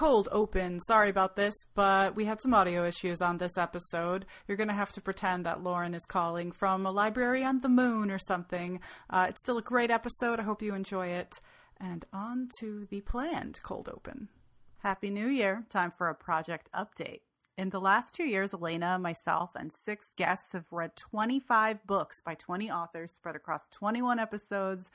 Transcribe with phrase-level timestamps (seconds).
[0.00, 0.80] cold open.
[0.80, 4.24] Sorry about this, but we had some audio issues on this episode.
[4.48, 7.68] You're going to have to pretend that Lauren is calling from a library on the
[7.68, 8.80] moon or something.
[9.10, 10.40] Uh, it's still a great episode.
[10.40, 11.38] I hope you enjoy it.
[11.78, 14.28] And on to the planned cold open.
[14.78, 15.66] Happy New Year.
[15.68, 17.20] Time for a project update.
[17.58, 22.34] In the last two years, Elena, myself, and six guests have read 25 books by
[22.34, 24.90] 20 authors spread across 21 episodes.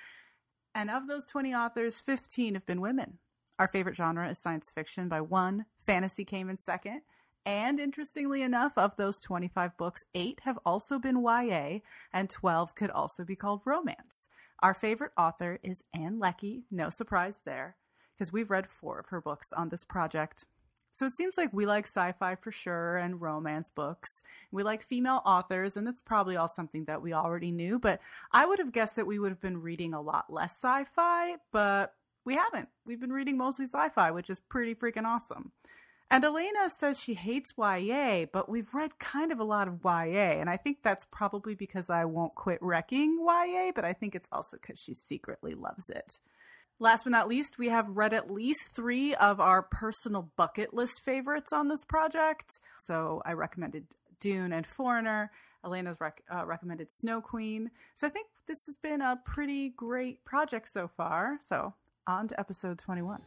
[0.73, 3.19] And of those 20 authors, 15 have been women.
[3.57, 5.65] Our favorite genre is science fiction by one.
[5.79, 7.01] Fantasy came in second.
[7.45, 11.79] And interestingly enough, of those 25 books, eight have also been YA,
[12.11, 14.27] and 12 could also be called romance.
[14.61, 17.75] Our favorite author is Ann Leckie, no surprise there,
[18.17, 20.45] because we've read four of her books on this project.
[20.91, 24.23] So it seems like we like sci fi for sure and romance books.
[24.51, 27.77] We like female authors, and that's probably all something that we already knew.
[27.77, 27.99] But
[28.31, 31.35] I would have guessed that we would have been reading a lot less sci fi,
[31.51, 31.93] but
[32.25, 32.69] we haven't.
[32.85, 35.51] We've been reading mostly sci fi, which is pretty freaking awesome.
[36.11, 40.39] And Elena says she hates YA, but we've read kind of a lot of YA.
[40.39, 44.27] And I think that's probably because I won't quit wrecking YA, but I think it's
[44.31, 46.19] also because she secretly loves it.
[46.77, 51.01] Last but not least, we have read at least three of our personal bucket list
[51.05, 52.49] favorites on this project.
[52.85, 53.85] So I recommended
[54.19, 55.31] Dune and Foreigner.
[55.63, 57.71] Elena's rec- uh, recommended Snow Queen.
[57.95, 61.39] So I think this has been a pretty great project so far.
[61.49, 61.73] So
[62.07, 63.21] on to episode 21.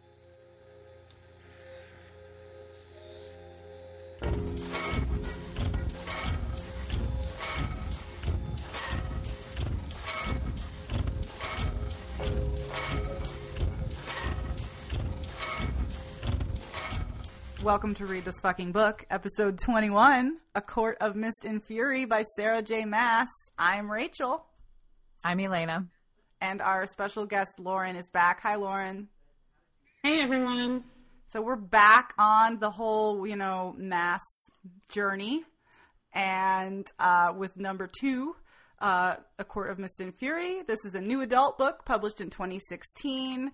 [17.65, 22.23] Welcome to Read This Fucking Book, episode 21, A Court of Mist and Fury by
[22.37, 22.85] Sarah J.
[22.85, 23.29] Maas.
[23.59, 24.47] I'm Rachel.
[25.25, 25.89] I'm Elena.
[26.41, 28.41] And our special guest, Lauren, is back.
[28.43, 29.09] Hi, Lauren.
[30.05, 30.85] Hey, everyone.
[31.33, 34.23] So we're back on the whole, you know, Maas
[34.89, 35.43] journey.
[36.13, 38.37] And uh, with number two,
[38.81, 40.63] uh, A Court of Mist and Fury.
[40.63, 43.51] This is a new adult book published in 2016.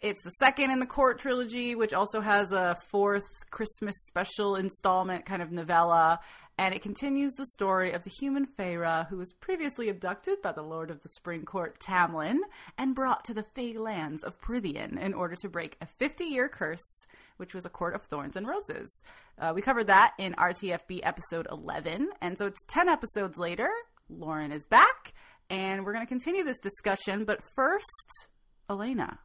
[0.00, 5.26] It's the second in the Court trilogy, which also has a fourth Christmas special installment
[5.26, 6.18] kind of novella.
[6.58, 10.62] And it continues the story of the human Feyre who was previously abducted by the
[10.62, 12.38] Lord of the Spring Court, Tamlin,
[12.78, 16.48] and brought to the Fey lands of Prythian in order to break a 50 year
[16.48, 17.04] curse,
[17.36, 18.90] which was a court of thorns and roses.
[19.38, 22.08] Uh, we covered that in RTFB episode 11.
[22.22, 23.68] And so it's 10 episodes later.
[24.08, 25.12] Lauren is back,
[25.50, 27.24] and we're going to continue this discussion.
[27.24, 28.28] But first,
[28.70, 29.18] Elena,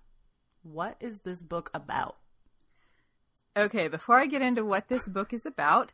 [0.64, 2.18] what is this book about?
[3.56, 5.94] Okay, before I get into what this book is about,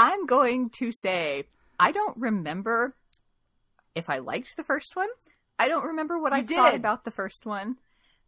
[0.00, 1.44] I'm going to say
[1.78, 2.94] I don't remember
[3.94, 5.08] if I liked the first one.
[5.58, 7.76] I don't remember what You I thought about the first one.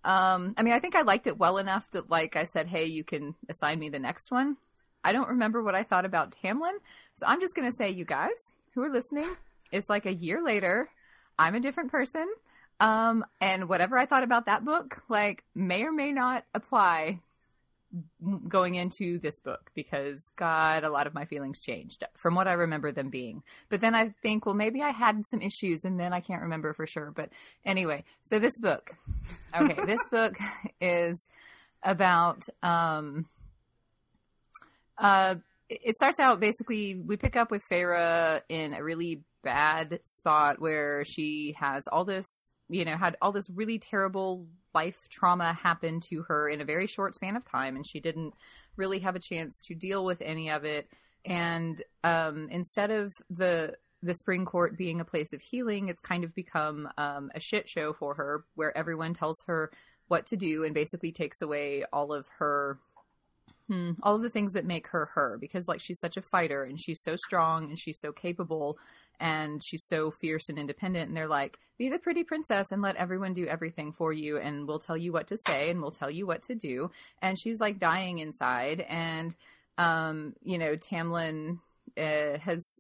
[0.05, 2.87] Um, I mean, I think I liked it well enough that, like, I said, "Hey,
[2.87, 4.59] you can assign me the next one."
[5.03, 6.77] I don't remember what I thought about Tamlin,
[7.15, 8.31] so I'm just going to say, you guys
[8.75, 9.29] who are listening,
[9.73, 10.91] it's like a year later.
[11.39, 12.27] I'm a different person,
[12.81, 17.21] um, and whatever I thought about that book, like, may or may not apply
[18.49, 22.53] going into this book because God, a lot of my feelings changed from what I
[22.53, 23.43] remember them being.
[23.69, 26.73] But then I think, well, maybe I had some issues and then I can't remember
[26.73, 27.13] for sure.
[27.15, 27.31] But
[27.65, 28.93] anyway, so this book,
[29.61, 30.37] okay, this book
[30.81, 31.19] is
[31.83, 33.27] about, um,
[34.97, 35.37] uh,
[35.69, 41.05] it starts out basically we pick up with Feyre in a really bad spot where
[41.05, 46.23] she has all this, you know, had all this really terrible life trauma happened to
[46.23, 48.35] her in a very short span of time, and she didn't
[48.77, 50.89] really have a chance to deal with any of it.
[51.25, 56.25] And um, instead of the the spring court being a place of healing, it's kind
[56.25, 59.71] of become um, a shit show for her, where everyone tells her
[60.09, 62.79] what to do and basically takes away all of her
[63.73, 63.93] Hmm.
[64.03, 67.01] All the things that make her her, because like she's such a fighter and she's
[67.03, 68.77] so strong and she's so capable
[69.19, 71.09] and she's so fierce and independent.
[71.09, 74.69] And they're like, be the pretty princess and let everyone do everything for you, and
[74.69, 76.91] we'll tell you what to say and we'll tell you what to do.
[77.23, 79.35] And she's like dying inside, and
[79.79, 81.61] um, you know, Tamlin
[81.97, 82.79] uh, has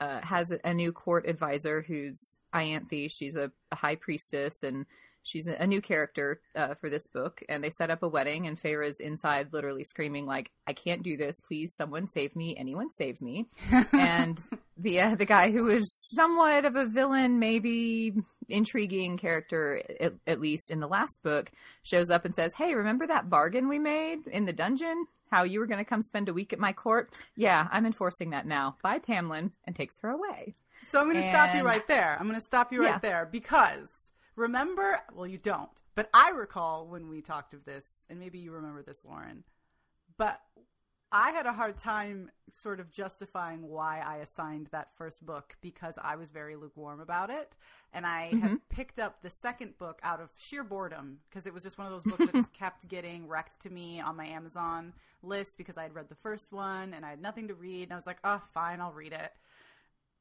[0.00, 3.10] uh, has a new court advisor who's Ianthe.
[3.10, 4.86] She's a, a high priestess and
[5.22, 7.42] she's a, new character uh, for this book.
[7.48, 11.16] And they set up a wedding, and Feyre's inside, literally screaming like, "I can't do
[11.16, 11.36] this!
[11.46, 12.56] Please, someone save me!
[12.56, 13.48] Anyone save me!"
[13.92, 14.40] and
[14.76, 15.84] the uh, the guy who is
[16.14, 18.14] somewhat of a villain, maybe
[18.48, 21.50] intriguing character, at, at least in the last book,
[21.82, 25.06] shows up and says, "Hey, remember that bargain we made in the dungeon?
[25.30, 27.12] How you were going to come spend a week at my court?
[27.36, 30.54] Yeah, I'm enforcing that now." By Tamlin, and takes her away.
[30.88, 32.16] So I'm going to stop you right there.
[32.18, 32.98] I'm going to stop you right Yeah.
[33.00, 33.88] there because
[34.38, 38.52] remember, well, you don't, but I recall when we talked of this, and maybe you
[38.52, 39.44] remember this, Lauren.
[40.16, 40.40] but
[41.12, 45.94] I had a hard time sort of justifying why I assigned that first book because
[46.02, 47.54] I was very lukewarm about it.
[47.94, 48.40] And I Mhm.
[48.40, 51.86] had picked up the second book out of sheer boredom because it was just one
[51.86, 54.92] of those books that just kept getting wrecked to me on my Amazon
[55.22, 57.84] list because I had read the first one and I had nothing to read.
[57.84, 59.32] And I was like, oh, fine, I'll read it.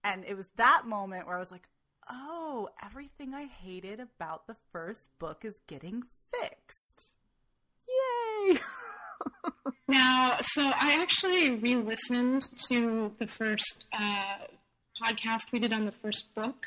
[0.04, 1.68] And it was that moment where I was like,
[2.10, 7.12] oh, everything I hated about the first book is getting fixed.
[7.88, 8.58] Yay!
[9.88, 14.38] Now, so I actually re-listened to the first uh,
[15.02, 16.66] podcast we did on the first book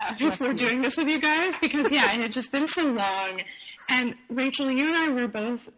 [0.00, 0.54] uh, before you.
[0.54, 3.42] doing this with you guys because yeah, it had just been so long.
[3.88, 5.68] And Rachel, you and I were both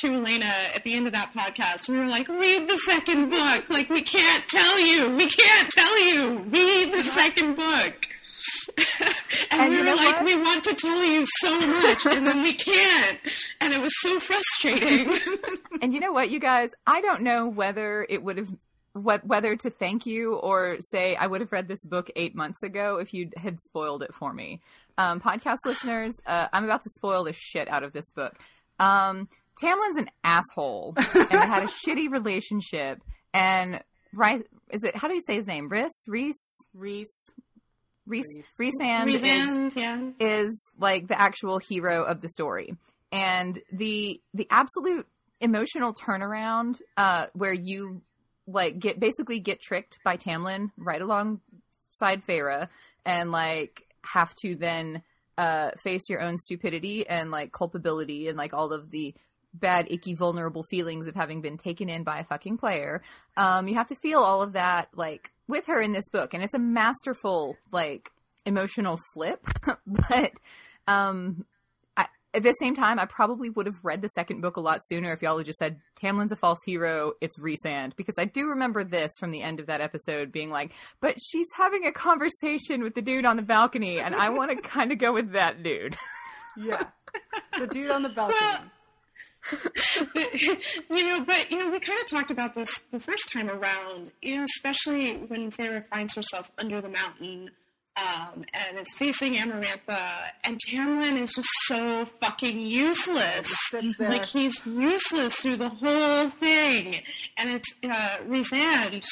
[0.00, 0.44] to Elena
[0.74, 1.88] at the end of that podcast.
[1.88, 3.68] We were like, read the second book.
[3.68, 5.16] Like we can't tell you.
[5.16, 6.38] We can't tell you.
[6.38, 8.06] Read the second book.
[9.50, 10.24] and, And we you were like, what?
[10.24, 13.18] we want to tell you so much, and then we can't.
[13.60, 15.18] And it was so frustrating.
[15.80, 16.70] And you know what, you guys?
[16.88, 18.48] I don't know whether it would have
[18.94, 22.62] what whether to thank you or say I would have read this book eight months
[22.64, 24.60] ago if you had spoiled it for me.
[24.96, 28.34] Um, podcast listeners, uh, I'm about to spoil the shit out of this book.
[28.80, 29.28] Um,
[29.60, 33.00] Tamlin's an asshole and they had a shitty relationship.
[33.32, 33.80] And
[34.12, 34.96] Rice, is it?
[34.96, 35.68] How do you say his name?
[35.68, 37.27] Rhys, Reese, Reese.
[38.08, 38.74] Reese, Reese.
[38.80, 40.10] Reese, is yeah.
[40.18, 42.76] is like the actual hero of the story
[43.12, 45.06] and the the absolute
[45.40, 48.02] emotional turnaround uh where you
[48.46, 52.68] like get basically get tricked by Tamlin right alongside Farah
[53.04, 55.02] and like have to then
[55.36, 59.14] uh face your own stupidity and like culpability and like all of the
[59.54, 63.00] bad icky vulnerable feelings of having been taken in by a fucking player
[63.36, 66.42] um you have to feel all of that like with her in this book and
[66.42, 68.10] it's a masterful like
[68.46, 69.44] emotional flip
[69.86, 70.32] but
[70.86, 71.44] um
[71.96, 74.80] I, at the same time i probably would have read the second book a lot
[74.86, 78.48] sooner if y'all had just said tamlin's a false hero it's Rhysand because i do
[78.48, 82.82] remember this from the end of that episode being like but she's having a conversation
[82.82, 85.62] with the dude on the balcony and i want to kind of go with that
[85.62, 85.96] dude
[86.56, 86.84] Yeah.
[87.58, 88.38] the dude on the balcony.
[90.14, 94.12] you know, but you know, we kind of talked about this the first time around.
[94.22, 97.50] You know, especially when Farah finds herself under the mountain
[97.98, 103.46] um, and is facing Amarantha, and Tamlin is just so fucking useless.
[103.46, 104.10] Just sits there.
[104.10, 107.00] Like he's useless through the whole thing,
[107.36, 108.18] and it's uh,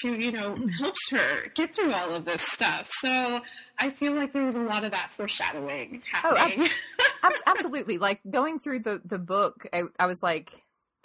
[0.02, 2.88] who you know helps her get through all of this stuff.
[3.00, 3.40] So
[3.78, 6.68] I feel like there was a lot of that foreshadowing Oh, ab- happening.
[7.22, 10.62] Abs- absolutely like going through the the book I, I was like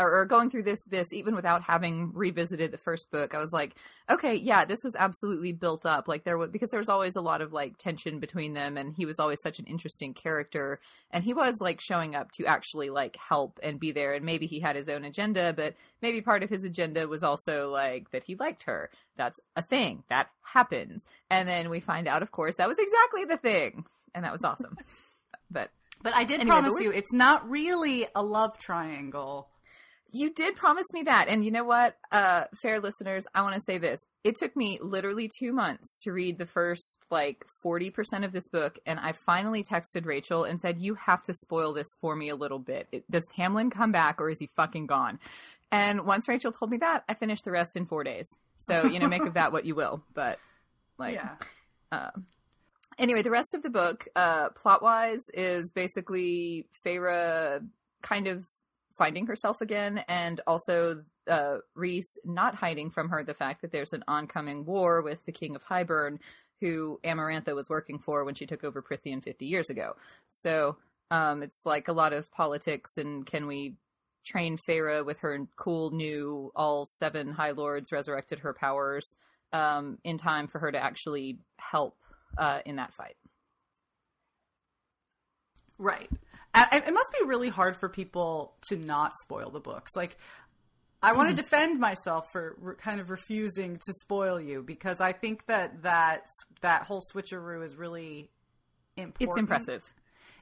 [0.07, 3.75] or, going through this this even without having revisited the first book i was like
[4.09, 6.07] okay yeah this was absolutely built up.
[6.07, 8.93] Like there was because there was always a lot of like tension between them and
[8.95, 10.79] he was always such an interesting character
[11.11, 14.47] and he was like showing up to actually like help and be there and maybe
[14.47, 18.23] he had his own agenda but maybe part of his agenda was also like that
[18.23, 18.89] he liked her.
[19.17, 20.03] That's a thing.
[20.09, 21.03] That happens.
[21.29, 24.43] And then we find out of course that was exactly the thing and that was
[24.43, 24.77] awesome.
[25.53, 25.69] But
[26.01, 29.50] But I did Anyway, promise you, it's not really a love triangle.
[30.13, 31.29] You did promise me that.
[31.29, 34.01] And you know what, uh, fair listeners, I want to say this.
[34.25, 38.77] It took me literally two months to read the first like 40% of this book.
[38.85, 42.35] And I finally texted Rachel and said, You have to spoil this for me a
[42.35, 42.87] little bit.
[42.91, 45.17] It, does Tamlin come back or is he fucking gone?
[45.71, 48.27] And once Rachel told me that, I finished the rest in four days.
[48.57, 50.03] So, you know, make of that what you will.
[50.13, 50.37] But
[50.97, 51.35] like, yeah.
[51.91, 52.11] uh,
[52.99, 57.65] anyway, the rest of the book, uh, plot wise, is basically Feyre
[58.01, 58.45] kind of
[59.01, 63.93] finding herself again, and also uh, Rhys not hiding from her the fact that there's
[63.93, 66.19] an oncoming war with the King of Hybern,
[66.59, 69.95] who Amarantha was working for when she took over Prythian 50 years ago.
[70.29, 70.77] So
[71.09, 73.73] um, it's like a lot of politics, and can we
[74.23, 79.15] train Feyre with her cool new all seven High Lords resurrected her powers
[79.51, 81.97] um, in time for her to actually help
[82.37, 83.15] uh, in that fight.
[85.79, 86.11] Right.
[86.55, 89.91] It must be really hard for people to not spoil the books.
[89.95, 90.17] Like,
[91.01, 95.13] I want to defend myself for re- kind of refusing to spoil you because I
[95.13, 96.25] think that that
[96.61, 98.29] that whole switcheroo is really
[98.97, 99.29] important.
[99.31, 99.93] It's impressive.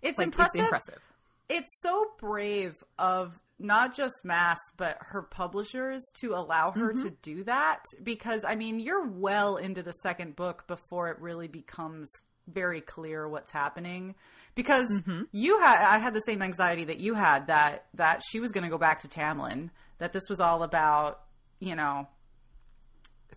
[0.02, 0.56] It's Like impressive.
[0.56, 1.02] it's impressive.
[1.50, 7.04] It's so brave of not just Maas but her publishers to allow her Mm-hmm.
[7.04, 11.48] to do that because I mean you're well into the second book before it really
[11.48, 12.10] becomes
[12.48, 14.16] very clear what's happening
[14.62, 15.22] because Mm-hmm.
[15.32, 18.66] you had I had the same anxiety that you had that that she was going
[18.66, 21.22] to go back to Tamlin that this was all about
[21.60, 22.08] you know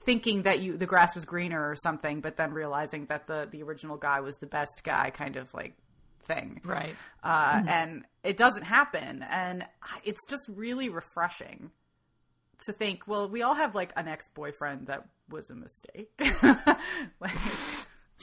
[0.05, 3.63] thinking that you the grass was greener or something but then realizing that the the
[3.63, 5.75] original guy was the best guy kind of like
[6.25, 6.95] thing Right.
[7.23, 9.65] uh, and it doesn't happen and
[10.05, 11.71] it's just really refreshing
[12.67, 16.11] to think, well, we all have like an ex boyfriend that was a mistake.
[17.21, 17.33] like,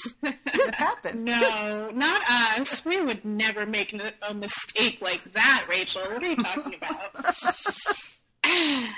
[0.24, 1.24] it happened.
[1.24, 2.84] No, not us.
[2.86, 6.02] We would never make a mistake like that, Rachel.
[6.02, 7.56] What are you talking about?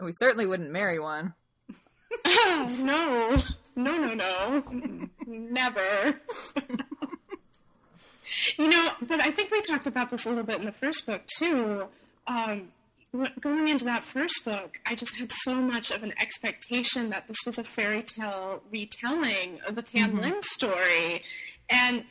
[0.00, 1.34] we certainly wouldn't marry one.
[2.24, 3.36] Oh, no.
[3.76, 4.62] No, no, no.
[5.26, 6.14] Never.
[8.58, 11.06] you know, but I think we talked about this a little bit in the first
[11.06, 11.84] book, too.
[12.26, 12.68] Um,
[13.40, 17.38] going into that first book, I just had so much of an expectation that this
[17.46, 20.20] was a fairy tale retelling of the Tam mm-hmm.
[20.20, 21.22] Lin story.
[21.70, 22.04] And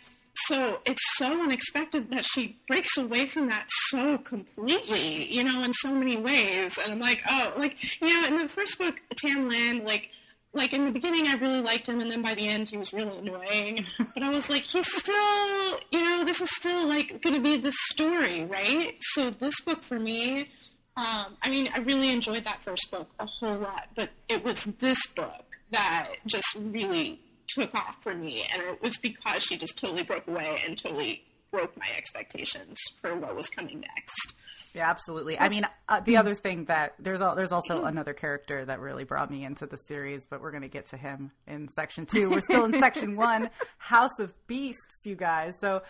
[0.48, 5.74] so it's so unexpected that she breaks away from that so completely, you know, in
[5.74, 6.74] so many ways.
[6.81, 10.10] And I'm like, oh, like, you know, in the first book, Tam Lin, like,
[10.53, 12.93] like in the beginning I really liked him and then by the end he was
[12.93, 13.86] really annoying.
[14.13, 17.74] But I was like, he's still you know, this is still like gonna be the
[17.89, 18.95] story, right?
[19.00, 20.50] So this book for me
[20.95, 24.57] um, I mean, I really enjoyed that first book a whole lot, but it was
[24.79, 29.77] this book that just really took off for me, and it was because she just
[29.77, 34.35] totally broke away and totally broke my expectations for what was coming next.
[34.73, 35.39] Yeah, absolutely.
[35.39, 39.03] I mean, uh, the other thing that there's al- there's also another character that really
[39.03, 42.29] brought me into the series, but we're going to get to him in section two.
[42.31, 45.53] We're still in section one, House of Beasts, you guys.
[45.59, 45.83] So,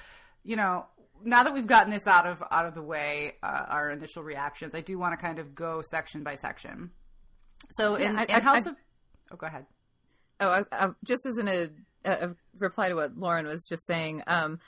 [0.43, 0.85] you know,
[1.23, 4.75] now that we've gotten this out of out of the way, uh, our initial reactions,
[4.75, 6.91] I do want to kind of go section by section.
[7.71, 8.75] So in, yeah, I, in House I, of,
[9.31, 9.65] oh, go ahead.
[10.39, 11.69] Oh, I, just as in a,
[12.05, 14.59] a, reply to what Lauren was just saying, um,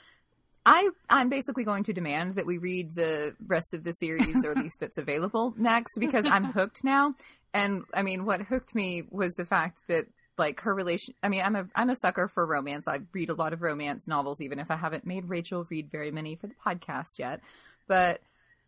[0.64, 4.52] I I'm basically going to demand that we read the rest of the series, or
[4.52, 7.14] at least that's available next, because I'm hooked now.
[7.54, 10.06] And I mean, what hooked me was the fact that
[10.38, 12.86] like her relation i mean i'm a i'm a sucker for romance.
[12.86, 16.10] I read a lot of romance novels even if i haven't made rachel read very
[16.10, 17.40] many for the podcast yet.
[17.88, 18.20] But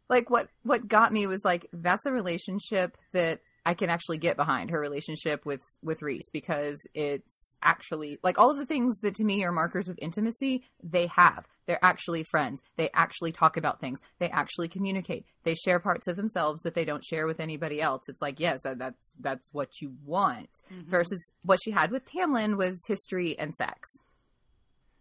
[0.09, 4.39] like what what got me was like that's a relationship that I can actually get
[4.39, 9.15] behind her relationship with with Rhys because it's actually like all of the things that
[9.17, 11.47] to me are markers of intimacy they have.
[11.67, 12.63] They're actually friends.
[12.79, 14.01] They actually talk about things.
[14.21, 15.27] They actually communicate.
[15.43, 18.05] They share parts of themselves that they don't share with anybody else.
[18.09, 20.49] It's like yes, that, that's that's what you want.
[20.73, 20.89] Mm-hmm.
[20.89, 23.91] Versus what she had with Tam Lin was history and sex.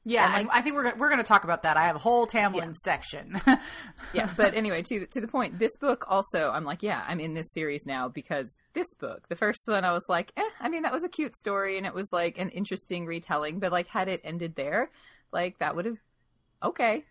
[0.07, 1.75] Yeah, like, I think we're we're going to talk about that.
[1.75, 2.71] I have a whole Tamlin yeah.
[2.85, 3.41] section.
[4.13, 7.33] yeah, but anyway, to to the point, this book also, I'm like, yeah, I'm in
[7.33, 10.83] this series now because this book, the first one, I was like, eh, I mean,
[10.83, 14.07] that was a cute story and it was like an interesting retelling, but like, had
[14.07, 14.89] it ended there,
[15.33, 15.97] like that would have
[16.63, 17.03] okay.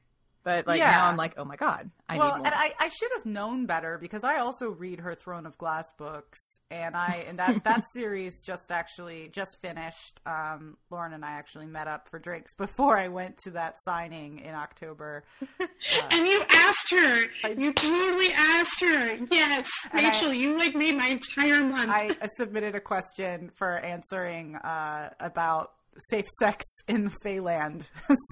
[0.43, 0.91] But like yeah.
[0.91, 3.99] now I'm like, oh my god, I well, and I, I should have known better
[3.99, 8.41] because I also read her Throne of Glass books, and I and that that series
[8.41, 10.21] just actually just finished.
[10.27, 14.41] Um, Lauren and I actually met up for drinks before I went to that signing
[14.41, 15.25] in October.
[15.61, 15.67] Uh,
[16.11, 19.17] and you asked her, I, you totally asked her.
[19.31, 21.91] Yes, Rachel, I, you like made my entire month.
[21.91, 25.73] I, I submitted a question for answering uh, about
[26.11, 27.89] safe sex in Feyland,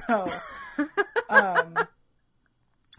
[0.06, 0.26] so.
[1.30, 1.74] Um,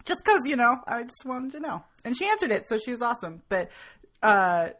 [0.04, 2.90] just because you know I just wanted to know, and she answered it, so she
[2.90, 3.42] was awesome.
[3.48, 3.70] But
[4.22, 4.70] uh,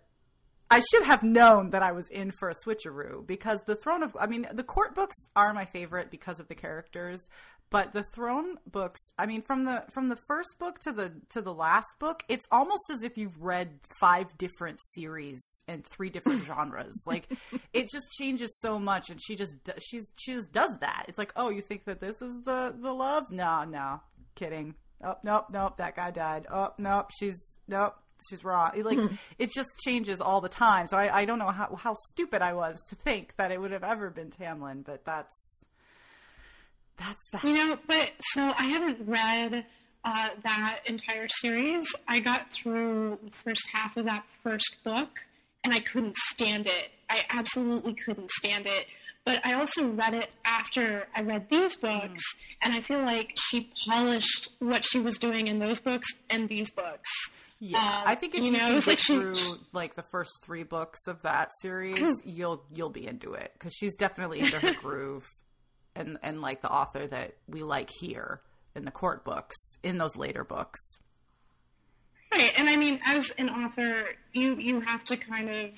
[0.70, 4.16] I should have known that I was in for a switcheroo because the Throne of
[4.18, 7.28] I mean the court books are my favorite because of the characters,
[7.70, 11.40] but the Throne books I mean from the from the first book to the to
[11.40, 16.44] the last book, it's almost as if you've read five different series and three different
[16.46, 17.00] genres.
[17.06, 17.30] Like
[17.72, 21.04] it just changes so much, and she just she's she just does that.
[21.08, 23.30] It's like oh you think that this is the the love?
[23.30, 24.00] No no
[24.34, 27.94] kidding oh nope nope that guy died oh nope she's nope
[28.28, 29.14] she's wrong like hmm.
[29.38, 32.52] it just changes all the time so I, I don't know how, how stupid i
[32.52, 35.34] was to think that it would have ever been Tam Lin but that's
[36.98, 39.64] that's that you know but so i haven't read
[40.04, 45.10] uh, that entire series i got through the first half of that first book
[45.64, 48.86] and i couldn't stand it i absolutely couldn't stand it
[49.26, 52.36] but I also read it after I read these books, mm.
[52.62, 56.70] and I feel like she polished what she was doing in those books and these
[56.70, 57.10] books.
[57.58, 59.34] Yeah, um, I think if you, you know, get like through
[59.72, 63.94] like the first three books of that series, you'll you'll be into it because she's
[63.94, 65.26] definitely into her groove,
[65.94, 68.42] and and like the author that we like here
[68.74, 70.98] in the court books in those later books.
[72.30, 75.70] Right, and I mean, as an author, you you have to kind of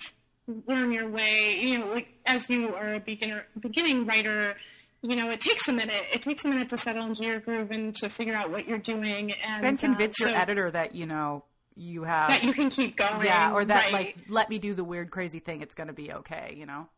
[0.66, 1.60] learn your way.
[1.60, 4.56] You know, like as you are a beginner, beginning writer,
[5.02, 6.02] you know, it takes a minute.
[6.12, 8.78] It takes a minute to settle into your groove and to figure out what you're
[8.78, 11.44] doing, and, and convince uh, so your editor that you know
[11.78, 13.24] you have that you can keep going.
[13.24, 13.92] Yeah, or that right.
[13.92, 15.62] like let me do the weird, crazy thing.
[15.62, 16.54] It's going to be okay.
[16.56, 16.88] You know.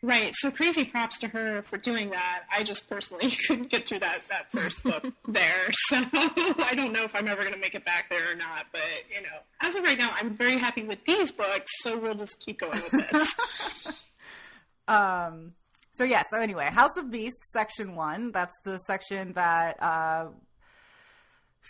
[0.00, 0.32] Right.
[0.36, 2.42] So crazy props to her for doing that.
[2.52, 5.70] I just personally couldn't get through that, that first book there.
[5.72, 8.66] So I don't know if I'm ever going to make it back there or not.
[8.70, 9.28] But, you know,
[9.60, 11.70] as of right now, I'm very happy with these books.
[11.80, 14.04] So we'll just keep going with this.
[14.86, 15.54] um,
[15.94, 16.22] so, yeah.
[16.30, 18.30] So, anyway, House of Beasts, section one.
[18.30, 19.82] That's the section that.
[19.82, 20.26] Uh,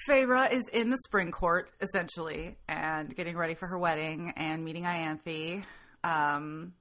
[0.06, 4.84] Feyre is in the spring court essentially and getting ready for her wedding and meeting
[4.84, 5.64] Ianthe.
[6.04, 6.74] Um,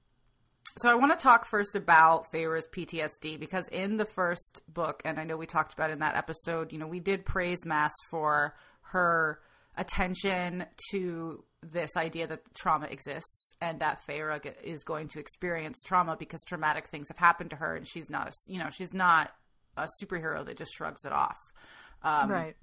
[0.78, 5.18] so I want to talk first about Feyre's PTSD because in the first book, and
[5.18, 8.54] I know we talked about in that episode, you know, we did praise Maas for
[8.82, 9.40] her
[9.76, 16.16] attention to this idea that trauma exists and that Feyre is going to experience trauma
[16.16, 19.32] because traumatic things have happened to her and she's not a, you know, she's not
[19.76, 21.38] a superhero that just shrugs it off.
[22.02, 22.56] Um, right.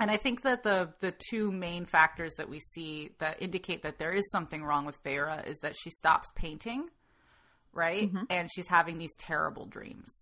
[0.00, 3.98] And I think that the the two main factors that we see that indicate that
[3.98, 6.88] there is something wrong with Feyre is that she stops painting
[7.78, 8.08] right?
[8.12, 8.24] Mm-hmm.
[8.30, 10.12] And she's having these terrible dreams.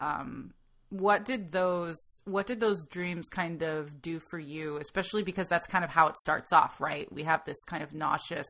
[0.00, 0.52] Um,
[0.90, 5.66] what did those what did those dreams kind of do for you especially because that's
[5.66, 8.46] kind of how it starts off right we have this kind of nauseous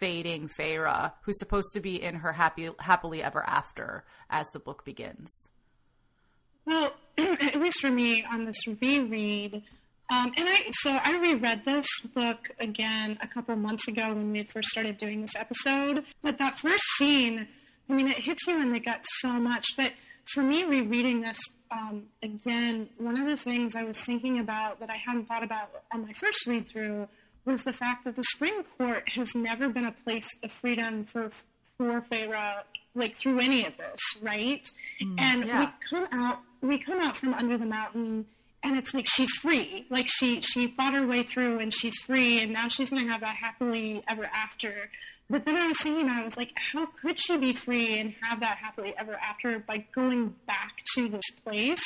[0.00, 4.84] fading Feyre who's supposed to be in her happy happily ever after as the book
[4.84, 5.30] begins
[6.66, 9.62] well at least for me on this reread
[10.12, 14.46] um, and I so I reread this book again a couple months ago when we
[14.52, 16.04] first started doing this episode.
[16.22, 17.48] But that first scene,
[17.88, 19.64] I mean, it hits you in the gut so much.
[19.74, 19.92] But
[20.34, 21.38] for me, rereading this
[21.70, 25.70] um, again, one of the things I was thinking about that I hadn't thought about
[25.94, 27.08] on my first read through
[27.46, 31.30] was the fact that the Spring Court has never been a place of freedom for
[31.78, 32.60] for Feyre,
[32.94, 34.68] like through any of this, right?
[35.02, 35.60] Mm, and yeah.
[35.60, 38.26] we come out, we come out from under the mountain
[38.62, 39.86] and it's like she's free.
[39.90, 43.10] Like she she fought her way through and she's free and now she's going to
[43.10, 44.90] have that happily ever after.
[45.30, 48.40] But then i was thinking i was like how could she be free and have
[48.40, 51.82] that happily ever after by going back to this place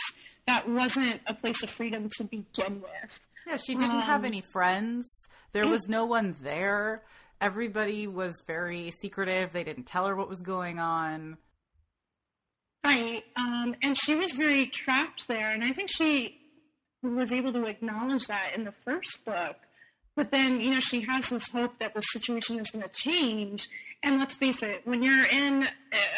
[0.46, 3.10] that wasn't a place of freedom to begin with?
[3.46, 5.08] Yeah she didn't um, have any friends.
[5.52, 7.02] There was no one there
[7.40, 11.36] everybody was very secretive they didn't tell her what was going on
[12.86, 13.24] Right.
[13.34, 15.50] Um, and she was very trapped there.
[15.50, 16.38] And I think she
[17.02, 19.56] was able to acknowledge that in the first book.
[20.14, 23.68] But then, you know, she has this hope that the situation is going to change.
[24.04, 25.66] And let's face it, when you're in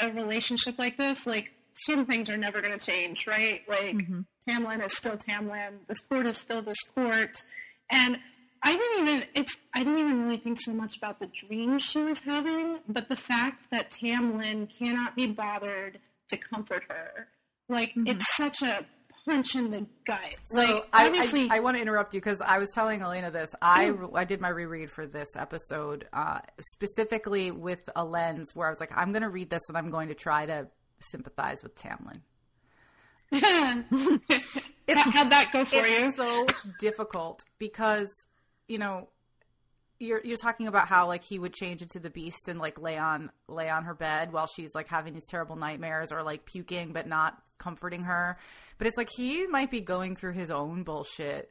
[0.03, 3.63] a relationship like this, like certain things are never going to change, right?
[3.67, 4.21] Like mm-hmm.
[4.49, 7.43] Tamlin is still Tamlin, this court is still this court,
[7.91, 8.19] and
[8.63, 12.01] I didn't even it's I didn't even really think so much about the dreams she
[12.01, 17.29] was having, but the fact that Tamlin cannot be bothered to comfort her,
[17.69, 18.09] like mm-hmm.
[18.09, 18.85] it's such a
[19.29, 20.35] punch in the gut.
[20.47, 23.31] So like obviously, I, I, I, want to interrupt you because I was telling Elena
[23.31, 23.51] this.
[23.61, 28.71] I I did my reread for this episode uh, specifically with a lens where I
[28.71, 30.69] was like, I'm going to read this and I'm going to try to
[31.01, 32.21] sympathize with Tamlin.
[33.31, 36.13] it's, How'd that go for you?
[36.13, 36.47] so
[36.81, 38.09] difficult because
[38.69, 39.09] you know
[39.99, 42.97] you're you're talking about how like he would change into the beast and like lay
[42.97, 46.93] on lay on her bed while she's like having these terrible nightmares or like puking
[46.93, 48.39] but not comforting her.
[48.79, 51.51] But it's like he might be going through his own bullshit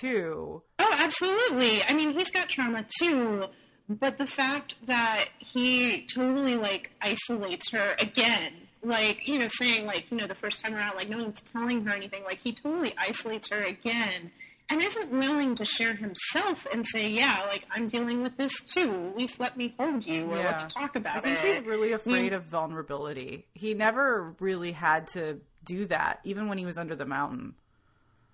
[0.00, 0.62] too.
[0.78, 1.82] Oh, absolutely.
[1.82, 3.46] I mean, he's got trauma too.
[3.88, 10.10] But the fact that he totally like isolates her again, like, you know, saying like,
[10.10, 12.94] you know, the first time around, like no one's telling her anything, like he totally
[12.98, 14.30] isolates her again
[14.70, 19.10] and isn't willing to share himself and say, "Yeah, like I'm dealing with this too.
[19.10, 20.46] At least let me hold you, or yeah.
[20.46, 21.56] let's talk about it." I think it.
[21.56, 23.46] he's really afraid of vulnerability.
[23.54, 27.54] He never really had to do that, even when he was under the mountain.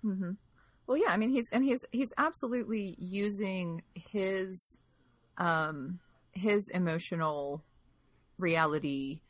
[0.03, 0.31] Mm-hmm.
[0.87, 4.77] Well, yeah, I mean, he's and he's he's absolutely using his
[5.37, 5.99] um
[6.33, 7.63] his emotional
[8.37, 9.21] reality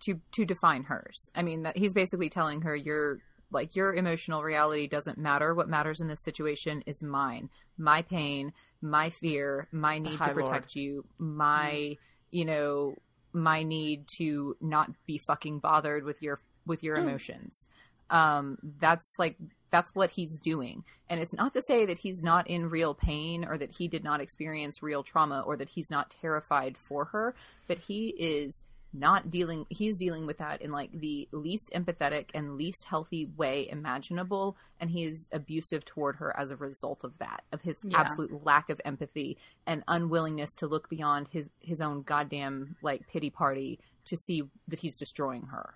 [0.00, 1.30] to to define hers.
[1.34, 3.18] I mean, that he's basically telling her you're
[3.50, 5.54] like your emotional reality doesn't matter.
[5.54, 10.76] What matters in this situation is mine, my pain, my fear, my need to protect
[10.76, 10.76] Lord.
[10.76, 12.36] you, my, mm-hmm.
[12.36, 12.94] you know,
[13.32, 17.02] my need to not be fucking bothered with your with your mm.
[17.02, 17.66] emotions.
[18.10, 19.36] Um, that's like
[19.70, 20.84] that's what he's doing.
[21.08, 24.02] And it's not to say that he's not in real pain or that he did
[24.02, 27.34] not experience real trauma or that he's not terrified for her,
[27.66, 32.56] but he is not dealing he's dealing with that in like the least empathetic and
[32.56, 37.42] least healthy way imaginable and he is abusive toward her as a result of that
[37.52, 38.00] of his yeah.
[38.00, 43.30] absolute lack of empathy and unwillingness to look beyond his his own goddamn like pity
[43.30, 45.74] party to see that he's destroying her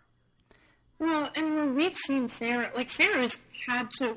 [0.98, 4.16] well and we've seen Feyre like Feyre has had to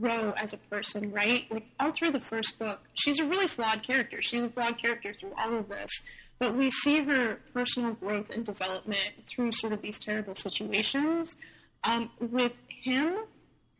[0.00, 1.44] grow as a person, right?
[1.50, 4.20] Like all through the first book, she's a really flawed character.
[4.20, 5.90] She's a flawed character through all of this,
[6.38, 11.36] but we see her personal growth and development through sort of these terrible situations.
[11.84, 13.14] Um, with him,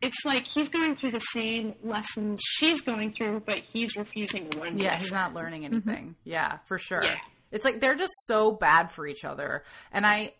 [0.01, 4.59] it's like he's going through the same lessons she's going through, but he's refusing to
[4.59, 4.77] learn.
[4.77, 6.15] Yeah, he's not learning anything.
[6.23, 7.03] Yeah, for sure.
[7.03, 7.15] Yeah.
[7.51, 9.63] It's like they're just so bad for each other.
[9.91, 10.33] And I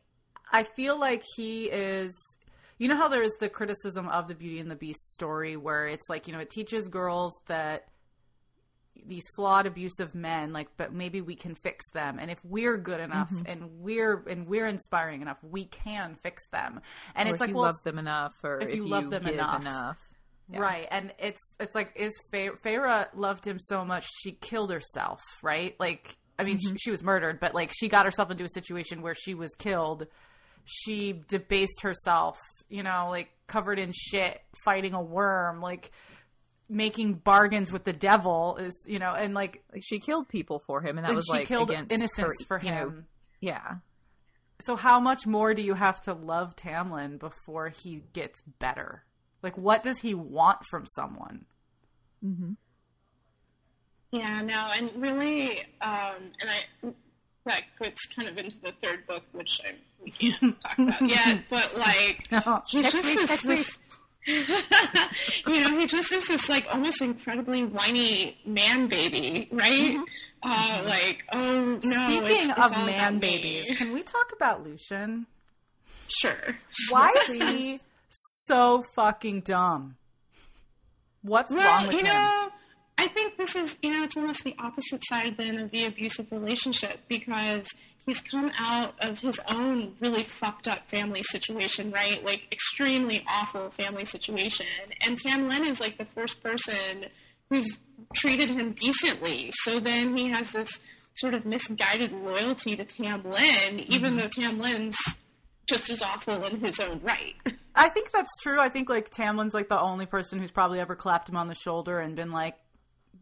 [0.52, 2.14] I feel like he is
[2.78, 6.08] you know how there's the criticism of the Beauty and the Beast story where it's
[6.10, 7.88] like, you know, it teaches girls that
[9.08, 13.00] these flawed abusive men like but maybe we can fix them and if we're good
[13.02, 13.46] enough Mm-hmm.
[13.46, 16.80] and we're and we're inspiring enough we can fix them
[17.14, 19.10] and or it's if like you well love them enough, or if if, you love
[19.12, 19.98] them give enough.
[20.50, 20.60] Yeah.
[20.60, 25.20] Right, and it's it's like is Fe- Feyre loved him so much she killed herself,
[25.44, 25.76] right?
[25.80, 26.74] Like, I mean, Mm-hmm.
[26.76, 29.50] she, she was murdered, but like she got herself into a situation where she was
[29.58, 30.06] killed.
[30.64, 32.38] She debased herself,
[32.70, 35.92] you know, like covered in shit, fighting a worm, like
[36.68, 40.82] making bargains with the devil is, you know, and like Like she killed people for
[40.82, 43.06] him, and that and was she like killed against innocence her, for you know, him.
[43.40, 43.76] yeah,
[44.66, 49.04] So how much more do you have to love Tamlin before he gets better?
[49.44, 51.46] Like, what does he want from someone?
[52.26, 52.54] Mm-hmm.
[54.12, 56.94] Yeah, no, and really, um, and I
[57.46, 59.76] that gets kind of into the third book, which I
[60.06, 61.40] we can't talk about yet.
[61.50, 62.28] But like,
[62.70, 63.78] he's Next just week, this, next this-
[65.48, 69.98] you know, he just is this like almost incredibly whiny man baby, right?
[70.42, 72.06] Uh, like, oh no.
[72.06, 73.20] Speaking it's, of it's all man about me.
[73.20, 75.28] babies, can we talk about Lucien?
[76.08, 76.56] Sure.
[76.90, 79.96] Why is he so fucking dumb?
[81.24, 82.06] What's Well, wrong with you him?
[82.06, 82.50] know,
[82.98, 86.28] I think this is, you know, it's almost the opposite side then of the abusive
[86.32, 87.68] relationship because
[88.06, 92.24] he's come out of his own really fucked up family situation, right?
[92.24, 94.68] Like extremely awful family situation.
[95.06, 97.06] And Tam Lin is like the first person
[97.50, 97.78] who's
[98.14, 99.52] treated him decently.
[99.64, 100.70] So then he has this
[101.14, 103.94] sort of misguided loyalty to Tam Lin, mm-hmm.
[103.94, 104.96] even though Tam Lin's
[105.68, 107.34] just as awful in his own right.
[107.76, 108.60] I think that's true.
[108.60, 111.56] I think like Tamlin's like the only person who's probably ever clapped him on the
[111.56, 112.56] shoulder and been like,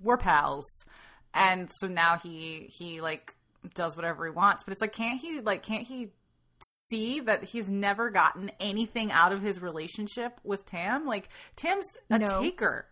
[0.02, 0.86] "We're pals,"
[1.34, 3.34] and so now he he like
[3.74, 4.64] does whatever he wants.
[4.64, 6.10] But it's like, can't he like can't he
[6.88, 11.06] see that he's never gotten anything out of his relationship with Tam?
[11.06, 12.42] Like Tam's a No.
[12.42, 12.88] taker.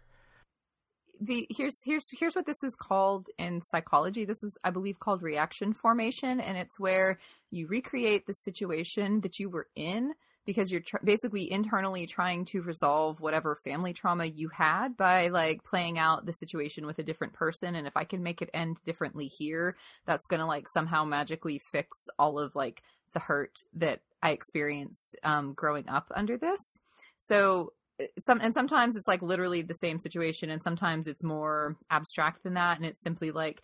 [1.20, 4.26] the here's here's here's what this is called in psychology.
[4.26, 7.20] This is, I believe, called reaction formation, and it's where
[7.52, 10.14] you recreate the situation that you were in
[10.46, 15.64] because you're tr- basically internally trying to resolve whatever family trauma you had by like
[15.64, 17.76] playing out the situation with a different person.
[17.76, 19.76] And if I can make it end differently here,
[20.06, 22.82] that's gonna like somehow magically fix all of like
[23.14, 26.62] the hurt that I experienced um, growing up under this.
[27.20, 27.74] So
[28.20, 32.56] some and sometimes it's like literally the same situation and sometimes it's more abstract than
[32.56, 33.62] that and it's simply like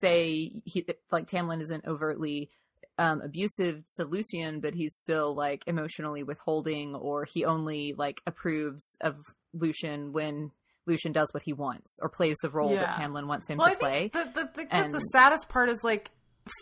[0.00, 2.50] say he like Tamlin isn't overtly
[2.98, 8.96] um, abusive to Lucien but he's still like emotionally withholding or he only like approves
[9.00, 9.16] of
[9.52, 10.50] Lucien when
[10.86, 13.06] Lucien does what he wants or plays the role that Yeah.
[13.06, 14.10] Tamlin wants him Well, to play.
[14.12, 16.10] the, the, the, and- the saddest part is like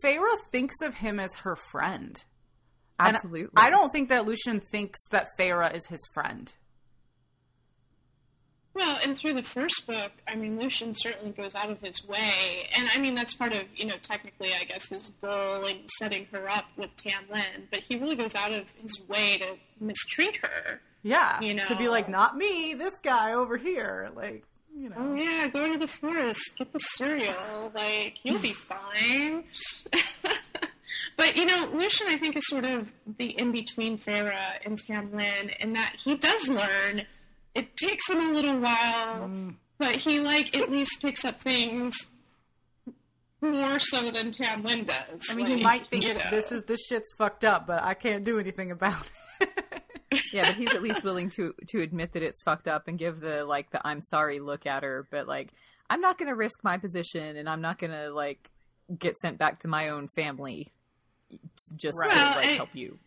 [0.04, 2.22] Feyre thinks of him as her friend.
[2.98, 3.50] And Absolutely.
[3.56, 6.50] I don't think that Lucien thinks that Feyre is his friend.
[8.74, 12.68] Well, and through the first book, I mean, Lucien certainly goes out of his way,
[12.76, 16.26] and I mean that's part of you know technically, I guess, his goal in setting
[16.32, 17.68] her up with Tam Lin.
[17.70, 20.80] But he really goes out of his way to mistreat her.
[21.04, 21.40] Yeah.
[21.40, 24.10] You know, To be like, not me, this guy over here.
[24.16, 24.42] Like,
[24.74, 24.96] you know.
[24.98, 29.44] Oh yeah, go to the forest, get the cereal, like you'll be fine.
[31.16, 35.12] but you know, Lucien, I think, is sort of the in between Farah and Tam
[35.14, 37.02] Lin, in that he does learn.
[37.54, 39.54] It takes him a little while, Mm.
[39.78, 41.94] but he like at least picks up things
[43.40, 45.20] more so than Tam Lin does.
[45.28, 46.20] I mean, he might think you know.
[46.30, 49.06] this is this shit's fucked up, but I can't do anything about
[49.40, 49.48] it.
[50.32, 53.20] yeah, but he's at least willing to to admit that it's fucked up and give
[53.20, 55.06] the like the I'm sorry look at her.
[55.10, 55.50] But like,
[55.90, 58.50] I'm not going to risk my position, and I'm not going to like
[58.98, 60.68] get sent back to my own family
[61.30, 61.38] t-
[61.76, 62.98] just to Well, like it- help you.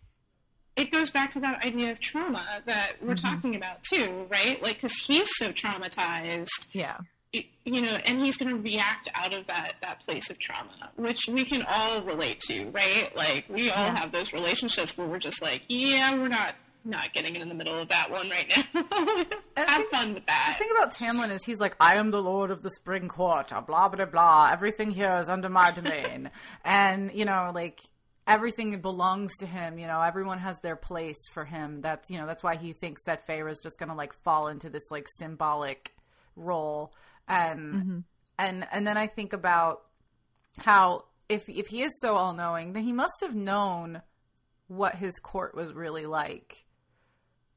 [0.78, 3.28] It goes back to that idea of trauma that we're Mm-hmm.
[3.36, 4.62] talking about too, right?
[4.64, 6.48] Like, because he's so traumatized.
[6.72, 6.98] Yeah,
[7.34, 10.92] y- you know, and he's going to react out of that that place of trauma,
[10.96, 13.14] which we can all relate to, right?
[13.16, 13.98] Like we all Yeah.
[13.98, 17.78] have those relationships where we're just like, yeah, we're not not getting in the middle
[17.82, 18.64] of that one right now.
[19.58, 20.56] Have think- fun with that.
[20.58, 23.60] The thing about Tamlin is he's like, I am the lord of the spring quarter,
[23.60, 24.50] blah, blah, blah.
[24.54, 26.30] Everything here is under my domain.
[26.64, 27.82] and, you know, like,
[28.28, 29.80] everything belongs to him.
[29.80, 31.82] You know, everyone has their place for him.
[31.82, 34.84] That's you know that's why he thinks that Feyre's just gonna like fall into this
[34.92, 35.96] like symbolic
[36.36, 36.94] role.
[37.28, 38.00] And mm-hmm.
[38.38, 39.82] and and then I think about
[40.60, 44.02] how if if he is so all knowing, then he must have known
[44.68, 46.66] what his court was really like.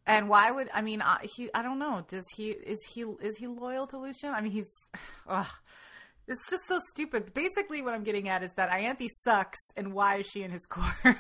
[0.07, 1.51] And why would I mean I, he?
[1.55, 2.05] I don't know.
[2.09, 4.33] Does he is he is he loyal to Lucien?
[4.33, 4.71] I mean he's.
[5.29, 5.47] Ugh,
[6.29, 7.35] it's just so stupid.
[7.35, 10.67] Basically, what I'm getting at is that Ianthe sucks, and why is she in his
[10.69, 11.17] court?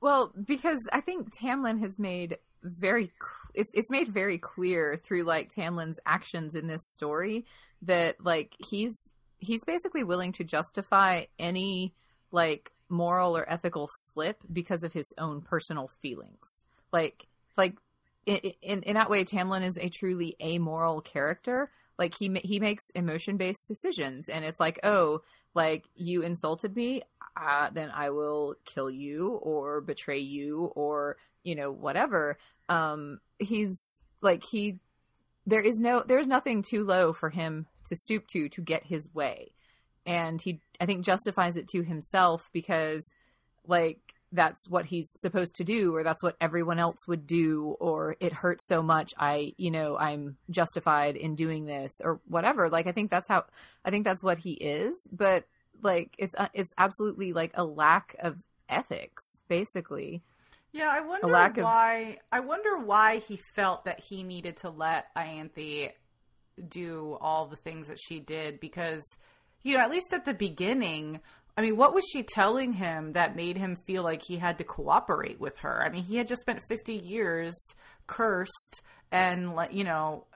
[0.00, 3.12] well, because I think Tamlin has made very
[3.54, 7.44] it's it's made very clear through like Tamlin's actions in this story
[7.82, 11.94] that like he's he's basically willing to justify any
[12.32, 16.62] like moral or ethical slip because of his own personal feelings.
[16.92, 17.76] Like like
[18.26, 22.90] in in, in that way Tamlin is a truly amoral character like he he makes
[22.90, 25.22] emotion based decisions, and it's like, oh,
[25.54, 27.02] like you insulted me,
[27.36, 32.38] uh, then I will kill you or betray you or you know whatever.
[32.68, 34.78] Um, he's like he
[35.46, 39.14] there is no there's nothing too low for him to stoop to to get his
[39.14, 39.52] way
[40.04, 43.12] and he i think justifies it to himself because
[43.66, 48.16] like that's what he's supposed to do or that's what everyone else would do or
[48.20, 52.68] it hurts so much i you know i'm justified in doing this or whatever.
[52.68, 53.44] Like i think that's how
[53.84, 55.44] i think that's what he is but
[55.82, 58.36] like it's uh, it's absolutely like a lack of
[58.68, 60.22] ethics basically.
[60.72, 62.16] Yeah i wonder why of...
[62.32, 65.92] i wonder why he felt that he needed to let Ianthe
[66.68, 69.02] do all the things that she did because
[69.62, 71.20] you know at least at the beginning
[71.56, 74.64] I mean, what was she telling him that made him feel like he had to
[74.64, 75.82] cooperate with her?
[75.82, 77.56] I mean, he had just spent 50 years
[78.06, 80.26] cursed and, you know,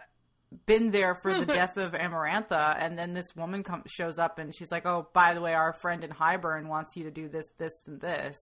[0.67, 4.71] been there for the death of Amarantha, and then this woman shows up and she's
[4.71, 7.73] like, "Oh, by the way, our friend in Hybern wants you to do this, this,
[7.87, 8.39] and this."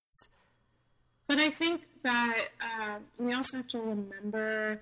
[1.27, 4.81] But I think that uh, we also have to remember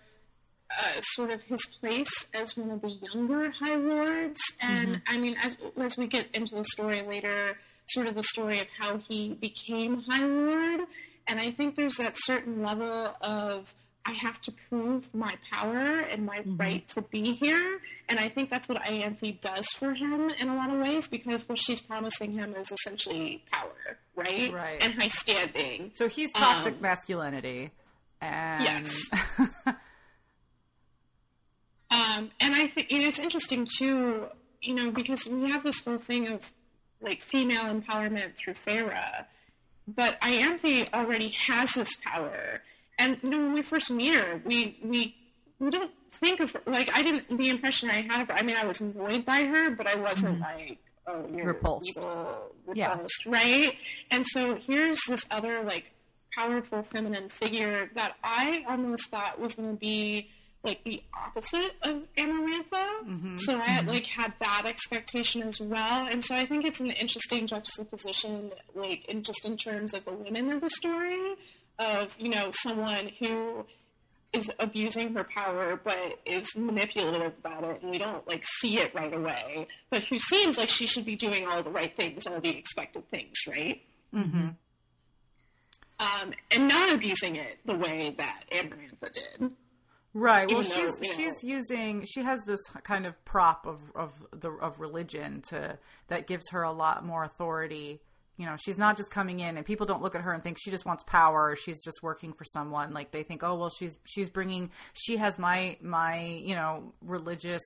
[0.71, 5.15] uh, sort of his place as one of the younger High Lords, and mm-hmm.
[5.15, 7.57] I mean, as as we get into the story later,
[7.89, 10.81] sort of the story of how he became High Lord.
[11.29, 13.67] And I think there's that certain level of
[14.07, 16.57] I have to prove my power and my mm-hmm.
[16.57, 17.81] right to be here.
[18.09, 21.43] And I think that's what Ianthe does for him in a lot of ways because
[21.49, 24.53] what she's promising him is essentially power, right?
[24.53, 24.81] Right.
[24.81, 25.91] And high standing.
[25.95, 27.73] So he's toxic um, masculinity.
[28.21, 29.11] And yes.
[31.91, 34.27] um, and I think you know, it's interesting too,
[34.63, 36.41] you know, because we have this whole thing of
[37.01, 39.27] like female empowerment through Feyre.
[39.89, 42.63] But Ianthe already has this power.
[42.99, 45.15] And you know, when we first meet her, we we
[45.59, 48.35] we don't think of her, like I didn't the impression I had of her.
[48.35, 50.69] I mean, I was annoyed by her, but I wasn't mm-hmm.
[50.69, 53.33] like oh you're repulsed, evil, repulsed, yeah.
[53.33, 53.73] right?
[54.11, 55.93] And so here's this other like
[56.37, 60.29] powerful feminine figure that I almost thought was going to be
[60.63, 62.03] like the opposite of
[62.73, 63.37] Mm-hmm.
[63.39, 63.89] So I mm-hmm.
[63.89, 66.09] like had that expectation as well.
[66.11, 70.13] And so I think it's an interesting juxtaposition, like in just in terms of the
[70.13, 71.37] women of the story,
[71.79, 73.65] of you know someone who
[74.33, 78.95] is abusing her power but is manipulative about it and we don't like see it
[78.95, 82.41] right away but who seems like she should be doing all the right things all
[82.41, 83.83] the expected things right
[84.15, 84.49] mm-hmm.
[86.01, 89.51] um, and not abusing it the way that amarantha did
[90.19, 90.51] Right.
[90.51, 94.51] Well, she's though, she's know, using she has this kind of prop of of the
[94.51, 98.01] of religion to that gives her a lot more authority.
[98.39, 100.57] You know, she's not just coming in and people don't look at her and think
[100.59, 101.51] she just wants power.
[101.51, 102.95] Or she's just working for someone.
[102.95, 107.63] Like they think, oh well, she's she's bringing she has my my you know religious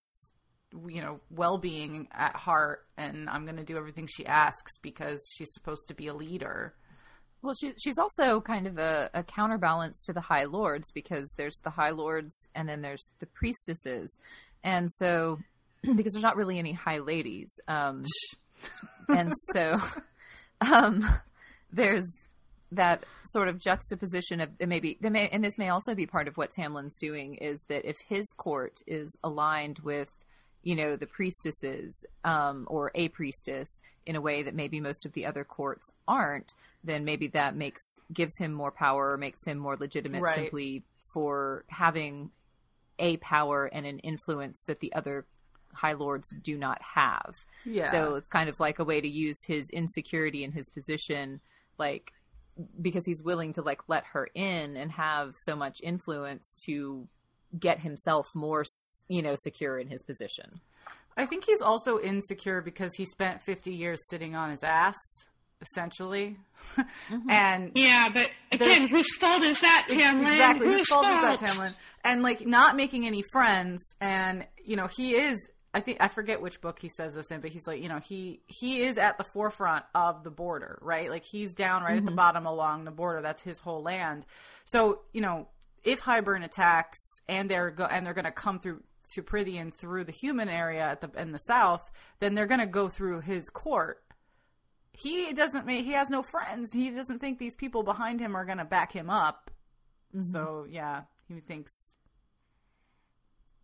[0.89, 5.53] you know well-being at heart and i'm going to do everything she asks because she's
[5.53, 6.77] supposed to be a leader
[7.43, 11.59] well, she, she's also kind of a, a, counterbalance to the High Lords because there's
[11.65, 14.17] the High Lords and then there's the priestesses.
[14.63, 15.39] And so,
[15.97, 17.53] because there's not really any High Ladies.
[17.67, 18.05] Um,
[19.09, 19.81] and so,
[20.61, 21.09] um,
[21.73, 22.09] there's
[22.73, 26.51] that sort of juxtaposition of maybe, may, and this may also be part of what
[26.51, 30.11] Tamlin's doing, is that if his court is aligned with
[30.63, 35.13] you know the priestesses um, or a priestess in a way that maybe most of
[35.13, 39.59] the other courts aren't then maybe that makes gives him more power or makes him
[39.59, 40.37] more legitimate right.
[40.37, 42.31] simply for having
[42.99, 45.27] a power and an influence that the other
[45.73, 49.43] high lords do not have yeah so it's kind of like a way to use
[49.47, 51.41] his insecurity in his position
[51.79, 52.13] like
[52.81, 57.07] because he's willing to like let her in and have so much influence to
[57.59, 58.65] get himself more,
[59.09, 60.61] you know, secure in his position.
[61.17, 64.97] I think he's also insecure because he spent 50 years sitting on his ass
[65.61, 66.37] essentially.
[66.77, 67.31] Mm-hmm.
[67.31, 70.33] and Yeah, but again, whose fault is that, Tamlin?
[70.33, 71.75] exactly Whose whose fault is that, Tamlin?
[72.05, 75.37] And like not making any friends, and you know he is.
[75.73, 78.01] I think I forget which book he says this in, but he's like, you know,
[78.01, 81.11] he he is at the forefront of the border, right?
[81.11, 82.17] Like he's down right at the mm-hmm.
[82.17, 83.23] bottom along the border.
[83.23, 84.27] That's his whole land.
[84.65, 85.49] So you know,
[85.85, 86.99] if Hybern attacks
[87.31, 88.83] and they're go and they're going to come through
[89.15, 92.67] to Prythian through the human area at the in the south, then they're going to
[92.67, 94.03] go through his court.
[94.93, 96.73] He doesn't make he has no friends.
[96.73, 99.51] He doesn't think these people behind him are going to back him up.
[100.15, 100.31] Mm-hmm.
[100.33, 101.73] So yeah, he thinks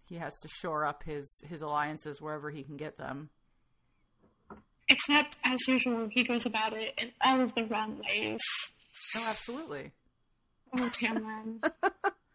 [0.09, 3.31] he has to shore up his his alliances wherever he can get them.
[4.88, 8.38] Except, as usual, he goes about it in all of the wrong ways.
[9.16, 9.90] Oh, absolutely.
[10.76, 11.59] Oh, Tamlin.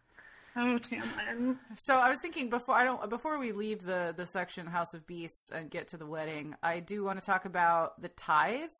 [0.56, 1.56] oh, Tamlin.
[1.76, 5.06] So I was thinking before I don't before we leave the the section House of
[5.06, 8.70] Beasts and get to the wedding, I do want to talk about the tithe.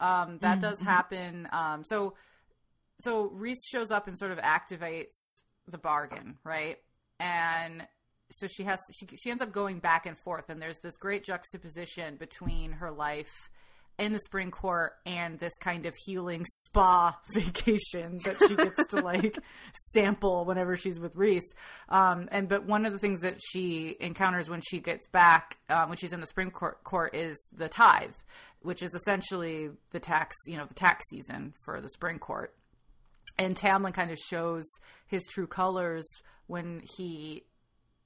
[0.00, 1.48] Um, that does happen.
[1.52, 2.14] Um, so
[3.00, 6.76] so Rhys shows up and sort of activates the bargain, right?
[7.18, 7.86] And
[8.30, 11.24] so she has she she ends up going back and forth, and there's this great
[11.24, 13.50] juxtaposition between her life
[13.98, 19.00] in the spring court and this kind of healing spa vacation that she gets to
[19.04, 19.38] like
[19.92, 21.44] sample whenever she's with Rhys.
[21.88, 25.88] Um, and but one of the things that she encounters when she gets back, um,
[25.88, 28.14] when she's in the spring court, court, is the tithe,
[28.62, 32.54] which is essentially the tax, you know, the tax season for the spring court.
[33.38, 34.64] And Tamlin kind of shows
[35.06, 36.06] his true colors
[36.46, 37.44] when he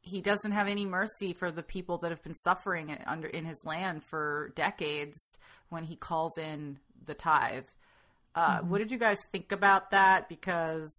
[0.03, 3.61] he doesn't have any mercy for the people that have been suffering under in his
[3.65, 5.19] land for decades
[5.69, 7.67] when he calls in the tithe.
[8.35, 10.29] Uh, What did you guys think about that?
[10.29, 10.91] Because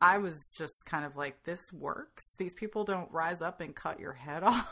[0.00, 2.22] I was just kind of like, this works.
[2.38, 4.68] These people don't rise up and cut your head off.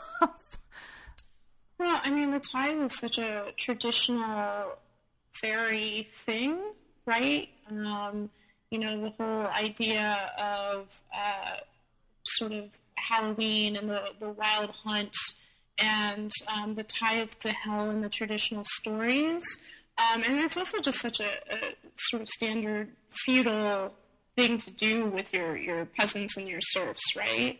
[1.79, 4.73] Well, I mean, the tithe is such a traditional
[5.41, 6.59] fairy thing,
[7.05, 7.49] right?
[7.69, 8.29] Um,
[8.69, 11.57] you know, the whole idea of uh,
[12.25, 12.65] sort of
[13.11, 15.15] Halloween and the, the wild hunt
[15.77, 19.43] and um, the tithe to hell in the traditional stories.
[19.97, 21.57] Um, and it's also just such a, a
[22.09, 22.89] sort of standard
[23.25, 23.93] feudal
[24.35, 27.59] thing to do with your, your peasants and your serfs, right?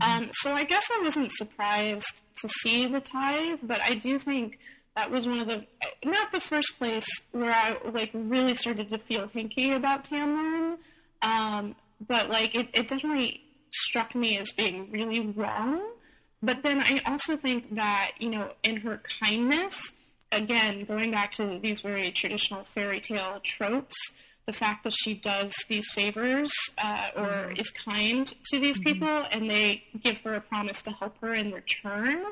[0.00, 4.58] Um, so I guess I wasn't surprised to see the tithe, but I do think
[4.96, 5.66] that was one of the
[6.04, 10.76] not the first place where I like really started to feel hinky about Tamlin,
[11.20, 11.74] um,
[12.06, 15.82] but like it, it definitely struck me as being really wrong.
[16.42, 19.74] But then I also think that you know in her kindness,
[20.30, 23.96] again going back to these very traditional fairy tale tropes,
[24.46, 29.48] the fact that she does these favors uh, or is kind to these people and
[29.48, 32.24] they give her a promise to help her in return.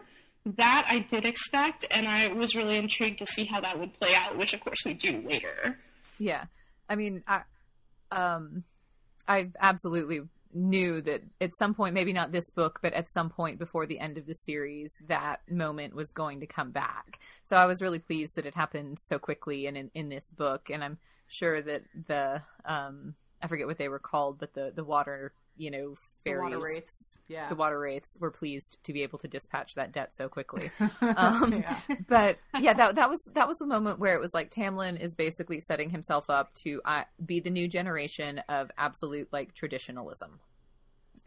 [0.56, 4.14] That I did expect, and I was really intrigued to see how that would play
[4.14, 5.78] out, which of course we do later.
[6.18, 6.44] Yeah.
[6.88, 7.42] I mean, I,
[8.10, 8.64] um,
[9.28, 13.58] I absolutely knew that at some point, maybe not this book, but at some point
[13.58, 17.18] before the end of the series, that moment was going to come back.
[17.44, 20.70] So I was really pleased that it happened so quickly and in, in this book.
[20.70, 24.84] And I'm sure that the, um, I forget what they were called, but the, the
[24.84, 25.90] water, you know,
[26.24, 27.16] the fairies, water wraiths.
[27.28, 27.48] Yeah.
[27.50, 30.70] the water wraiths were pleased to be able to dispatch that debt so quickly.
[31.02, 31.78] Um, Yeah.
[32.08, 35.14] but yeah, that that was that was a moment where it was like Tamlin is
[35.14, 40.40] basically setting himself up to uh, be the new generation of absolute like traditionalism.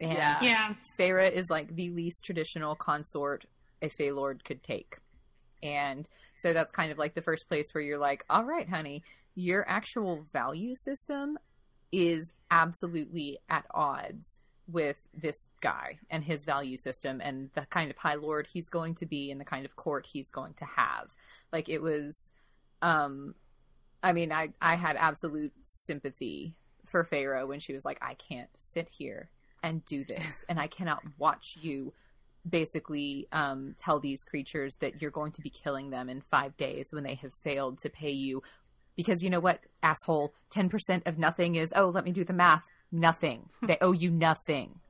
[0.00, 0.38] And Yeah.
[0.42, 3.44] Yeah, Feyre is like the least traditional consort
[3.80, 4.98] a Fey Lord could take.
[5.62, 9.02] And so that's kind of like the first place where you're like, all right, honey,
[9.34, 11.38] your actual value system
[11.94, 17.98] is absolutely at odds with this guy and his value system and the kind of
[17.98, 21.14] high lord he's going to be and the kind of court he's going to have.
[21.52, 22.18] Like it was
[22.80, 23.34] um
[24.02, 28.50] I mean I I had absolute sympathy for Feyre when she was like I can't
[28.58, 29.28] sit here
[29.62, 31.92] and do this and I cannot watch you
[32.48, 36.92] basically um, tell these creatures that you're going to be killing them in five days
[36.92, 38.42] when they have failed to pay you
[38.96, 40.34] because you know what asshole?
[40.54, 42.62] 10% of nothing is oh let me do the math.
[42.92, 43.48] Nothing.
[43.60, 43.66] Hmm.
[43.66, 44.80] They owe you nothing.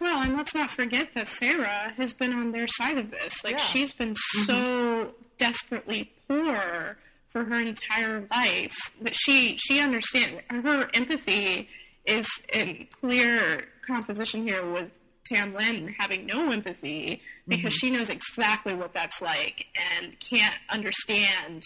[0.00, 3.32] Well, and let's not forget that Feyre has been on their side of this.
[3.42, 3.64] Like Yeah.
[3.64, 4.44] she's been mm-hmm.
[4.44, 6.98] so desperately poor
[7.32, 8.74] for her entire life.
[9.02, 11.68] That she she understands her empathy
[12.04, 14.90] is in clear composition here with
[15.30, 17.86] Tamlin having no empathy because mm-hmm.
[17.86, 21.62] she knows exactly what that's like and can't understand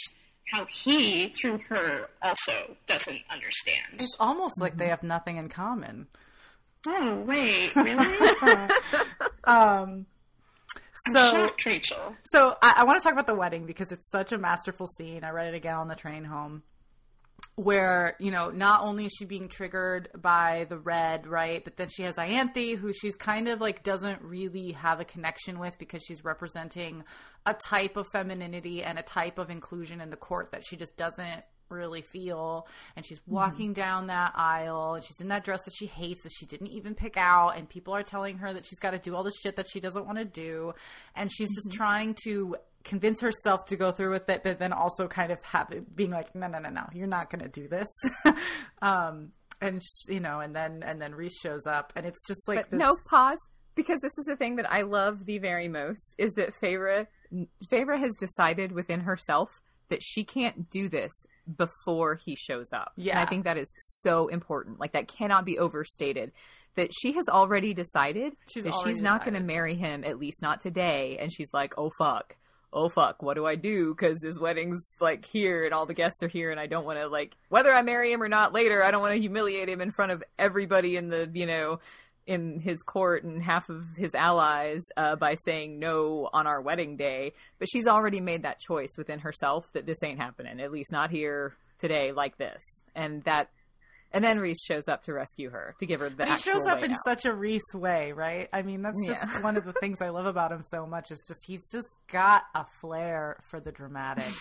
[0.52, 4.00] how he through her also doesn't understand.
[4.00, 6.06] It's almost like they have nothing in common.
[6.86, 8.06] Oh wait, really?
[9.44, 10.06] Um,
[11.12, 12.14] so shocked, Rachel.
[12.30, 15.24] So I, I want to talk about the wedding because it's such a masterful scene.
[15.24, 16.62] I read it again on the train home.
[17.60, 21.88] Where you know not only is she being triggered by the red right but then
[21.88, 26.02] she has Ianthe who she's kind of like doesn't really have a connection with because
[26.02, 27.04] she's representing
[27.44, 30.96] a type of femininity and a type of inclusion in the court that she just
[30.96, 33.80] doesn't really feel and she's walking mm-hmm.
[33.80, 36.94] down that aisle and she's in that dress that she hates that she didn't even
[36.94, 39.56] pick out and people are telling her that she's got to do all the shit
[39.56, 40.72] that she doesn't want to do
[41.14, 41.76] and she's just mm-hmm.
[41.76, 45.70] trying to convince herself to go through with it, but then also kind of have
[45.70, 47.88] it being like, no, no, no, no, you're not going to do this.
[48.82, 52.70] um, and you know, and then and then Rhys shows up, and it's just like
[52.70, 52.78] this...
[52.78, 53.38] no pause
[53.74, 57.06] because this is the thing that I love the very most is that Feyre
[57.70, 59.50] Feyre has decided within herself
[59.90, 61.10] that she can't do this
[61.56, 62.92] before he shows up.
[62.96, 63.72] Yeah, and I think that is
[64.02, 64.80] so important.
[64.80, 66.32] Like that cannot be overstated
[66.76, 70.40] that she has already decided she's that she's not going to marry him, at least
[70.40, 71.18] not today.
[71.20, 72.36] And she's like, oh, fuck
[72.72, 73.94] oh fuck, what do I do?
[73.94, 76.98] Because this wedding's like here and all the guests are here, and I don't want
[76.98, 78.82] to like whether I marry him or not later.
[78.82, 81.80] I don't want to humiliate him in front of everybody in the you know
[82.26, 86.96] in his court and half of his allies uh, by saying no on our wedding
[86.96, 87.32] day.
[87.58, 91.10] But she's already made that choice within herself that this ain't happening, at least not
[91.10, 92.62] here today like this,
[92.94, 93.48] and that
[94.12, 96.26] and then Rhys shows up to rescue her to give her the.
[96.26, 96.98] he shows up in out.
[97.04, 98.48] such a Rhys way, right?
[98.52, 99.42] I mean, that's just yeah.
[99.42, 101.10] one of the things I love about him so much.
[101.10, 104.32] Is just he's just got a flair for the dramatic.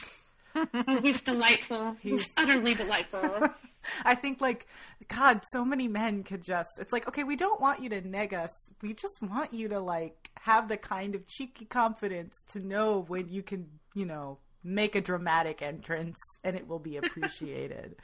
[0.56, 0.66] oh,
[1.02, 1.96] he's delightful.
[2.00, 3.50] He's, he's utterly delightful.
[4.04, 4.68] I think, like,
[5.08, 6.70] God, so many men could just.
[6.80, 8.52] It's like, okay, we don't want you to neg us.
[8.82, 13.30] We just want you to like have the kind of cheeky confidence to know when
[13.30, 17.96] you can, you know, make a dramatic entrance and it will be appreciated.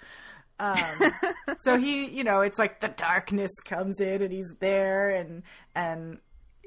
[0.60, 1.14] Um,
[1.64, 5.44] so he, you know, it's like the darkness comes in and he's there and
[5.76, 6.20] and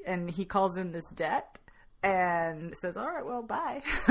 [0.05, 1.59] and he calls in this debt
[2.03, 3.81] and says, "All right, well, bye."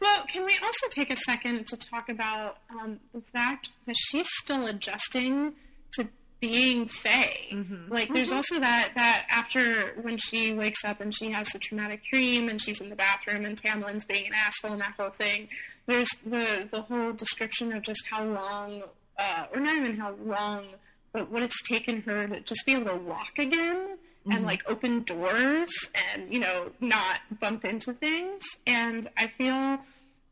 [0.00, 4.28] well, can we also take a second to talk about um, the fact that she's
[4.42, 5.54] still adjusting
[6.40, 7.36] being Fae.
[7.52, 7.92] Mm-hmm.
[7.92, 8.36] Like, there's mm-hmm.
[8.36, 12.60] also that that after when she wakes up and she has the traumatic dream and
[12.60, 15.48] she's in the bathroom and Tamlin's being an asshole and that whole thing.
[15.86, 18.82] There's the the whole description of just how long,
[19.18, 20.66] uh, or not even how long,
[21.12, 23.96] but what it's taken her to just be able to walk again.
[24.20, 24.32] Mm-hmm.
[24.32, 28.42] And like open doors and, you know, not bump into things.
[28.66, 29.78] And I feel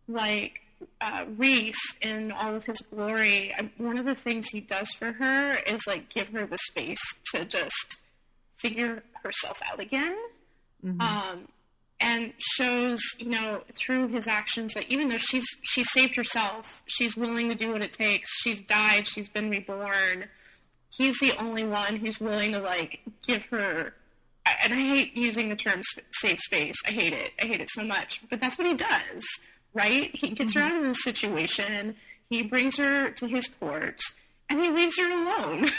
[0.06, 0.60] like
[1.00, 5.56] uh, Rhys in all of his glory, one of the things he does for her
[5.56, 6.98] is like give her the space
[7.34, 7.98] to just
[8.60, 10.16] figure herself out again.
[10.84, 11.00] Mm-hmm.
[11.00, 11.48] Um,
[12.00, 17.16] and shows, you know, through his actions that even though she's she's saved herself, she's
[17.16, 18.28] willing to do what it takes.
[18.42, 20.26] She's died, she's been reborn.
[20.96, 23.94] He's the only one who's willing to like give her.
[24.62, 25.80] And I hate using the term
[26.20, 26.76] safe space.
[26.86, 27.32] I hate it.
[27.42, 28.20] I hate it so much.
[28.30, 29.24] But that's what he does
[29.74, 30.10] right?
[30.14, 30.60] He gets mm-hmm.
[30.60, 31.96] her out of this situation.
[32.30, 34.00] He brings her to his court,
[34.48, 35.70] and he leaves her alone.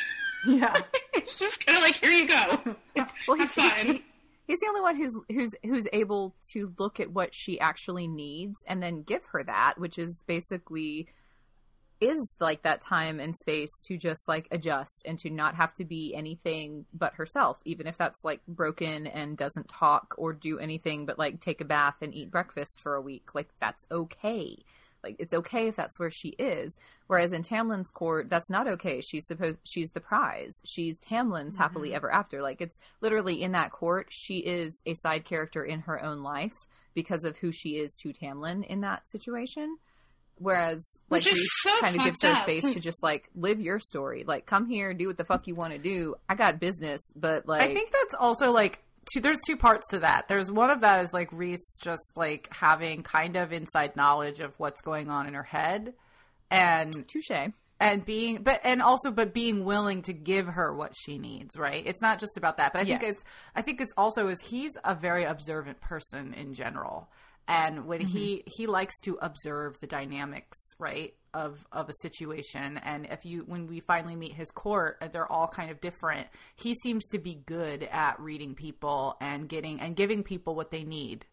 [0.45, 0.81] Yeah,
[1.13, 2.75] it's just kind of like, here you go.
[3.27, 3.85] well, Have he, fun.
[3.85, 4.03] He,
[4.47, 8.55] he's the only one who's who's who's able to look at what she actually needs
[8.67, 11.07] and then give her that, which is basically
[12.01, 15.85] is like that time and space to just like adjust and to not have to
[15.85, 21.05] be anything but herself, even if that's like broken and doesn't talk or do anything
[21.05, 23.35] but like take a bath and eat breakfast for a week.
[23.35, 24.57] Like that's okay.
[25.03, 26.77] Like it's okay if that's where she is.
[27.07, 29.01] Whereas in Tamlin's court, that's not okay.
[29.01, 30.61] She's supposed she's the prize.
[30.65, 31.61] She's Tamlin's mm-hmm.
[31.61, 32.41] happily ever after.
[32.41, 36.67] Like it's literally in that court, she is a side character in her own life
[36.93, 39.77] because of who she is to Tamlin in that situation.
[40.39, 44.23] Whereas, like, he so kind of gives her space to just like live your story.
[44.25, 46.15] Like, come here, do what the fuck you want to do.
[46.27, 48.81] I got business, but like, I think that's also like
[49.13, 49.19] two.
[49.19, 50.27] There's two parts to that.
[50.27, 54.57] There's one of that is like Rhys just like having kind of inside knowledge of
[54.59, 55.93] what's going on in her head,
[56.49, 61.17] and touche and being but and also but being willing to give her what she
[61.17, 62.99] needs right it's not just about that but i yes.
[62.99, 63.23] think it's
[63.55, 67.09] i think it's also is he's a very observant person in general
[67.49, 68.17] and when mm-hmm.
[68.17, 73.43] he he likes to observe the dynamics right of of a situation and if you
[73.45, 77.19] when we finally meet his court uh, they're all kind of different he seems to
[77.19, 81.25] be good at reading people and getting and giving people what they need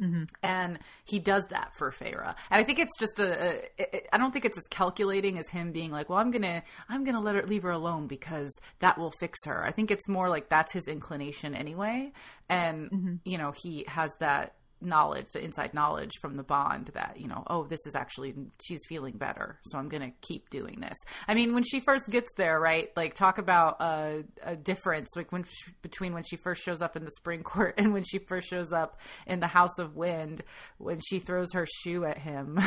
[0.00, 0.24] Mm-hmm.
[0.42, 3.64] And he does that for Feyre, and I think it's just a.
[3.80, 4.14] a.
[4.14, 7.20] I don't think it's as calculating as him being like, "Well, I'm gonna, I'm gonna
[7.20, 10.48] let her leave her alone because that will fix her." I think it's more like
[10.48, 12.12] that's his inclination anyway,
[12.48, 13.14] and mm-hmm.
[13.24, 17.42] you know he has that knowledge, the inside knowledge from the bond that, you know,
[17.48, 19.58] oh, this is actually, she's feeling better.
[19.64, 20.96] So I'm going to keep doing this.
[21.26, 22.90] I mean, when she first gets there, right?
[22.96, 26.96] Like, talk about a, a difference, like, when she, between when she first shows up
[26.96, 30.42] in the spring court and when she first shows up in the House of Wind,
[30.78, 32.58] when she throws her shoe at him.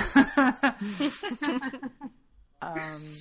[2.61, 3.11] um,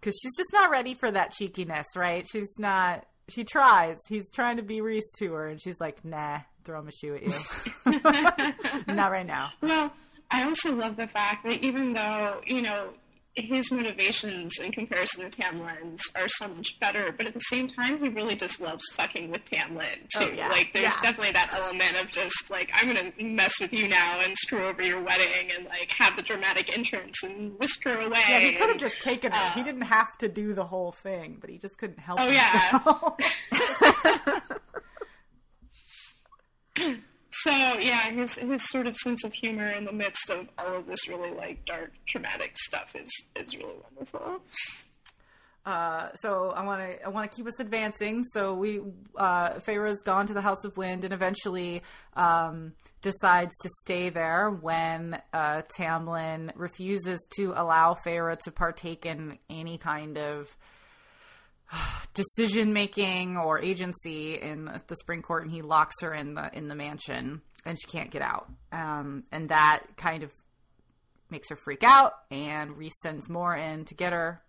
[0.00, 2.26] because she's just not ready for that cheekiness, right?
[2.30, 3.04] She's not.
[3.28, 3.96] She tries.
[4.08, 7.14] He's trying to be Rhys to her, and she's like, "Nah, throw him a shoe
[7.14, 8.92] at you.
[8.94, 9.90] not right now." Well,
[10.30, 12.90] I also love the fact that even though you know
[13.34, 17.96] his motivations in comparison to Tamlin's are so much better, but at the same time,
[18.02, 20.24] he really just loves fucking with Tamlin too.
[20.24, 20.48] Oh, yeah.
[20.48, 21.00] Like, there's Yeah.
[21.02, 24.82] definitely that element of just like I'm gonna mess with you now and screw over
[24.82, 28.18] your wedding and like have the dramatic entrance and whisk her away.
[28.28, 29.50] Yeah, he could have just taken her.
[29.54, 32.18] he uh, didn't have to do the whole thing, but he just couldn't help.
[32.20, 32.80] Oh, yeah.
[37.42, 40.86] So yeah, his his sort of sense of humor in the midst of all of
[40.86, 44.40] this really like dark, traumatic stuff is is really wonderful.
[45.66, 48.24] Uh, so I want to I want to keep us advancing.
[48.32, 48.80] So we
[49.16, 51.82] uh, Feyre's gone to the House of Wind and eventually
[52.14, 52.72] um,
[53.02, 59.76] decides to stay there when uh, Tamlin refuses to allow Feyre to partake in any
[59.76, 60.56] kind of
[62.14, 66.68] decision making or agency in the Spring Court, and he locks her in the in
[66.68, 68.50] the mansion, and she can't get out.
[68.72, 70.32] Um, and that kind of
[71.30, 74.42] makes her freak out, and Rhys sends Mor in to get her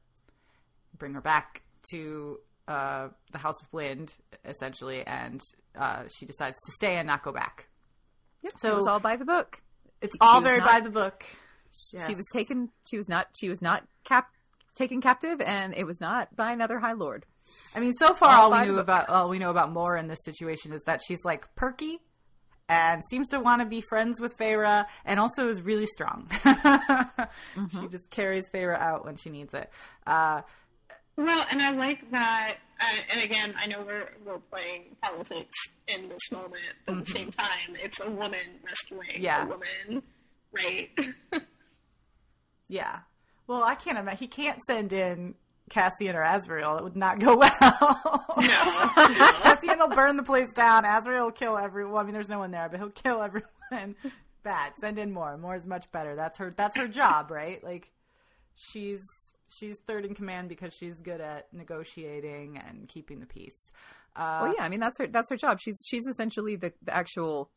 [0.97, 1.61] bring her back
[1.91, 4.13] to uh, the House of Wind,
[4.45, 5.41] essentially, and
[5.80, 7.67] uh, she decides to stay and not go back.
[8.43, 8.51] Yep.
[8.57, 9.61] So- So it was all by the book.
[10.01, 11.26] It's all very not- by the book.
[11.72, 12.70] She was taken.
[12.89, 13.28] She was not.
[13.39, 14.30] She was not cap
[14.80, 17.25] taken captive, and it was not by another High Lord.
[17.75, 18.82] I mean, so far all all we knew book.
[18.84, 21.99] about all we know about Mor in this situation is that she's like perky
[22.67, 26.27] and seems to want to be friends with Feyre, and also is really strong.
[27.71, 29.69] She just carries Feyre out when she needs it.
[30.07, 30.41] Uh,
[31.17, 32.57] Well, and I like that.
[32.80, 35.55] Uh, and again, I know we're we're playing politics
[35.88, 39.43] in this moment, but at the same time, it's a woman rescuing Yeah.
[39.43, 40.03] a woman,
[40.53, 40.89] right?
[42.69, 42.99] yeah.
[43.50, 45.34] Well, I can't imagine he can't send in
[45.72, 46.78] Cassian or Azriel.
[46.78, 48.26] It would not go well.
[48.38, 48.47] no,
[49.41, 50.84] Cassian will burn the place down.
[50.84, 52.00] Azriel will kill everyone.
[52.00, 53.95] I mean, there's no one there, but he'll kill everyone.
[54.43, 54.74] Bad.
[54.80, 55.36] Send in Mor.
[55.38, 56.16] Mor is much better.
[56.16, 56.52] That's her.
[56.56, 57.62] That's her job, right?
[57.64, 57.91] Like,
[58.56, 59.02] she's
[59.47, 63.72] she's third in command because she's good at negotiating and keeping the peace.
[64.16, 65.08] Uh, Well, yeah, I mean that's her.
[65.08, 65.58] That's her job.
[65.60, 67.50] She's she's essentially the, the actual,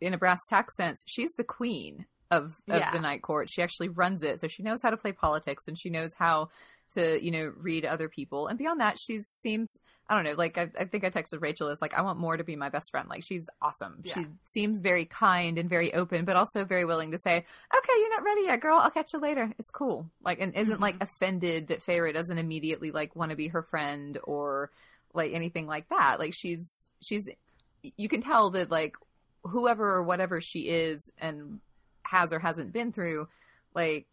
[0.00, 2.90] in a brass tack sense, she's the queen of of Yeah.
[2.92, 3.50] the night court.
[3.50, 6.48] She actually runs it, so she knows how to play politics and she knows how
[6.92, 8.46] to you know read other people.
[8.46, 10.34] And beyond that, she seems I don't know.
[10.34, 12.68] Like I, I think I texted Rachel is like I want Mor to be my
[12.68, 13.08] best friend.
[13.08, 14.00] Like she's awesome.
[14.04, 14.14] Yeah.
[14.14, 17.36] She seems very kind and very open, but also very willing to say,
[17.76, 18.78] okay, you're not ready yet, girl.
[18.78, 19.52] I'll catch you later.
[19.58, 20.08] It's cool.
[20.22, 21.04] Like and isn't like mm-hmm.
[21.04, 24.70] offended that Feyre doesn't immediately like want to be her friend or
[25.12, 26.20] like anything like that.
[26.20, 26.70] Like she's
[27.00, 27.28] she's
[27.96, 28.96] you can tell that like
[29.42, 31.60] whoever or whatever she is and
[32.10, 33.28] has or hasn't been through,
[33.74, 34.06] like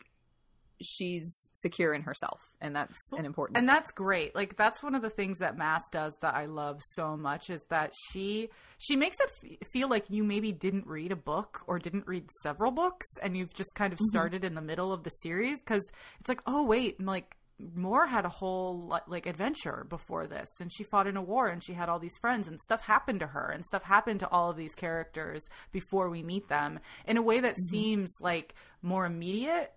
[0.81, 3.57] she's secure in herself, and that's an important.
[3.57, 6.81] and that's great like that's one of the things that Maas does that i love
[6.81, 11.11] so much is that she she makes it f- feel like you maybe didn't read
[11.11, 14.09] a book or didn't read several books and you've just kind of mm-hmm.
[14.09, 15.83] started in the middle of the series because
[16.19, 20.83] it's like oh wait like Mor had a whole like adventure before this, and she
[20.83, 23.49] fought in a war, and she had all these friends, and stuff happened to her,
[23.49, 27.39] and stuff happened to all of these characters before we meet them in a way
[27.39, 27.69] that mm-hmm.
[27.69, 29.73] seems like more immediate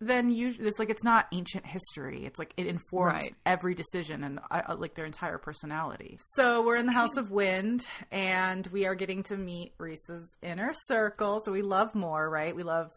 [0.00, 0.68] than usually.
[0.68, 2.24] It's like it's not ancient history.
[2.26, 3.34] It's like it informs Right.
[3.46, 6.18] every decision and I, I- like their entire personality.
[6.34, 10.72] So we're in the House of Wind, and we are getting to meet Rhys's inner
[10.86, 11.40] circle.
[11.44, 12.54] So we love Mor, right?
[12.54, 12.90] We love.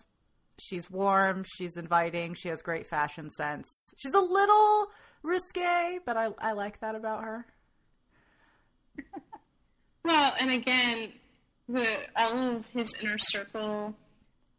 [0.60, 1.43] She's warm.
[1.47, 2.34] She's inviting.
[2.34, 3.68] She has great fashion sense.
[3.97, 4.88] She's a little
[5.24, 7.45] risque, but I I like that about her.
[10.05, 11.12] Well, and again,
[11.68, 13.93] the all of his inner circle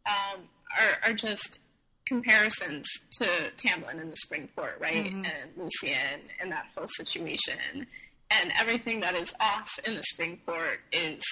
[0.06, 0.40] um,
[0.78, 1.58] are, are just
[2.06, 3.26] comparisons to
[3.56, 5.06] Tamlin in the Spring Court, right?
[5.10, 5.26] And
[5.56, 7.86] Lucien and that whole situation.
[8.30, 11.22] And everything that is off in the Spring Court is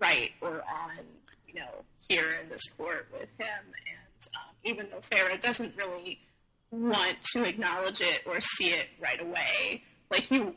[0.00, 1.04] right or on,
[1.48, 3.64] you know, here in this court with him.
[3.64, 6.18] And um, even though Feyre doesn't really
[6.70, 10.54] want to acknowledge it or see it right away, like you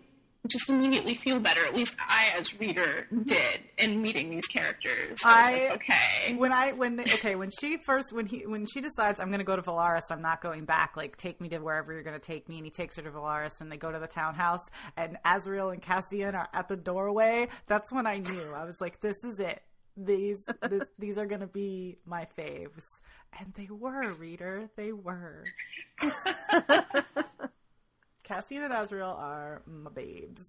[0.48, 1.66] just immediately feel better.
[1.66, 5.20] At least I, as reader, did in meeting these characters.
[5.24, 6.36] I, I- like, okay.
[6.36, 9.40] when I when they, okay when she first when he when she decides I'm going
[9.40, 12.20] to go to Velaris I'm not going back like take me to wherever you're going
[12.20, 14.62] to take me and he takes her to Velaris and they go to the townhouse
[14.96, 19.02] and Azriel and Cassian are at the doorway that's when I knew I was like
[19.02, 19.62] this is it
[19.98, 22.84] these this, these are gonna be my faves,
[23.38, 24.14] and they were.
[24.14, 25.46] Reader, they were.
[28.24, 30.44] Cassian and Azriel are my babes.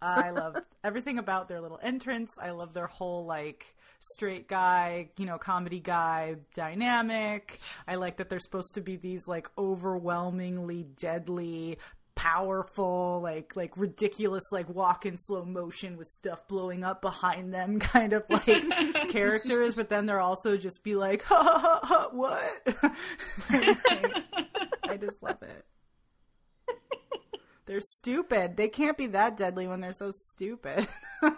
[0.00, 2.30] I love everything about their little entrance.
[2.40, 7.58] I love their whole like straight guy, you know, comedy guy dynamic.
[7.86, 11.78] I like that they're supposed to be these like overwhelmingly deadly
[12.18, 17.78] powerful like like ridiculous like walk in slow motion with stuff blowing up behind them
[17.94, 18.44] kind of like
[19.08, 22.66] characters but then they're also just be like ha ha ha, ha what
[24.88, 25.64] i just love it
[27.68, 28.56] they're stupid.
[28.56, 30.88] They can't be that deadly when they're so stupid.
[31.22, 31.36] well,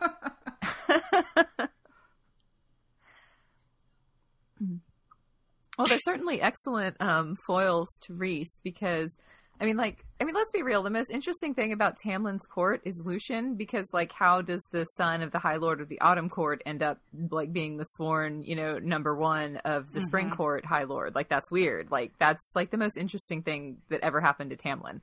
[5.88, 9.16] they're certainly excellent um, foils to Rhys because,
[9.60, 10.82] I mean, like, I mean, let's be real.
[10.82, 15.22] The most interesting thing about Tamlin's court is Lucien, because, like, how does the son
[15.22, 16.98] of the High Lord of the Autumn Court end up
[17.30, 20.06] like being the sworn, you know, number one of the mm-hmm.
[20.06, 21.14] Spring Court High Lord?
[21.14, 21.90] Like, that's weird.
[21.90, 25.00] Like, that's like the most interesting thing that ever happened to Tamlin.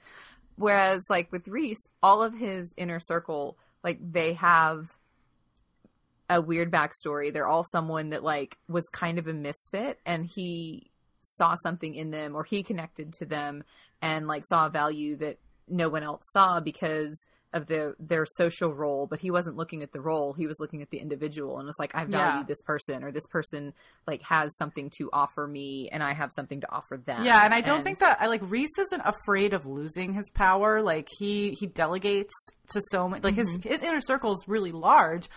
[0.56, 4.98] Whereas, like with Rhys, all of his inner circle, like they have
[6.30, 7.32] a weird backstory.
[7.32, 10.90] They're all someone that like was kind of a misfit, and he
[11.22, 13.64] saw something in them, or he connected to them,
[14.02, 18.74] and like saw a value that no one else saw because of their their social
[18.74, 20.34] role, but he wasn't looking at the role.
[20.34, 22.44] He was looking at the individual and was like, I value yeah.
[22.48, 23.74] this person, or this person
[24.06, 27.24] like has something to offer me, and I have something to offer them.
[27.24, 27.84] Yeah, and I don't and...
[27.84, 30.82] think that I like Rhys isn't afraid of losing his power.
[30.82, 32.34] Like he he delegates
[32.72, 33.22] to so many.
[33.22, 33.62] Like mm-hmm.
[33.62, 35.30] his his inner circle is really large.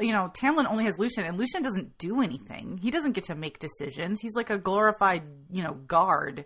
[0.00, 2.78] You know, Tamlin only has Lucien, and Lucien doesn't do anything.
[2.82, 4.20] He doesn't get to make decisions.
[4.20, 6.44] He's like a glorified, you know, guard.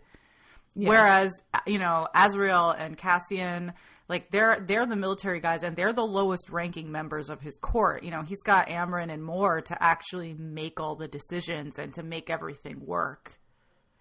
[0.76, 0.88] Yeah.
[0.88, 1.32] Whereas,
[1.66, 3.72] you know, Azriel and Cassian,
[4.08, 8.02] like they're they're the military guys and they're the lowest ranking members of his court.
[8.02, 12.02] You know, he's got Amren and Mor to actually make all the decisions and to
[12.02, 13.38] make everything work.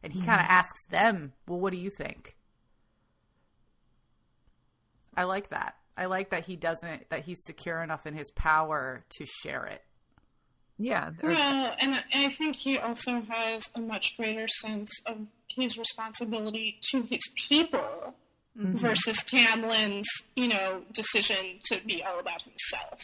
[0.04, 0.30] And he mm-hmm.
[0.30, 2.36] kind of asks them, "Well, what do you think?"
[5.16, 5.76] I like that.
[6.00, 9.84] I like that he doesn't that he's secure enough in his power to share it.
[10.78, 11.10] Yeah.
[11.22, 15.18] Well, and I think he also has a much greater sense of
[15.54, 17.20] his responsibility to his
[17.50, 18.16] people
[18.58, 18.78] mm-hmm.
[18.80, 23.00] versus Tamlin's, you know, decision to be all about himself.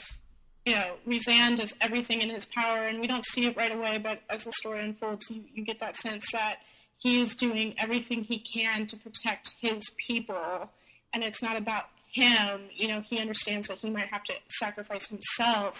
[0.65, 3.99] You know, Rhysand does everything in his power, and we don't see it right away,
[4.01, 6.59] but as the story unfolds, you, you get that sense that
[6.99, 10.69] he is doing everything he can to protect his people,
[11.13, 11.83] and it's not about
[12.15, 12.61] him.
[12.75, 15.75] You know, he understands that he might have to sacrifice himself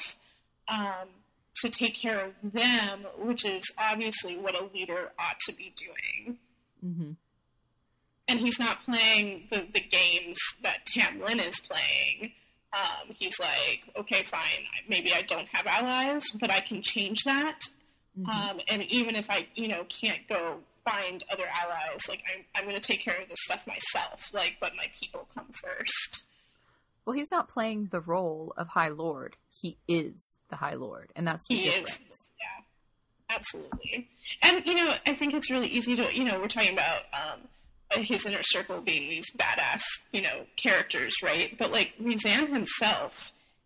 [0.68, 1.08] um,
[1.62, 6.38] to take care of them, which is obviously what a leader ought to be doing.
[6.86, 7.12] Mm-hmm
[8.28, 12.32] and he's not playing the, the games that Tamlin is playing.
[12.74, 17.60] Um, he's like, okay, fine, maybe I don't have allies, but I can change that.
[18.20, 18.30] Mm-hmm.
[18.30, 22.70] Um, and even if I, you know, can't go find other allies, like I'm, I'm
[22.70, 24.20] going to take care of this stuff myself.
[24.34, 26.24] Like, but my people come first.
[27.06, 29.36] Well, he's not playing the role of High Lord.
[29.50, 31.90] He is the High Lord, and that's the he difference.
[31.90, 34.10] Is, yeah, absolutely.
[34.42, 37.02] And you know, I think it's really easy to, you know, we're talking about.
[37.14, 37.42] Um,
[37.92, 39.82] his inner circle being these badass,
[40.12, 41.56] you know, characters, right?
[41.58, 43.14] But like Rhysand himself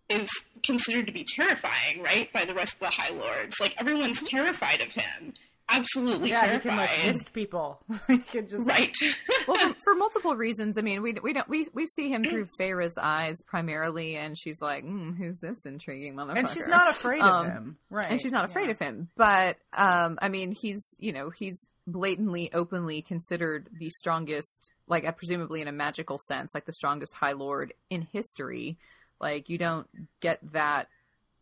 [0.09, 0.29] is
[0.63, 3.55] considered to be terrifying, right, by the rest of the High Lords.
[3.59, 5.33] Like everyone's terrified of him.
[5.69, 6.61] Absolutely yeah, terrified.
[6.61, 7.79] he can like mist people.
[8.07, 8.95] he can just right.
[9.47, 10.77] well, for, for, multiple reasons.
[10.77, 14.61] I mean, we we don't we we see him through Feyre's eyes primarily, and she's
[14.61, 18.07] like, mm, "Who's this intriguing motherfucker?" And she's not afraid um, of him, right?
[18.09, 18.71] And she's not afraid yeah.
[18.71, 19.09] of him.
[19.15, 25.61] But um, I mean, he's you know he's blatantly, openly considered the strongest, like presumably
[25.61, 28.77] in a magical sense, like the strongest High Lord in history.
[29.19, 29.87] Like you don't
[30.19, 30.87] get that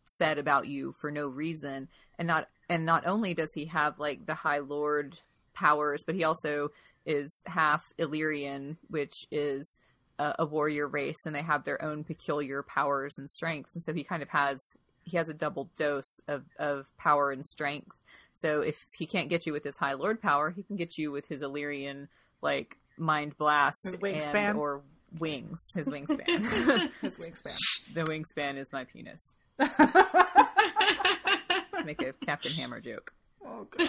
[0.04, 4.26] said about you for no reason, and not and not only does he have like
[4.26, 5.18] the High Lord
[5.54, 6.68] powers, but he also
[7.06, 9.76] is half Illyrian, which is
[10.18, 13.92] a, a warrior race, and they have their own peculiar powers and strengths, and so
[13.92, 14.60] he kind of has
[15.08, 17.96] he has a double dose of, of power and strength.
[18.34, 21.10] So if he can't get you with his High Lord power, he can get you
[21.10, 22.08] with his Illyrian
[22.42, 24.82] like mind blast his wingspan and, or
[25.18, 25.58] wings.
[25.74, 26.90] His wingspan.
[27.00, 27.56] his wingspan.
[27.94, 29.32] The wingspan is my penis.
[31.88, 33.14] Make a Captain Hammer joke.
[33.42, 33.88] Oh god.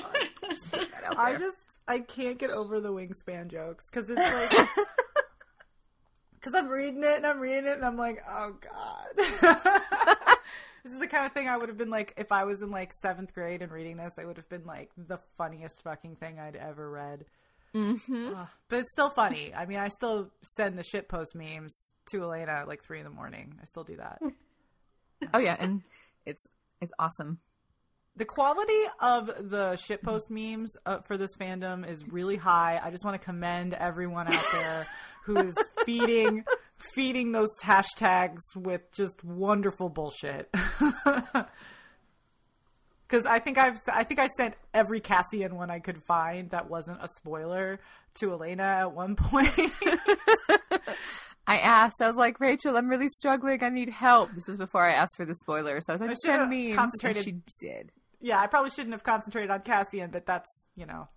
[1.18, 4.18] I just I can't get over the wingspan jokes because it's
[4.58, 4.68] like
[6.36, 10.36] because I'm reading it and I'm reading it and I'm like, oh god.
[10.86, 12.72] This is the kind of thing I would have been like if I was in
[12.72, 14.14] like seventh grade and reading this.
[14.18, 17.26] I would have been like the funniest fucking thing I'd ever read.
[17.76, 18.34] Mm-hmm.
[18.70, 19.54] but it's still funny.
[19.54, 23.04] I mean, I still send the shit post memes to Elena at like three in
[23.04, 23.56] the morning.
[23.62, 24.20] I still do that.
[25.34, 25.82] oh yeah, and
[26.26, 26.48] it's
[26.80, 27.40] it's awesome.
[28.20, 32.80] The quality of the shitpost memes uh, for this fandom is really high.
[32.84, 34.86] I just want to commend everyone out there
[35.26, 35.56] who is
[35.86, 36.44] feeding
[36.94, 40.50] feeding those hashtags with just wonderful bullshit.
[43.08, 46.70] Because I think I've I think I sent every Cassian one I could find that
[46.70, 47.80] wasn't a spoiler
[48.20, 49.50] to Elena at one point.
[51.48, 53.64] I asked, I was like, Rachel, I'm really struggling.
[53.64, 54.30] I need help.
[54.36, 55.82] This was before I asked for the spoiler.
[55.82, 56.74] So I was like, I send should've me.
[56.74, 57.92] concentrated- she did.
[58.22, 61.08] Yeah, I probably shouldn't have concentrated on Cassian, but that's you know.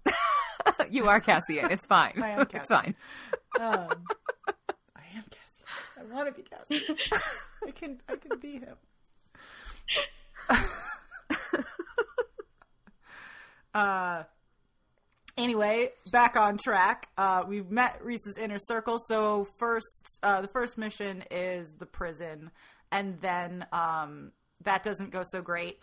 [0.91, 1.71] you are Cassian.
[1.71, 2.23] It's fine.
[2.23, 2.61] I am Cassian.
[2.61, 2.95] It's fine.
[3.61, 4.05] Um,
[4.97, 5.65] I am Cassian.
[5.99, 6.97] I want to be Cassian.
[7.67, 8.77] I can I can be him.
[13.75, 14.23] uh
[15.37, 17.09] anyway, back on track.
[17.19, 18.99] Uh we've met Rhys's inner circle.
[19.09, 22.51] So first uh the first mission is the prison
[22.91, 24.33] and then um
[24.63, 25.83] that doesn't go so great.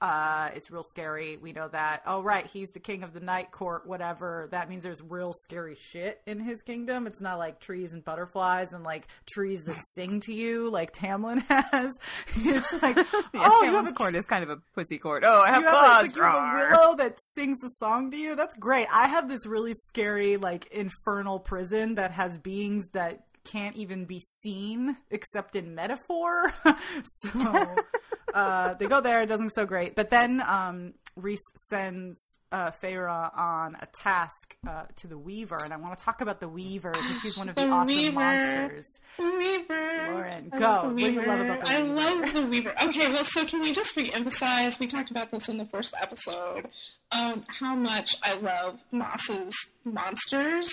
[0.00, 1.36] Uh, it's real scary.
[1.36, 2.02] We know that.
[2.06, 3.86] Oh, right, he's the king of the night court.
[3.86, 4.48] Whatever.
[4.50, 7.06] That means there's real scary shit in his kingdom.
[7.06, 11.42] It's not like trees and butterflies and like trees that sing to you, like Tamlin
[11.48, 11.92] has.
[12.34, 12.96] It's like,
[13.34, 15.22] Yeah, oh, have court is kind of a pussy court.
[15.26, 16.02] Oh, I have you have, claws.
[16.06, 16.70] like, have a Rawr.
[16.70, 18.34] willow that sings a song to you.
[18.36, 18.86] That's great.
[18.90, 24.20] I have this really scary, like, infernal prison that has beings that can't even be
[24.20, 26.52] seen except in metaphor.
[27.02, 27.30] so
[28.34, 29.22] uh, they go there.
[29.22, 29.94] It doesn't so great.
[29.96, 32.18] But then um, Rhys sends
[32.52, 36.40] uh, Feyre on a task uh, to the Weaver, and I want to talk about
[36.40, 38.12] the Weaver because she's one of the, The awesome Weaver.
[38.14, 38.86] monsters.
[39.18, 40.08] Weaver.
[40.12, 40.82] Lauren, I go.
[40.84, 41.26] What do you Weaver.
[41.26, 41.94] love about the I Weaver?
[41.94, 42.74] love the Weaver.
[42.82, 44.78] Okay, well, so can we just re-emphasize?
[44.80, 46.68] We talked about this in the first episode.
[47.12, 50.70] Um, how much I love Maas's monsters.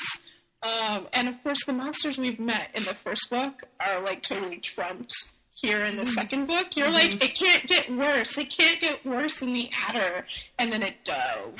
[0.64, 4.58] Um, and of course, the monsters we've met in the first book are like totally
[4.58, 5.14] trumped
[5.54, 6.12] here in the Mm-hmm.
[6.14, 6.76] second book.
[6.76, 8.38] You're like, it can't get worse.
[8.38, 10.26] It can't get worse than the Adder,
[10.58, 11.56] and then it does.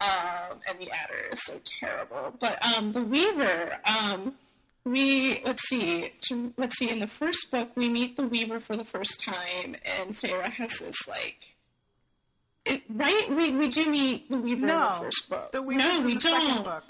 [0.00, 2.32] Um, and the Adder is so terrible.
[2.40, 4.34] But um, the Weaver, um,
[4.84, 6.88] we let's see, to, let's see.
[6.90, 10.70] In the first book, we meet the Weaver for the first time, and Feyre has
[10.80, 11.36] this like.
[12.64, 15.52] It, right, we we do meet the Weaver in the first book.
[15.52, 16.40] the Weaver's no, we the don't.
[16.48, 16.84] second book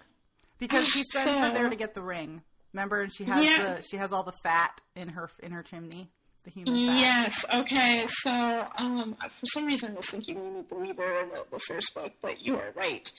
[0.59, 2.43] because he sends her there to get the ring.
[2.73, 3.75] Remember, and she has Yeah.
[3.77, 6.11] the she has all the fat in her in her chimney,
[6.45, 6.99] the human fat.
[6.99, 7.45] Yes.
[7.55, 8.07] Okay.
[8.23, 8.31] So,
[8.77, 11.95] um, for some reason, I was thinking we meet the Weaver in the, the first
[11.95, 13.11] book, but you are right.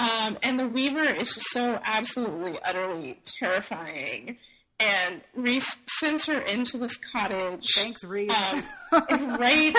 [0.00, 4.36] Um, and the Weaver is just so absolutely, utterly terrifying.
[4.80, 5.64] And Rhys
[5.98, 7.64] sends her into this cottage.
[7.74, 8.30] Thanks, Rhys.
[8.30, 8.62] Um,
[9.40, 9.74] right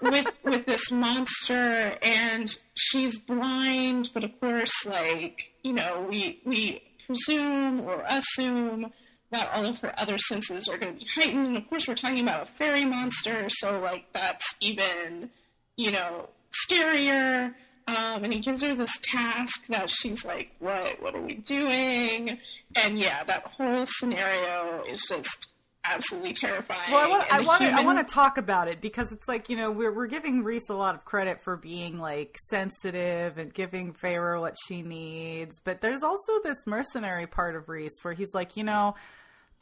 [0.00, 4.10] with with this monster, and she's blind.
[4.14, 8.92] But of course, like you know, we we presume or assume
[9.32, 11.48] that all of her other senses are going to be heightened.
[11.48, 15.30] And of course, we're talking about a fairy monster, so like that's even
[15.76, 16.28] you know
[16.70, 17.54] scarier.
[17.86, 21.02] Um, and he gives her this task that she's like, "What?
[21.02, 22.38] What are we doing?"
[22.76, 25.48] And yeah, that whole scenario is just
[25.84, 26.92] absolutely terrifying.
[26.92, 29.28] well, I want And I want to I want to talk about it because it's
[29.28, 33.38] like you know we're we're giving Rhys a lot of credit for being like sensitive
[33.38, 38.14] and giving Feyre what she needs, but there's also this mercenary part of Rhys where
[38.14, 38.94] he's like, you know,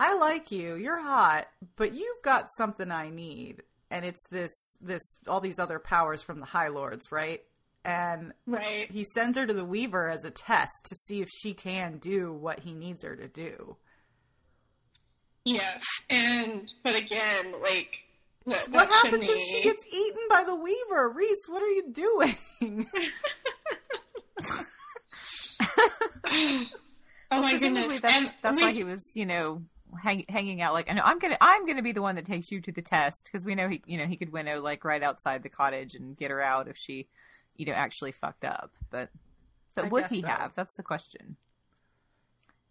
[0.00, 4.50] I like you, you're hot, but you've got something I need, and it's this
[4.80, 7.42] this all these other powers from the High Lords, right?
[7.84, 8.88] And Right.
[8.92, 12.32] he sends her to the Weaver as a test to see if she can do
[12.32, 13.76] what he needs her to do.
[15.44, 15.82] Yes.
[16.08, 17.98] And but again, like
[18.46, 21.10] that, What that happens if chimney- she gets eaten by the Weaver?
[21.10, 22.86] Rhys, what are you doing?
[27.32, 28.00] Oh my Presumably goodness.
[28.02, 29.62] That's, and that's we, why he was, you know,
[30.02, 30.74] hang, hanging out.
[30.74, 32.82] Like, I know I'm gonna, I'm gonna be the one that takes you to the
[32.82, 35.94] test because we know he, you know, he could winnow like right outside the cottage
[35.94, 37.08] and get her out if she,
[37.56, 38.72] you know, actually fucked up.
[38.90, 39.08] But,
[39.74, 40.26] but I would he so.
[40.26, 40.52] have?
[40.54, 41.36] That's the question.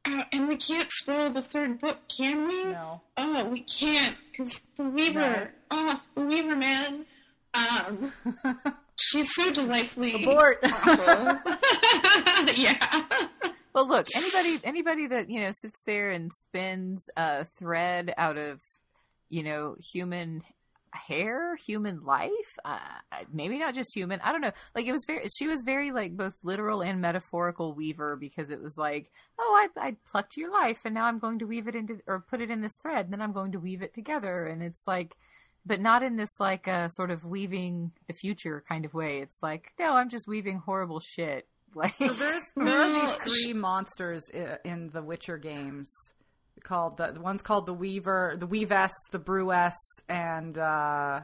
[0.05, 2.63] Uh, and we can't spoil the third book, can we?
[2.63, 3.01] no.
[3.17, 5.51] Oh, we can't because the Weaver.
[5.69, 7.05] Oh, the Weaver man.
[7.53, 8.11] Um,
[8.99, 10.59] she's so delightfully Abort.
[12.55, 13.03] yeah.
[13.73, 18.59] Well, look, anybody, anybody that you know sits there and spins a thread out of,
[19.29, 20.41] you know, human
[20.93, 22.79] hair, human life, uh,
[23.31, 24.19] maybe not just human.
[24.21, 24.51] I don't know.
[24.75, 28.61] Like it was very, she was very like both literal and metaphorical weaver because it
[28.61, 31.75] was like, oh, I, I plucked your life and now I'm going to weave it
[31.75, 34.45] into or put it in this thread, and then I'm going to weave it together,
[34.45, 35.15] and it's like.
[35.63, 39.19] But not in this like uh, sort of weaving the future kind of way.
[39.19, 41.47] It's like, no, I'm just weaving horrible shit.
[41.75, 44.23] Like, So there's there are these three monsters
[44.65, 45.89] in the Witcher games
[46.63, 49.75] called the, the one's called the Weaver, the Weavess, the Brewess,
[50.09, 51.21] and uh,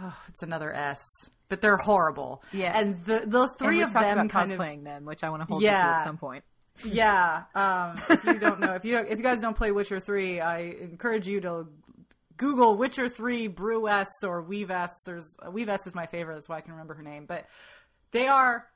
[0.00, 1.02] oh, it's another S.
[1.48, 2.42] but they're horrible.
[2.52, 2.78] Yeah.
[2.78, 5.62] and the, those three of them kind of cosplaying them, which I want to hold
[5.62, 5.98] you to Yeah.
[5.98, 6.44] at some point.
[6.84, 7.42] yeah.
[7.54, 10.60] Um, if you don't know, if you if you guys don't play Witcher three, I
[10.80, 11.66] encourage you to
[12.36, 14.90] Google Witcher three Brewess or Weavess.
[15.04, 16.36] There's Weavess is my favorite.
[16.36, 17.26] That's why I can remember her name.
[17.26, 17.46] But
[18.12, 18.66] they are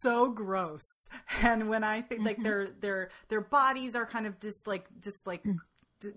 [0.00, 0.84] so gross,
[1.42, 2.42] and when I think like mm-hmm.
[2.44, 5.42] their their their bodies are kind of just like just like.
[5.44, 5.56] Mm.
[6.00, 6.10] d-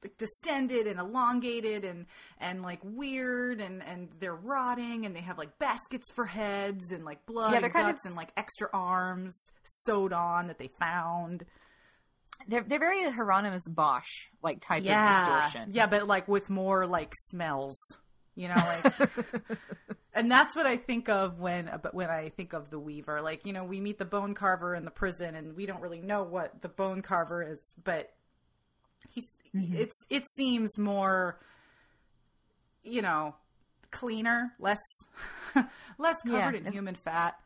[0.00, 2.06] like distended and elongated and
[2.38, 7.04] and like weird and and they're rotting and they have like baskets for heads and
[7.04, 11.44] like blood Yeah, and kind of- and like extra arms sewed on that they found.
[12.46, 15.70] They're they're very Hieronymus Bosch like type Yeah, of distortion.
[15.72, 17.76] yeah, but like with more like smells,
[18.36, 18.94] you know, like.
[20.18, 23.22] and that's what I think of when when I think of the Weaver.
[23.22, 26.00] Like you know, we meet the Bone Carver in the prison, and we don't really
[26.00, 28.12] know what the Bone Carver is, but
[29.10, 31.38] he's it's it seems more,
[32.82, 33.34] you know,
[33.90, 34.80] cleaner, less
[35.98, 37.38] less Yeah, covered in human fat.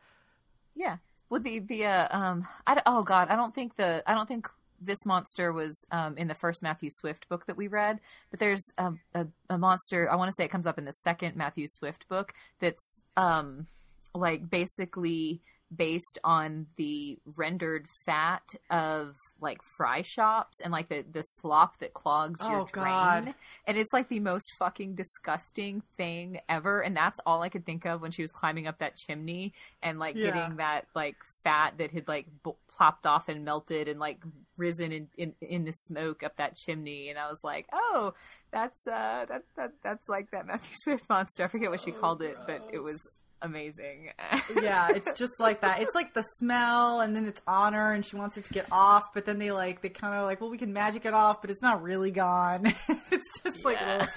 [0.75, 0.97] Yeah.
[1.29, 4.27] Well, the the uh, um, I don't- oh god, I don't think the I don't
[4.27, 4.49] think
[4.85, 7.99] this monster was um in the first Matthew Swift book that we read,
[8.31, 10.09] but there's a a, a monster.
[10.11, 12.83] I want to say it comes up in the second Matthew Swift book that's
[13.17, 13.67] um
[14.15, 15.41] like basically
[15.75, 21.95] based on the rendered fat of like fry shops and like the the slop that
[21.95, 23.33] clogs your Oh, drain God.
[23.65, 27.87] and it's like the most fucking disgusting thing ever and that's all i could think
[27.87, 30.25] of when she was climbing up that chimney and like Yeah.
[30.25, 34.19] getting that like fat that had like b- plopped off and melted and like
[34.57, 38.13] risen in, in in the smoke up that chimney and i was like oh
[38.51, 42.21] that's uh that, that that's like that matthew swift monster i forget what she called
[42.21, 42.99] it but it was
[43.41, 44.09] amazing
[44.61, 45.81] yeah, it's just like that.
[45.81, 48.65] It's like the smell, and then it's on her, and she wants it to get
[48.71, 51.41] off, but then they like they kind of like, well, we can magic it off,
[51.41, 52.73] but it's not really gone.
[53.11, 54.07] it's just like Yeah.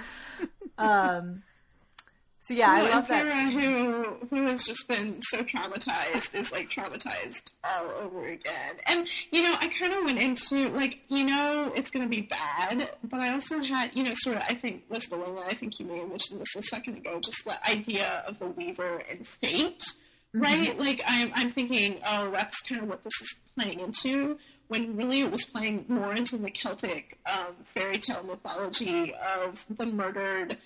[0.78, 0.90] little.
[1.18, 1.42] Um.
[2.46, 3.26] So yeah, I love that.
[3.26, 8.76] Who who has just been so traumatized, is like traumatized all over again.
[8.86, 12.22] And you know, I kind of went into like, you know, it's going to be
[12.22, 14.44] bad, but I also had, you know, sort of.
[14.48, 17.18] I think the one I think you may have mentioned this a second ago.
[17.20, 19.82] Just the idea of the Weaver and fate,
[20.32, 20.78] right?
[20.78, 24.38] Like, I'm I'm thinking, oh, that's kind of what this is playing into.
[24.68, 29.86] When really it was playing more into the Celtic um, fairy tale mythology of the
[29.86, 30.58] murdered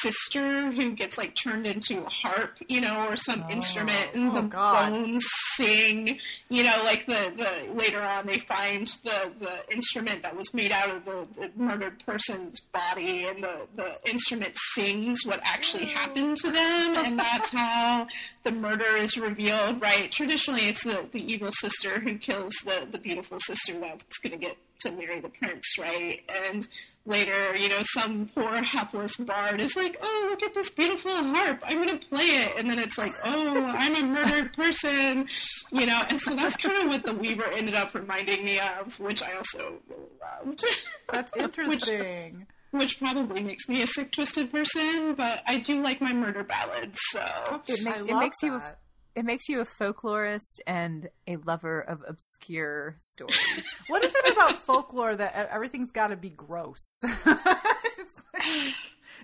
[0.00, 3.50] sister who gets like turned into a harp, you know, or some oh.
[3.50, 4.90] instrument, and oh the God.
[4.90, 5.24] bones
[5.56, 6.18] sing.
[6.48, 10.72] You know, like the, the later on they find the the instrument that was made
[10.72, 15.98] out of the, the murdered person's body, and the the instrument sings what actually oh.
[15.98, 18.06] happened to them, and that's how
[18.44, 19.80] the murder is revealed.
[19.80, 20.10] Right?
[20.10, 24.38] Traditionally, it's the the evil sister who kills the the beautiful sister that's going to
[24.38, 26.20] get to marry the prince, right?
[26.28, 26.66] And
[27.06, 31.60] later, you know, some poor hapless bard is like, "Oh, look at this beautiful harp!
[31.64, 35.28] I'm going to play it," and then it's like, "Oh, I'm a murdered person,"
[35.72, 36.02] you know.
[36.08, 39.34] And so that's kind of what the Weaver ended up reminding me of, which I
[39.34, 40.64] also really loved.
[41.10, 42.46] That's interesting.
[42.70, 46.98] which probably makes me a sick, twisted person, but I do like my murder ballads,
[47.10, 47.20] so.
[47.68, 48.78] it, I love it makes you a, that.
[49.14, 53.38] It makes you a folklorist and a lover of obscure stories
[53.86, 56.82] What is it about folklore that everything's got to be gross?
[57.02, 58.74] it's, like-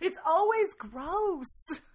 [0.01, 1.47] it's always gross.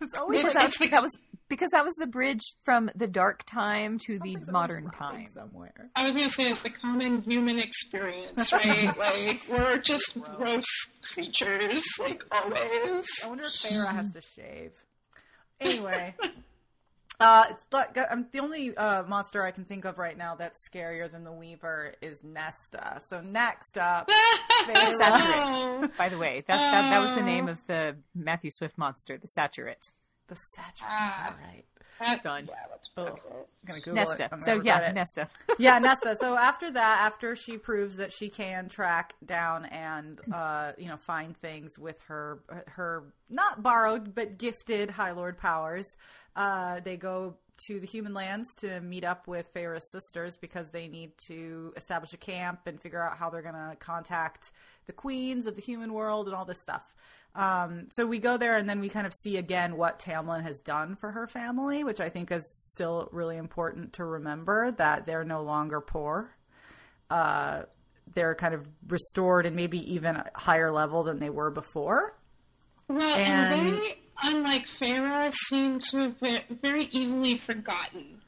[0.01, 1.11] It's always because like that, was- that was
[1.47, 5.27] because that was the bridge from the dark time to the something's always modern time.
[5.33, 5.89] somewhere.
[5.95, 8.97] I was gonna say it's the common human experience, right?
[8.97, 10.65] like we're just gross
[11.13, 13.05] creatures, like always.
[13.23, 14.71] I wonder if Feyre has to shave.
[15.61, 16.15] Anyway,
[17.20, 20.59] uh, it's like um, the only uh, monster I can think of right now that's
[20.68, 22.99] scarier than the Weaver is Nesta.
[23.05, 24.09] So next up,
[24.68, 24.95] Feyre.
[25.01, 29.18] Oh, By the way, that, that that was the name of the Matthew Swift monster,
[29.18, 29.91] the Saturate.
[30.28, 30.84] the Saturate.
[30.89, 31.26] Ah.
[31.28, 31.74] All right, that-
[32.21, 32.47] Done.
[32.47, 33.19] Yeah, that's Ugh.
[33.25, 34.19] I'm gonna Google it.
[34.19, 34.29] Nesta.
[34.31, 34.95] I'm So yeah, it.
[34.95, 35.27] Nesta.
[35.59, 36.17] yeah, Nesta.
[36.19, 40.97] So after that, after she proves that she can track down and uh, you know
[40.97, 45.95] find things with her her not borrowed but gifted High Lord powers,
[46.35, 47.35] uh, they go
[47.68, 52.14] to the human lands to meet up with Feyre's sisters because they need to establish
[52.14, 54.51] a camp and figure out how they're going to contact
[54.88, 56.95] the queens of the human world and all this stuff.
[57.34, 60.60] Um, so we go there and then we kind of see again what Tamlin has
[60.60, 65.26] done for her family, which I think is still really important to remember that they're
[65.26, 66.30] no longer poor.
[67.10, 67.64] Uh,
[68.14, 72.18] they're kind of restored and maybe even a higher level than they were before.
[72.88, 78.22] And- and, they, unlike Feyre, seem to have been very easily forgotten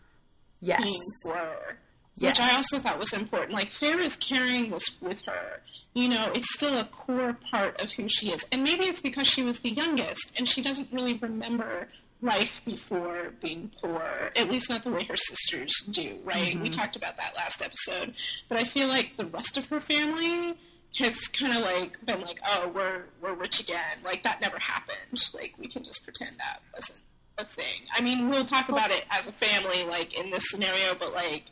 [0.62, 0.82] Yes.
[0.82, 1.78] being were.
[2.16, 2.40] Yes.
[2.40, 3.52] Which I also thought was important.
[3.54, 5.62] Like Feyre's carrying this with her.
[5.94, 8.46] You know, it's still a core part of who she is.
[8.52, 11.90] And maybe it's because she was the youngest and she doesn't really remember
[12.22, 16.54] life before being poor, at least not the way her sisters do, right?
[16.54, 16.64] Mm-hmm.
[16.64, 18.14] We talked about that last episode.
[18.50, 20.56] But I feel like the rest of her family
[21.00, 23.98] has kind of like been like, oh, we're we're rich again.
[24.04, 25.22] Like that never happened.
[25.34, 27.00] Like we can just pretend that wasn't
[27.38, 27.86] a thing.
[27.96, 31.44] I mean, we'll talk about it as a family, like in this scenario, but like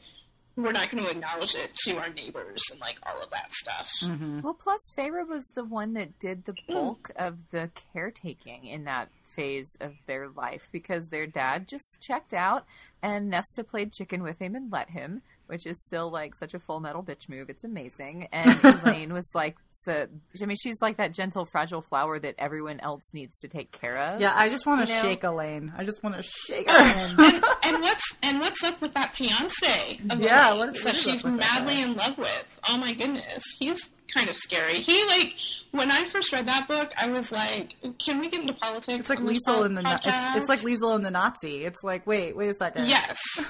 [0.55, 3.89] we're not going to acknowledge it to our neighbors and like all of that stuff.
[4.01, 4.41] Mm-hmm.
[4.41, 9.09] Well, plus Feyre was the one that did the bulk of the caretaking in that
[9.35, 12.65] phase of their life because their dad just checked out
[13.03, 16.59] and Nesta played chicken with him and let him, which is still like such a
[16.59, 17.49] full metal bitch move.
[17.49, 18.27] It's amazing.
[18.33, 20.07] And Elain was like, so,
[20.41, 23.97] I mean, she's like that gentle, fragile flower that everyone else needs to take care
[23.97, 24.21] of.
[24.21, 25.09] Yeah, I just want to You know?
[25.09, 25.73] shake Elain.
[25.77, 27.15] I just want to shake Elain.
[27.19, 29.99] and, and what's and what's up with that fiance?
[30.09, 31.81] Of Yeah, what is- what that is she's up with that madly guy?
[31.81, 32.43] in love with?
[32.67, 34.75] Oh my goodness, he's kind of scary.
[34.81, 35.33] He like
[35.71, 38.99] when I first read that book, I was like, can we get into politics?
[39.01, 41.11] It's like on this Liesel pod- and the Na- it's, it's like Liesel and the
[41.11, 41.65] Nazi.
[41.65, 42.87] It's like wait, wait a second.
[42.87, 43.17] Yes.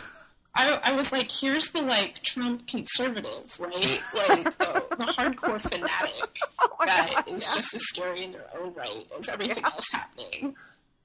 [0.56, 4.00] I, I was like, here's the like Trump conservative, right?
[4.14, 7.56] Like the, the hardcore fanatic Oh that God, is yeah.
[7.56, 9.66] just as scary in their own right as everything Yeah.
[9.74, 10.56] else happening.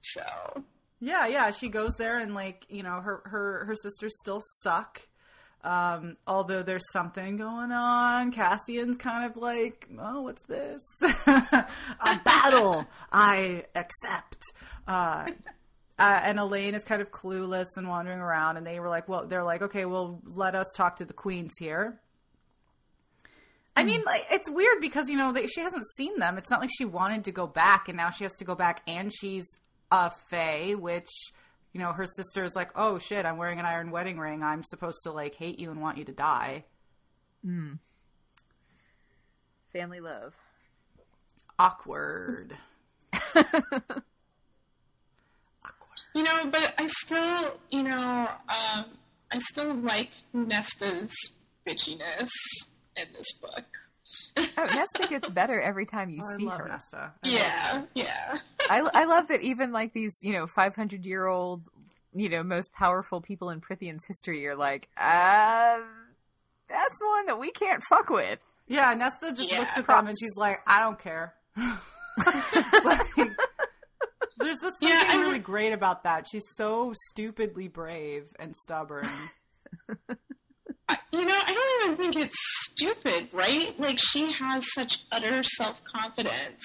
[0.00, 0.22] So
[1.00, 1.50] Yeah, yeah.
[1.50, 5.00] She goes there and like you know her her her sisters still suck.
[5.62, 10.80] Um, although there's something going on, Cassian's kind of like, oh, what's this?
[11.02, 11.66] A
[12.24, 12.86] battle.
[13.12, 14.42] I accept.
[14.88, 15.26] Uh,
[16.00, 19.26] uh, and Elain is kind of clueless and wandering around, and they were like, well,
[19.26, 22.00] they're like, okay, well, let us talk to the queens here.
[23.76, 26.38] I mean, like, it's weird because you know they, she hasn't seen them.
[26.38, 28.82] It's not like she wanted to go back, and now she has to go back,
[28.86, 29.44] and she's
[29.90, 31.10] a fae, which
[31.74, 34.42] you know her sister is like, oh shit, I'm wearing an iron wedding ring.
[34.42, 36.64] I'm supposed to like hate you and want you to die.
[39.72, 40.34] Family love.
[41.58, 42.56] Awkward.
[46.14, 48.84] You know, but I still, you know, um,
[49.32, 51.12] I still like Nesta's
[51.66, 52.28] bitchiness
[52.96, 53.64] in this book.
[54.58, 56.68] Oh, Nesta gets better every time you Oh, I see love her.
[56.68, 57.12] Nesta.
[57.22, 58.38] I love Yeah, yeah.
[58.68, 61.62] I, I love that even like these, you know, 500 year old,
[62.14, 65.78] you know, most powerful people in Prythian's history are like, uh,
[66.68, 68.40] that's one that we can't fuck with.
[68.66, 69.60] Yeah, Nesta just Yeah.
[69.60, 71.34] looks at them and she's like, I don't care.
[72.84, 73.00] like,
[74.40, 76.26] there's just something Yeah, I re- really great about that.
[76.30, 79.06] She's so stupidly brave and stubborn.
[80.88, 83.78] I- You know, I don't even think it's stupid, right?
[83.78, 86.62] Like, she has such utter self confidence.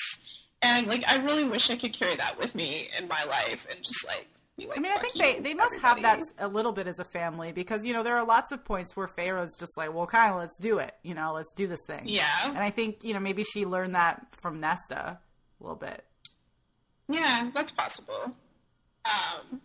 [0.61, 3.83] And, like, I really wish I could carry that with me in my life and
[3.83, 6.87] just, like, like, I mean, I think they, they must have that a little bit
[6.87, 9.93] as a family because, you know, there are lots of points where Feyre's just like,
[9.93, 10.93] well, Kyle, let's do it.
[11.03, 12.03] You know, let's do this thing.
[12.05, 12.47] Yeah.
[12.47, 15.19] And I think, you know, maybe she learned that from Nesta a
[15.59, 16.05] little bit.
[17.09, 18.31] Yeah, that's possible.
[19.05, 19.61] Um,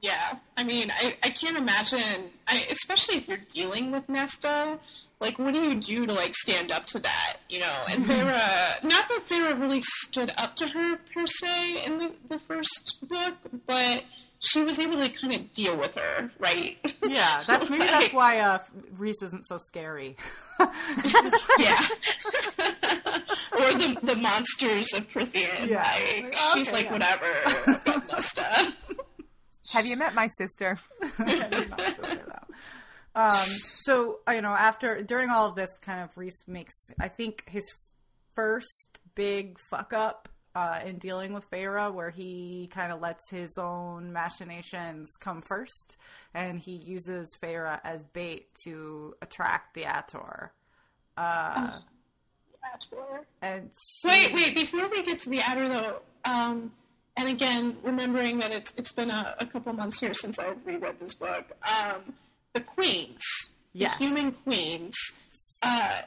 [0.00, 4.78] yeah, I mean, I, I can't imagine, I, especially if you're dealing with Nesta,
[5.20, 7.84] like, what do you do to, like, stand up to that, you know?
[7.88, 12.38] And Feyre, not that Feyre really stood up to her, per se, in the, the
[12.46, 13.34] first book,
[13.66, 14.04] but
[14.40, 16.76] she was able to kind of deal with her, right?
[17.04, 18.58] Yeah, that, maybe that's why uh,
[18.96, 20.16] Rhys isn't so scary.
[21.02, 21.88] Just- Yeah.
[23.58, 25.68] or the the monsters of Prythian.
[25.68, 25.82] Yeah.
[25.82, 26.92] Like, Like, oh, she's okay, like, yeah.
[26.92, 28.74] whatever, I've got Nesta.
[29.72, 30.78] Have you met my sister?
[33.14, 33.46] um,
[33.80, 37.44] so uh, you know, after during all of this, kind of Rhys makes I think
[37.48, 37.64] his
[38.34, 43.58] first big fuck up uh, in dealing with Feyre, where he kind of lets his
[43.58, 45.96] own machinations come first,
[46.34, 50.50] and he uses Feyre as bait to attract the Attor.
[51.16, 51.80] Uh,
[53.42, 56.00] And she, Wait, wait, before we get to the Attor though,
[56.30, 56.72] um,
[57.16, 61.00] and again, remembering that it's it's been a, a couple months here since I've reread
[61.00, 62.14] this book, um,
[62.54, 63.20] the queens,
[63.72, 63.98] Yes.
[63.98, 64.94] the human queens,
[65.62, 66.00] uh,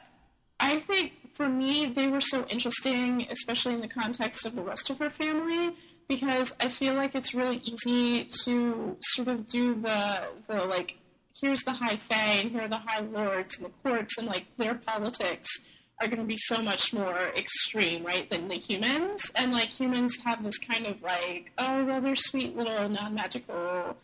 [0.60, 4.90] I think for me they were so interesting, especially in the context of the rest
[4.90, 5.74] of her family,
[6.08, 10.96] because I feel like it's really easy to sort of do the the like
[11.40, 14.44] here's the high fae and here are the high lords and the courts and like
[14.58, 15.48] their politics
[16.00, 19.22] are going to be so much more extreme, right, than the humans.
[19.34, 23.96] And like humans have this kind of like, oh, well, they're sweet little non-magical,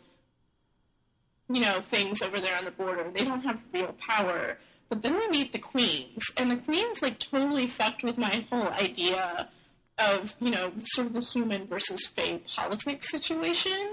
[1.51, 3.11] you know, things over there on the border.
[3.15, 4.59] They don't have real power.
[4.89, 8.69] But then we meet the queens, and the queens like totally fucked with my whole
[8.69, 9.49] idea
[9.99, 13.89] of you know sort of the human versus fae politics situation.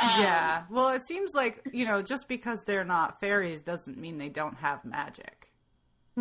[0.00, 0.62] Um, yeah.
[0.70, 4.56] Well, it seems like you know, just because they're not fairies doesn't mean they don't
[4.56, 5.47] have magic.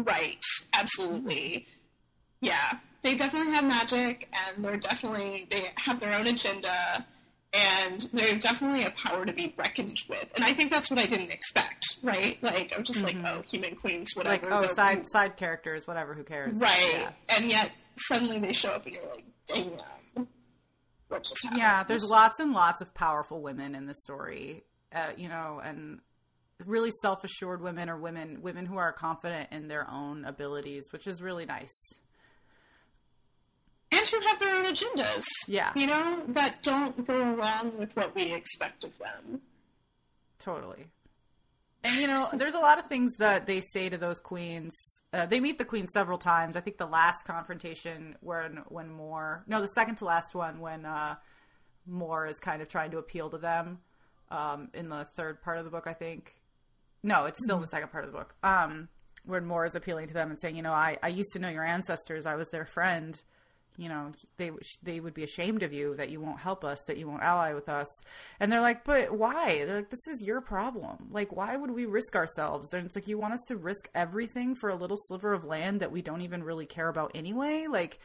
[0.04, 0.44] Right,
[0.74, 1.66] absolutely.
[2.42, 2.74] Yeah,
[3.04, 7.04] they definitely have magic, and they're definitely they have their own agenda,
[7.52, 10.28] and they're definitely a power to be reckoned with.
[10.36, 12.38] And I think that's what I didn't expect, right?
[12.44, 13.04] Like I'm just Mhm.
[13.04, 14.52] like, oh, human queens, whatever.
[14.52, 16.14] Like oh, side side characters, whatever.
[16.14, 16.58] Who cares?
[16.60, 16.92] right?
[16.94, 17.12] Yeah.
[17.30, 17.72] And yet
[18.02, 20.28] suddenly they show up, and you're like, damn,
[21.08, 21.44] what just?
[21.56, 26.02] Yeah, there's lots and lots of powerful women in this story, uh, you know, and
[26.66, 31.22] really self-assured women or women women who are confident in their own abilities, which is
[31.22, 31.74] really nice.
[33.92, 35.24] and who have their own agendas.
[35.48, 35.72] Yeah.
[35.76, 39.42] you know that don't go along with what we expect of them.
[40.40, 40.88] Totally.
[41.84, 44.74] And you know, there's a lot of things that they say to those queens.
[45.14, 46.58] Uh, they meet the queen several times.
[46.58, 50.86] I think the last confrontation when when Mor, no, the second to last one when
[50.86, 51.16] uh,
[51.86, 53.80] Mor is kind of trying to appeal to them
[54.32, 55.86] um, in the third part of the book.
[55.88, 56.36] I think.
[57.08, 58.36] No, it's still in the second part of the book.
[58.44, 58.90] Um,
[59.24, 61.48] when Mor is appealing to them and saying, you know, I, I used to know
[61.48, 62.26] your ancestors.
[62.26, 63.20] I was their friend.
[63.78, 64.50] You know they
[64.82, 67.54] they would be ashamed of you that you won't help us that you won't ally
[67.54, 67.88] with us.
[68.40, 69.66] And they're like but why?
[69.66, 71.10] They're like this is your problem.
[71.12, 72.74] Like why would we risk ourselves?
[72.74, 75.80] And it's like you want us to risk everything for a little sliver of land
[75.82, 77.68] that we don't even really care about anyway?
[77.70, 78.00] Like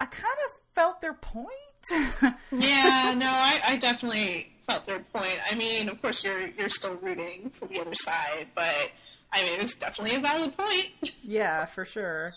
[0.00, 1.48] i kind of felt their point
[1.90, 5.38] yeah, no, I, I definitely felt their point.
[5.50, 8.90] I mean, of course, you're you're still rooting for the other side, but
[9.32, 10.88] I mean, it's definitely a valid point.
[11.26, 12.34] Yeah, for sure.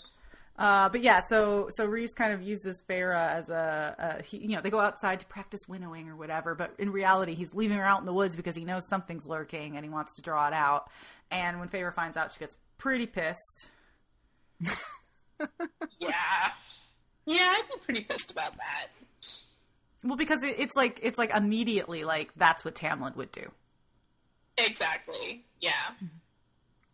[0.57, 4.55] Uh, but yeah, so so Rhys kind of uses Feyre as a, a he, you
[4.55, 7.83] know they go outside to practice winnowing or whatever, but in reality he's leaving her
[7.83, 10.53] out in the woods because he knows something's lurking and he wants to draw it
[10.53, 10.89] out.
[11.29, 13.69] And when Feyre finds out, she gets pretty pissed.
[14.61, 16.51] yeah,
[17.25, 18.87] yeah, I'd be pretty pissed about that.
[20.03, 23.51] Well, because it, it's like it's like immediately like that's what Tamlin would do.
[24.57, 25.45] Exactly.
[25.59, 25.71] Yeah.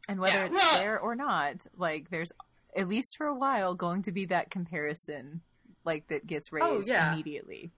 [0.08, 2.32] And whether Yeah, it's well- fair or not, like there's
[2.76, 5.42] at least for a while going to be that comparison,
[5.86, 7.14] like that gets oh, raised Oh, yeah.
[7.14, 7.72] immediately.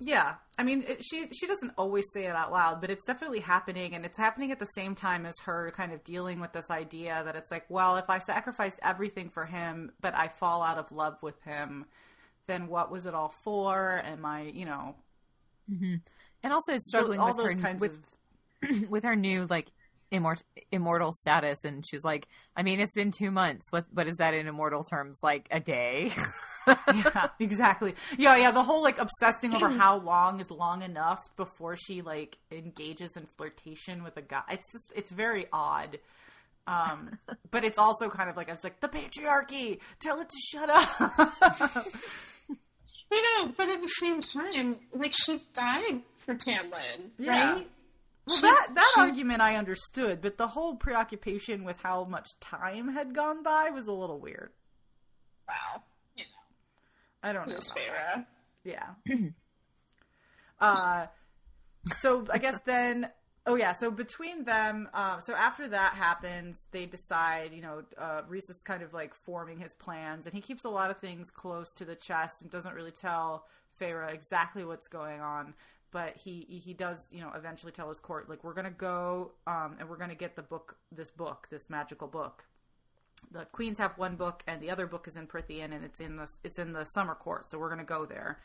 [0.00, 3.38] Yeah, I mean, it, she she doesn't always say it out loud, but it's definitely
[3.40, 6.68] happening, and it's happening at the same time as her kind of dealing with this
[6.68, 10.78] idea that it's like, well, if I sacrifice everything for him, but I fall out
[10.78, 11.86] of love with him,
[12.46, 14.02] then what was it all for?
[14.04, 14.94] Am I, you know,
[15.68, 15.96] hmm
[16.42, 17.98] And also struggling all with those her kinds with
[18.62, 19.68] of with her new like
[20.12, 23.66] immort- immortal status, and she's like, I mean, it's been two months.
[23.70, 25.18] What what is that in immortal terms?
[25.22, 26.12] Like a day?
[26.94, 27.94] yeah, exactly.
[28.16, 28.50] Yeah, yeah.
[28.50, 33.26] The whole like obsessing over how long is long enough before she like engages in
[33.36, 34.42] flirtation with a guy.
[34.50, 35.98] It's just it's very odd.
[36.66, 37.18] Um,
[37.50, 39.80] but it's also kind of like it's like the patriarchy.
[40.00, 41.86] Tell it to shut up.
[43.14, 47.52] You know, but at the same time, like she died for Tamlin, Yeah.
[47.54, 47.70] right?
[48.26, 52.28] well, She- that that she- argument I understood, but the whole preoccupation with how much
[52.40, 54.52] time had gone by was a little weird.
[55.46, 55.82] Wow.
[56.16, 57.56] You know, I don't know.
[57.58, 58.26] Farah.
[58.64, 58.94] Yeah.
[60.60, 61.06] uh,
[62.00, 63.10] so I guess then,
[63.46, 63.72] oh yeah.
[63.72, 67.52] So between them, um, so after that happens, they decide.
[67.52, 70.68] You know, uh, Rhys is kind of like forming his plans, and he keeps a
[70.70, 73.46] lot of things close to the chest and doesn't really tell
[73.80, 75.54] Feyre exactly what's going on.
[75.90, 79.76] But he he does, you know, eventually tell his court like we're gonna go um,
[79.78, 82.44] and we're gonna get the book, this book, this magical book
[83.30, 86.16] the queens have one book and the other book is in Prythian and it's in
[86.16, 88.38] the it's in the summer court so we're to go there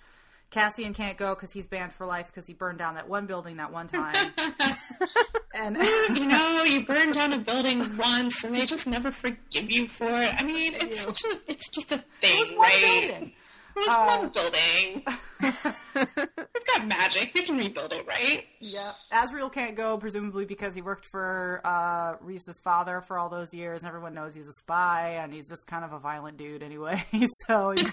[0.50, 3.58] cassian can't go because he's banned for life because he burned down that one building
[3.58, 4.32] that one time
[5.54, 5.76] and
[6.18, 10.06] you know, you burn down a building once and they just never forgive you for
[10.22, 10.34] it.
[10.38, 11.06] I mean, it's Yeah.
[11.06, 13.08] such a, it's just a it thing, was right?
[13.10, 13.32] building.
[13.76, 15.04] It was Uh, one building.
[15.96, 17.34] They've got magic.
[17.34, 18.44] They can rebuild it, right?
[18.60, 23.54] yeah Azriel can't go presumably because he worked for uh Rhys's father for all those
[23.54, 26.62] years and everyone knows he's a spy and he's just kind of a violent dude
[26.64, 27.04] anyway
[27.48, 27.84] so you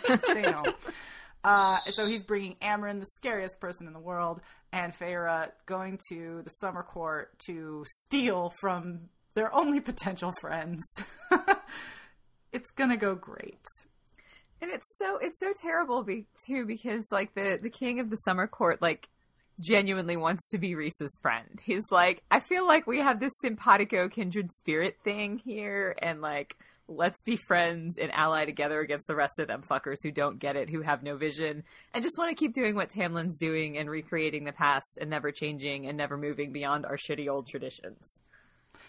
[0.43, 0.65] know
[1.47, 4.40] Uh, so he's bringing Amren, the scariest person in the world,
[4.72, 9.03] and Feyre going to the summer court to steal from
[9.34, 10.82] their only potential friends.
[12.52, 13.62] it's gonna go great.
[14.60, 18.16] And it's so it's so terrible be, too because like the the king of the
[18.24, 19.09] summer court like
[19.60, 21.60] genuinely wants to be Rhys's friend.
[21.62, 26.56] He's like, I feel like we have this simpatico kindred spirit thing here, and like
[26.89, 30.55] let's be friends and ally together against the rest of them fuckers who don't get
[30.57, 33.91] it, who have no vision, and just want to keep doing what Tamlin's doing and
[33.91, 37.99] recreating the past and never changing and never moving beyond our shitty old traditions.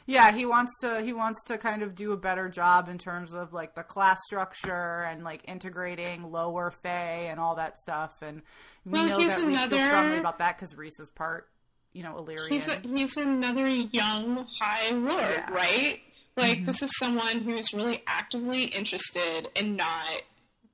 [0.05, 3.33] Yeah, he wants to he wants to kind of do a better job in terms
[3.33, 8.13] of like the class structure and like integrating lower Fey and all that stuff.
[8.21, 8.41] And
[8.85, 11.49] we Well, know he's that Rhys feels another- strongly about that because Rhys is part,
[11.91, 12.53] you know, Illyrian.
[12.53, 15.51] He's a, he's another young High Lord, Yeah.
[15.53, 15.99] right?
[16.37, 20.21] Like this is someone who's really actively interested in not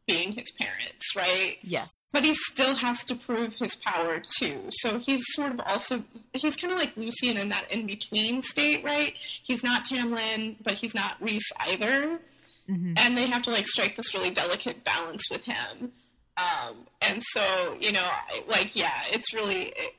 [0.06, 1.58] being his parents, right?
[1.62, 1.90] Yes.
[2.12, 4.64] But he still has to prove his power too.
[4.70, 6.04] So he's sort of also
[6.34, 9.14] he's kind of like Lucien in that in between state, right?
[9.46, 12.20] He's not Tamlin, but he's not Rhys either.
[12.70, 12.94] Mm-hmm.
[12.98, 15.92] And they have to like strike this really delicate balance with him.
[16.36, 18.10] Um, and so, you know,
[18.48, 19.94] like, yeah, it's really, it,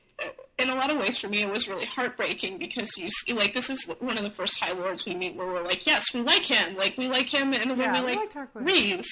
[0.57, 3.53] in a lot of ways for me, it was really heartbreaking because you see, like,
[3.53, 6.21] this is one of the first High Lords we meet where we're like, yes, we
[6.21, 6.77] like him.
[6.77, 8.65] Like, we like him and the way Yeah, we we like, like Tarquin.
[8.65, 9.07] Reeves.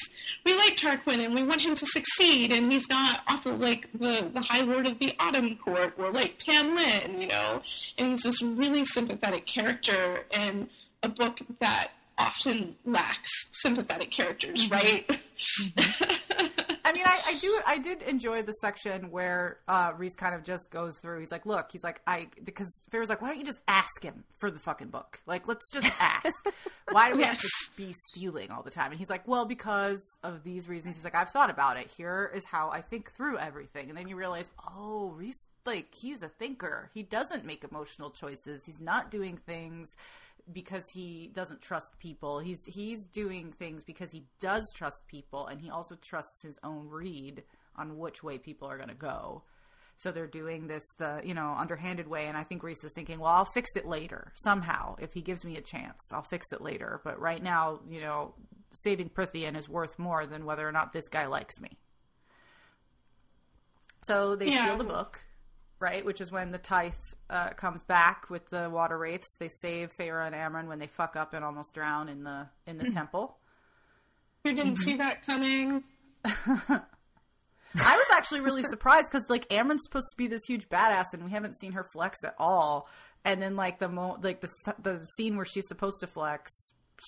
[0.45, 3.89] We like Tarquin and we want him to succeed and he's not off of, like,
[3.93, 7.61] the, the High Lord of the Autumn Court or, like, Tamlin, you know?
[7.97, 10.69] And he's this really sympathetic character in
[11.03, 14.73] a book that often lacks sympathetic characters, mm-hmm.
[14.73, 15.07] right?
[15.07, 16.13] Mm-hmm.
[16.93, 20.43] I mean, I, I do, I did enjoy the section where uh, Rhys kind of
[20.43, 21.21] just goes through.
[21.21, 24.23] He's like, "Look," he's like, "I," because Feyre's like, "Why don't you just ask him
[24.39, 25.19] for the fucking book?
[25.25, 26.31] Like, let's just ask.
[26.91, 30.01] Why do we have to be stealing all the time?" And he's like, "Well, because
[30.23, 31.89] of these reasons." He's like, "I've thought about it.
[31.89, 36.21] Here is how I think through everything." And then you realize, oh, Rhys, like, he's
[36.21, 36.91] a thinker.
[36.93, 38.65] He doesn't make emotional choices.
[38.65, 39.95] He's not doing things
[40.51, 42.39] because he doesn't trust people.
[42.39, 46.89] He's he's doing things because he does trust people, and he also trusts his own
[46.89, 47.43] read
[47.75, 49.43] on which way people are going to go.
[49.97, 53.19] So they're doing this the you know underhanded way, and I think Rhys is thinking,
[53.19, 55.99] well, I'll fix it later somehow if he gives me a chance.
[56.11, 58.33] I'll fix it later, but right now, you know,
[58.71, 61.77] saving Prythian is worth more than whether or not this guy likes me.
[64.01, 64.63] So they Yeah.
[64.63, 65.23] steal the book,
[65.79, 66.03] right?
[66.03, 66.93] Which is when the Tithe
[67.29, 69.35] uh, comes back with the water wraiths.
[69.39, 72.77] They save Feyre and Amren when they fuck up and almost drown in the in
[72.77, 73.37] the temple.
[74.43, 75.83] Who didn't see that coming?
[76.25, 81.23] I was actually really surprised because like Amren's supposed to be this huge badass, and
[81.23, 82.87] we haven't seen her flex at all.
[83.25, 84.49] And then like the mo- like the
[84.81, 86.51] the scene where she's supposed to flex,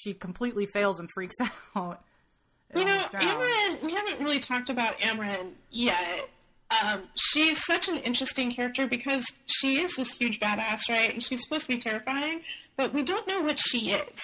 [0.02, 1.36] she completely fails and freaks
[1.76, 2.04] out.
[2.74, 3.06] You know.
[3.14, 6.30] Amren, we haven't really talked about Amren yet.
[6.84, 11.14] Um, she's such an interesting character because she is this huge badass, right?
[11.14, 12.42] And she's supposed to be terrifying,
[12.76, 14.20] but we don't know what she is.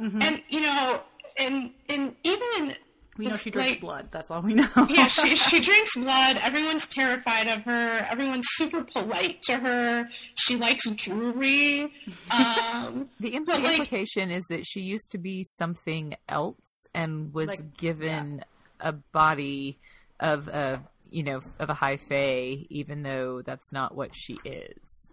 [0.00, 0.22] Mm-hmm.
[0.22, 1.00] And, you know,
[1.38, 2.74] and, and even
[3.18, 4.08] we know she drinks like- blood.
[4.10, 4.68] That's all we know.
[4.88, 6.38] yeah, she she drinks blood.
[6.38, 7.98] Everyone's terrified of her.
[8.10, 10.08] Everyone's super polite to her.
[10.36, 11.92] She likes jewelry.
[12.30, 17.76] Um, The, like- implication is that she used to be something else and was Like,
[17.76, 18.44] given
[18.80, 19.78] a body
[20.18, 20.80] of a
[21.12, 25.08] you know of a high fae, even though that's not what she is.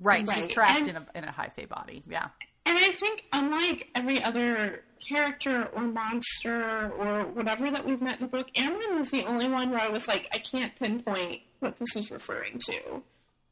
[0.00, 0.44] right, Right.
[0.44, 2.02] she's trapped And- in a in a high fae body.
[2.08, 2.28] Yeah.
[2.66, 8.26] and I think, unlike every other character or monster or whatever that we've met in
[8.26, 11.78] the book, Amren was the only one where I was like, I can't pinpoint what
[11.78, 13.02] this is referring to.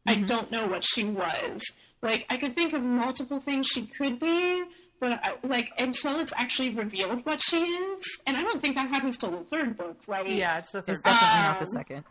[0.07, 0.25] I mm-hmm.
[0.25, 1.63] don't know what she was.
[2.03, 4.63] Like, I could think of multiple things she could be,
[5.03, 8.89] but I, like until it's actually revealed what she is, and I don't think that
[8.89, 10.31] happens till the third book, right?
[10.31, 10.95] Yeah, it's the third.
[10.95, 12.05] It's definitely not the Um, second.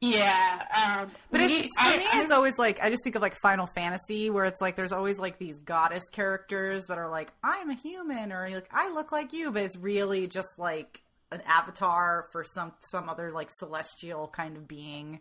[0.00, 0.64] Yeah,
[1.02, 3.22] um, But we- it's, for I- me, I- it's always like I just think of
[3.22, 7.32] like Final Fantasy, where it's like there's always like these goddess characters that are like
[7.44, 11.02] I'm a human, or like I look like you, but it's really just like
[11.32, 15.20] an avatar for some some other like celestial kind of being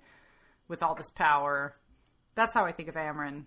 [0.68, 1.76] with all this power.
[2.36, 3.46] That's how I think of Amren.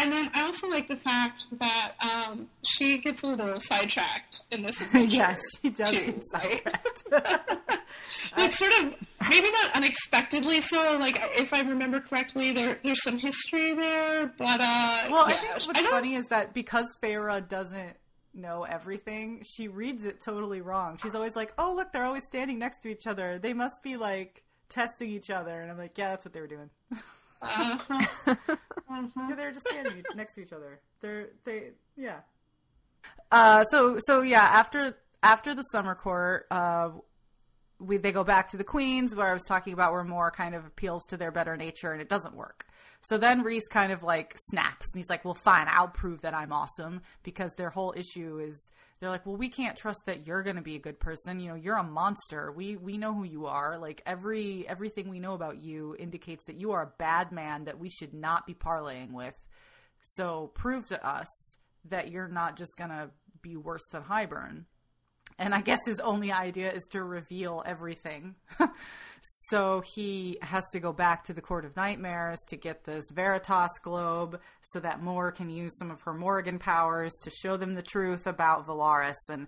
[0.00, 4.62] And then I also like the fact that um, she gets a little sidetracked in
[4.62, 7.02] this yes, she does too, get sidetracked.
[8.36, 8.94] like sort of
[9.28, 10.96] maybe not unexpectedly so.
[11.00, 15.40] Like if I remember correctly, there there's some history there, but uh, Well, yeah, I
[15.40, 17.96] think what's don't- funny is that because Feyre doesn't
[18.34, 20.98] know everything, she reads it totally wrong.
[21.02, 23.40] She's always like, "Oh, look, they're always standing next to each other.
[23.40, 26.46] They must be like testing each other." And I'm like, "Yeah, that's what they were
[26.46, 26.70] doing.
[27.40, 28.04] Uh-huh.
[28.90, 30.80] yeah, they're just standing next to each other.
[31.00, 32.20] They're they yeah."
[33.30, 36.90] Uh, so so yeah, after after the summer court, uh,
[37.78, 40.54] we they go back to the queens where I was talking about where Mor kind
[40.54, 42.66] of appeals to their better nature and it doesn't work.
[43.02, 46.34] So then Rhys kind of like snaps and he's like, "Well, fine, I'll prove that
[46.34, 48.58] I'm awesome." Because their whole issue is
[49.00, 51.40] they're like, "Well, we can't trust that you're going to be a good person.
[51.40, 52.52] You know, you're a monster.
[52.52, 53.78] We we know who you are.
[53.78, 57.78] Like every everything we know about you indicates that you are a bad man that
[57.78, 59.34] we should not be parlaying with.
[60.02, 61.28] So prove to us
[61.84, 63.10] that you're not just going to
[63.42, 64.64] be worse than Hybern."
[65.38, 68.34] And I guess his only idea is to reveal everything.
[69.50, 73.70] so he has to go back to the Court of Nightmares to get this Veritas
[73.82, 77.82] globe so that Mor can use some of her Morrigan powers to show them the
[77.82, 79.46] truth about Velaris and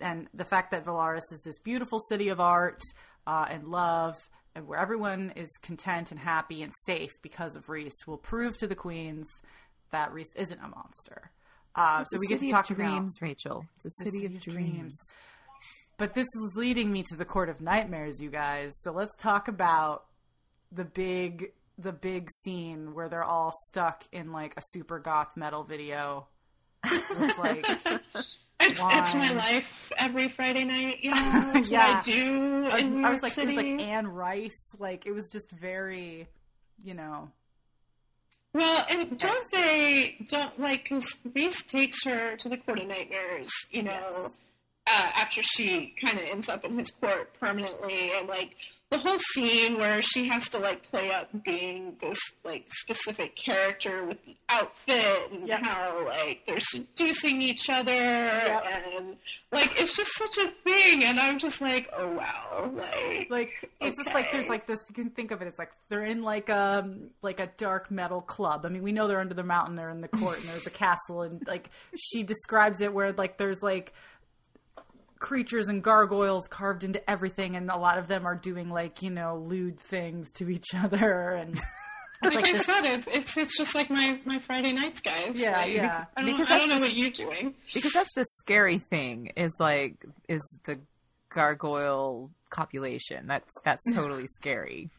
[0.00, 2.82] and the fact that Velaris is this beautiful city of art
[3.26, 4.16] uh, and love
[4.54, 8.66] and where everyone is content and happy and safe because of Rhys will prove to
[8.66, 9.28] the queens
[9.92, 11.30] that Rhys isn't a monster.
[11.74, 13.64] Uh, so we get to talk of about dreams, Rachel.
[13.76, 14.96] It's a city, of dreams.
[15.98, 18.72] But this is leading me to the Court of Nightmares, you guys.
[18.82, 20.04] So let's talk about
[20.70, 25.64] the big the big scene where they're all stuck in like a super goth metal
[25.64, 26.26] video
[26.90, 27.66] with like
[28.64, 29.66] It's, it's my life
[29.98, 30.98] every Friday night.
[31.02, 31.96] You know, that's Yeah.
[31.96, 34.74] what I do I was, I was like, it was like Anne Rice.
[34.78, 36.28] Like, it was just very,
[36.84, 37.28] you know.
[38.54, 43.50] Well, and don't they don't like because Rhys takes her to the court of nightmares,
[43.72, 44.30] you know,
[44.86, 48.56] uh, after she kind of ends up in his court permanently, and like
[48.90, 54.04] the whole scene where she has to like play up being this like specific character
[54.04, 55.60] with the outfit and Yep.
[55.62, 58.64] how like they're seducing each other Yep.
[58.66, 59.16] and
[59.50, 63.96] like it's just such a thing, and I'm just like, oh wow, like Like it's
[64.02, 64.80] just like there's like this.
[64.88, 65.48] You can think of it.
[65.48, 66.86] It's like they're in like a
[67.22, 68.66] like a dark metal club.
[68.66, 69.74] I mean, we know they're under the mountain.
[69.74, 73.38] They're in the court, and there's a castle, and like she describes it where like
[73.38, 73.92] there's like
[75.22, 79.08] creatures and gargoyles carved into everything, and a lot of them are doing like you
[79.10, 81.54] know lewd things to each other, and
[82.24, 85.34] it's like, like I said, it's, it's it's just like my my Friday nights, guys.
[85.38, 86.04] Yeah, Like, yeah.
[86.16, 87.54] I don't, Because I don't that's know what you're doing.
[87.72, 90.78] because that's the scary thing is like is the
[91.30, 93.26] gargoyle copulation.
[93.26, 94.90] That's that's totally scary.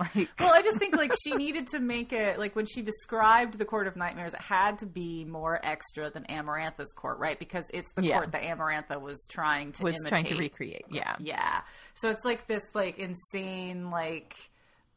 [0.00, 3.58] Like Well, I just think like she needed to make it like when she described
[3.58, 7.38] the Court of Nightmares, it had to be more extra than Amarantha's court, right?
[7.38, 8.16] Because it's the Yeah.
[8.18, 10.86] court that Amarantha was trying to was trying to recreate.
[10.90, 11.16] Yeah.
[11.18, 11.60] Yeah.
[11.94, 14.34] So it's like this like insane like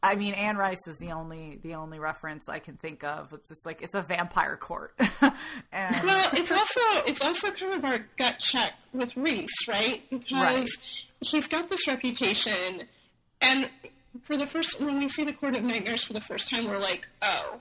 [0.02, 3.32] I mean Anne Rice is the only the only reference I can think of.
[3.34, 4.94] It's just like it's a vampire court.
[5.72, 10.02] and Well, it's also it's also kind of our gut check with Rhys, right?
[10.10, 10.68] Because Right.
[11.22, 12.84] he's got this reputation,
[13.42, 13.70] and
[14.22, 16.78] for the first when we see the Court of Nightmares for the first time, we're
[16.78, 17.60] like, oh,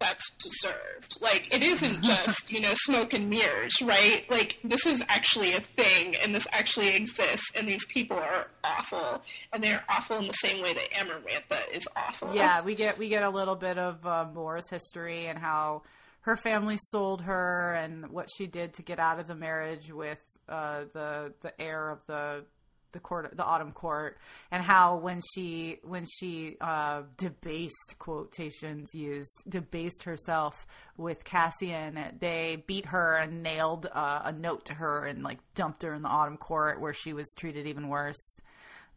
[0.00, 1.18] that's deserved.
[1.20, 4.24] Like it isn't just you know smoke and mirrors, right?
[4.30, 9.22] Like this is actually a thing, and this actually exists, and these people are awful,
[9.52, 12.34] and they're awful in the same way that Amarantha is awful.
[12.34, 15.82] yeah, we get we get a little bit of uh, Mor's history and how
[16.20, 20.18] her family sold her and what she did to get out of the marriage with
[20.48, 22.44] uh, the the heir of the
[22.92, 24.18] the court the autumn court
[24.50, 32.62] and how when she when she uh, debased quotations used debased herself with Cassian they
[32.66, 36.08] beat her and nailed uh, a note to her and like dumped her in the
[36.08, 38.40] autumn court where she was treated even worse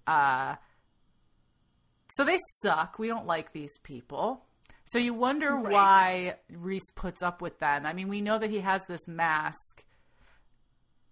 [0.07, 0.55] uh,
[2.13, 2.97] so they suck.
[2.97, 4.43] We don't like these people.
[4.85, 5.71] So you wonder Right.
[5.71, 7.85] why Rhys puts up with them.
[7.85, 9.85] I mean, we know that he has this mask,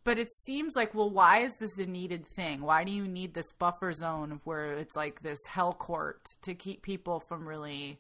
[0.08, 2.62] but it seems like, well, why is this a needed thing?
[2.62, 6.82] Why do you need this buffer zone where it's like this hell court to keep
[6.82, 8.00] people from really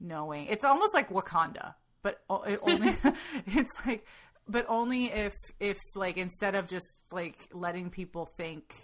[0.00, 0.46] knowing?
[0.46, 2.96] It's almost like Wakanda, but it only
[3.46, 4.06] it's like,
[4.48, 8.74] but only if if like instead of just like letting people think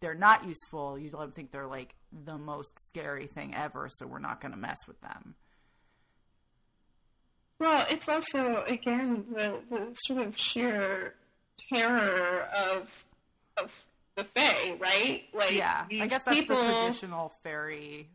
[0.00, 4.20] they're not useful, you don't think they're like the most scary thing ever, so we're
[4.20, 5.34] not going to mess with them.
[7.60, 11.12] Well, it's also again the, the sort of sheer
[11.68, 12.88] terror of
[13.56, 13.70] of
[14.16, 15.22] the Fae, right?
[15.32, 18.08] Like Yeah, I guess that's people, the traditional fairy.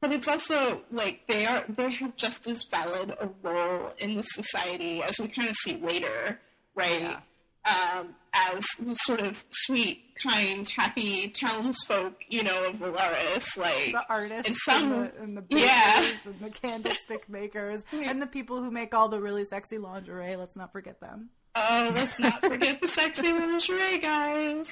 [0.00, 4.22] but it's also like they are they have just as valid a role in the
[4.22, 6.38] society as we kind of see later,
[6.74, 7.00] right?
[7.02, 7.20] Yeah.
[7.66, 14.04] Um, as the sort of sweet, kind, happy townsfolk, you know, of Velaris, like The
[14.08, 16.16] artists And some- and, the, and the bakers yeah.
[16.26, 20.36] and the candlestick makers and the people who make all the really sexy lingerie.
[20.36, 21.30] Let's not forget them.
[21.58, 24.68] Oh, let's not forget the sexy lingerie, guys.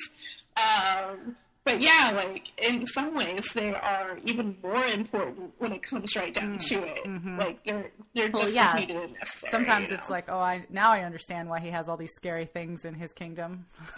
[0.57, 6.15] Um, but yeah, like in some ways, they are even more important when it comes
[6.15, 6.99] right down to it.
[7.39, 8.33] Like they're they're mm-hmm.
[8.35, 8.67] Well, just yeah.
[8.69, 9.51] as needed and necessary.
[9.51, 10.13] Sometimes you it's know?
[10.15, 13.15] like, oh, I now I understand why he has all these scary things in his
[13.15, 13.65] kingdom.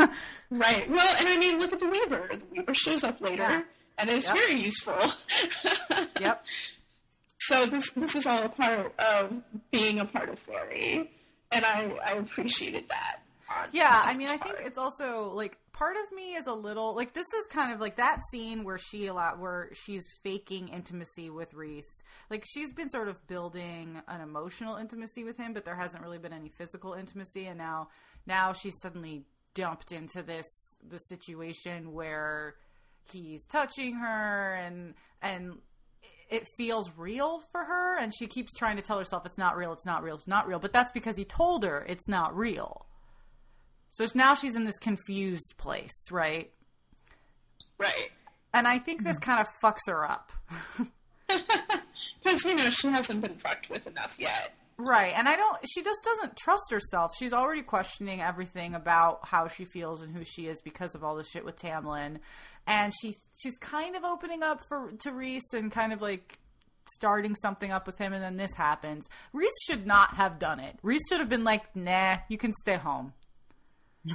[0.50, 0.88] right.
[0.88, 2.30] Well, and I mean, look at the Weaver.
[2.34, 3.62] The Weaver shows up later Yeah.
[3.98, 4.34] and is Yep.
[4.34, 5.12] very useful.
[6.20, 6.44] yep.
[7.40, 9.32] So this this is all a part of
[9.72, 11.10] being a part of fairy,
[11.52, 13.22] and I I appreciated that.
[13.72, 17.12] Yeah, I mean, I think it's also like part of me is a little like
[17.12, 21.30] this is kind of like that scene where she a lot where she's faking intimacy
[21.30, 21.86] with Rhys.
[22.28, 26.18] Like she's been sort of building an emotional intimacy with him, but there hasn't really
[26.18, 27.88] been any physical intimacy, and now
[28.26, 29.24] now she's suddenly
[29.54, 30.46] dumped into this
[30.88, 32.56] the situation where
[33.12, 35.58] he's touching her and and
[36.28, 39.72] it feels real for her and she keeps trying to tell herself it's not real
[39.72, 42.86] it's not real it's not real but that's because he told her it's not real
[43.96, 46.50] so now she's in this confused place, right?
[47.78, 48.10] right.
[48.52, 50.32] And I think this kind of fucks her up.
[52.22, 54.52] Because, you know, she hasn't been fucked with enough yet.
[54.78, 55.12] Right.
[55.16, 57.12] And I don't she just doesn't trust herself.
[57.18, 61.16] She's already questioning everything about how she feels and who she is because of all
[61.16, 62.18] the shit with Tamlin.
[62.66, 66.38] And she she's kind of opening up for to Rhys and kind of like
[66.94, 69.06] starting something up with him and then this happens.
[69.32, 70.78] Rhys should not have done it.
[70.82, 73.14] Rhys should have been like, "Nah, you can stay home."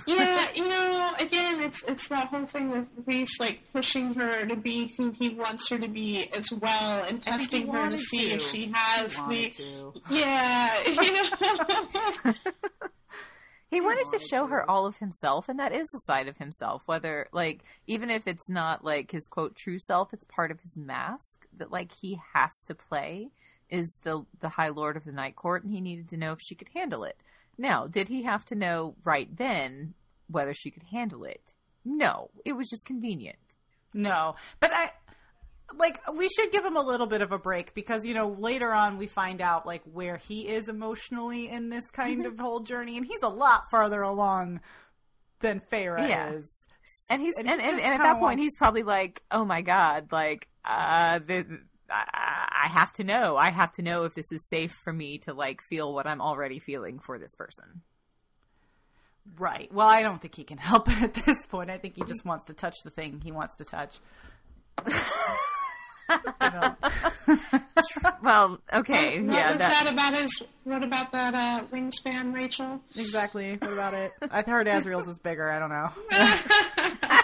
[0.06, 4.56] Yeah, you know, again, it's it's that whole thing with Rhys like pushing her to
[4.56, 7.98] be who he wants her to be as well, and I he testing her to
[7.98, 8.36] see to.
[8.36, 9.94] if she has He the wanted to.
[10.10, 12.34] yeah, you know.
[13.70, 16.82] He wanted to show her all of himself, and that is a side of himself.
[16.88, 20.76] Whether, like, even if it's not like his quote true self, it's part of his
[20.76, 23.30] mask that, like, he has to play
[23.70, 26.40] is the the High Lord of the Night Court, and he needed to know if
[26.42, 27.16] she could handle it.
[27.58, 29.94] Now, did he have to know right then
[30.28, 31.54] whether she could handle it?
[31.86, 33.38] No, it was just convenient.
[33.94, 34.92] No, but I
[35.78, 38.74] like we should give him a little bit of a break because you know later
[38.74, 42.98] on we find out like where he is emotionally in this kind of whole journey,
[42.98, 44.60] and he's a lot farther along
[45.40, 46.32] than Feyre Yeah.
[46.34, 46.50] is.
[47.10, 49.44] And he's And and, he and, and at that point wants- he's probably like, "Oh
[49.44, 51.60] my god, like uh the
[51.92, 53.38] I I have to know.
[53.38, 56.22] I have to know if this is safe for me to like feel what I'm
[56.22, 57.82] already feeling for this person."
[59.38, 59.72] Right.
[59.72, 61.70] Well, I don't think he can help it at this point.
[61.70, 64.00] I think he just wants to touch the thing he wants to touch.
[68.24, 70.44] Well, okay, what yeah, was that, that, about his?
[70.64, 72.80] What about that uh, wingspan, Rachel?
[72.96, 73.58] exactly.
[73.58, 74.12] What about it?
[74.30, 75.50] I heard Azriel's is bigger.
[75.50, 77.18] I don't know.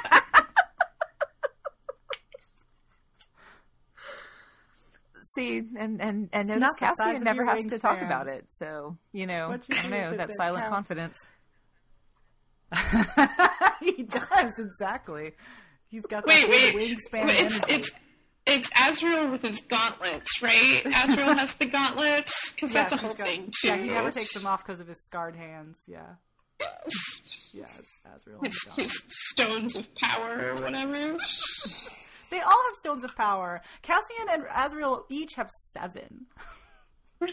[5.37, 8.05] See, and and and notice not the size Cassian never has to talk wingspan.
[8.05, 8.45] about it.
[8.59, 10.75] So you know, What you I don't know that silent counts.
[10.75, 11.15] confidence.
[13.81, 15.31] he does exactly.
[15.89, 16.75] He's got the wait, wait.
[16.75, 17.63] wingspan it's, energy.
[17.69, 17.91] it's
[18.45, 20.81] it's Azriel with his gauntlets, right?
[20.85, 23.67] Azriel has the gauntlets because that's a whole got- thing too.
[23.69, 25.77] Yeah, he never takes them off because of his scarred hands.
[25.87, 26.15] Yeah,
[26.59, 26.89] Yes.
[27.53, 27.65] yeah,
[28.07, 28.43] Azriel.
[28.45, 31.15] his, his stones of power or whatever.
[32.29, 33.61] They all have stones of power.
[33.81, 36.25] Cassian and Azriel each have seven.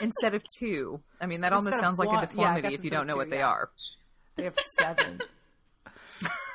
[0.00, 2.26] Instead of two, I mean that almost Instead of sounds like one- yeah, a I
[2.26, 3.46] deformity guess if you don't know two, what they yeah.
[3.48, 3.70] are.
[4.36, 5.20] They have seven.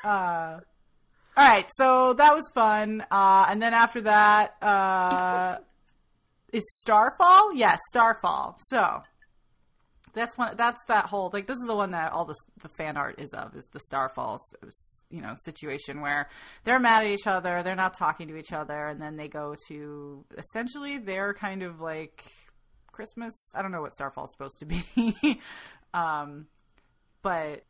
[0.04, 0.60] uh,
[1.38, 3.02] all right, so that was fun.
[3.10, 5.58] Uh, and then after that, uh,
[6.52, 7.54] is Starfall?
[7.54, 8.58] Yes, Starfall.
[8.68, 9.04] So
[10.14, 10.56] that's one.
[10.58, 11.48] That's that whole like.
[11.48, 13.56] This is the one that all the the fan art is of.
[13.56, 14.40] Is the Starfall,
[15.10, 16.30] you know, situation where
[16.64, 19.56] they're mad at each other, they're not talking to each other, and then they go
[19.68, 22.24] to essentially they're kind of like
[22.92, 23.34] Christmas.
[23.56, 25.40] I don't know what Starfall's supposed to be.
[25.94, 26.48] um,
[27.22, 27.64] but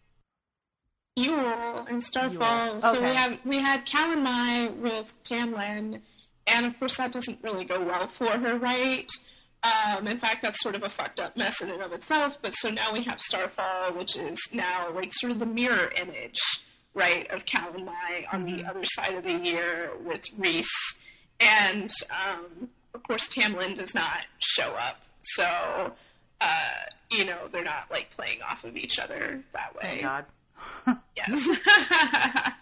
[1.15, 2.65] Yule and Starfall.
[2.73, 2.81] Yule.
[2.81, 3.09] So Okay.
[3.09, 6.01] we have we had Calanmai with Tamlin,
[6.47, 9.09] and of course that doesn't really go well for her, right?
[9.61, 12.33] Um, in fact, that's sort of a fucked up mess in and of itself.
[12.41, 16.39] But so now we have Starfall, which is now like sort of the mirror image,
[16.93, 20.67] right, of Calanmai on the other side of the year with Rhys,
[21.39, 24.97] and um, of course Tamlin does not show up.
[25.21, 25.93] So
[26.41, 26.71] uh,
[27.11, 29.81] you know they're not like playing off of each other that way.
[29.81, 30.25] thank God.
[31.15, 31.29] Yes.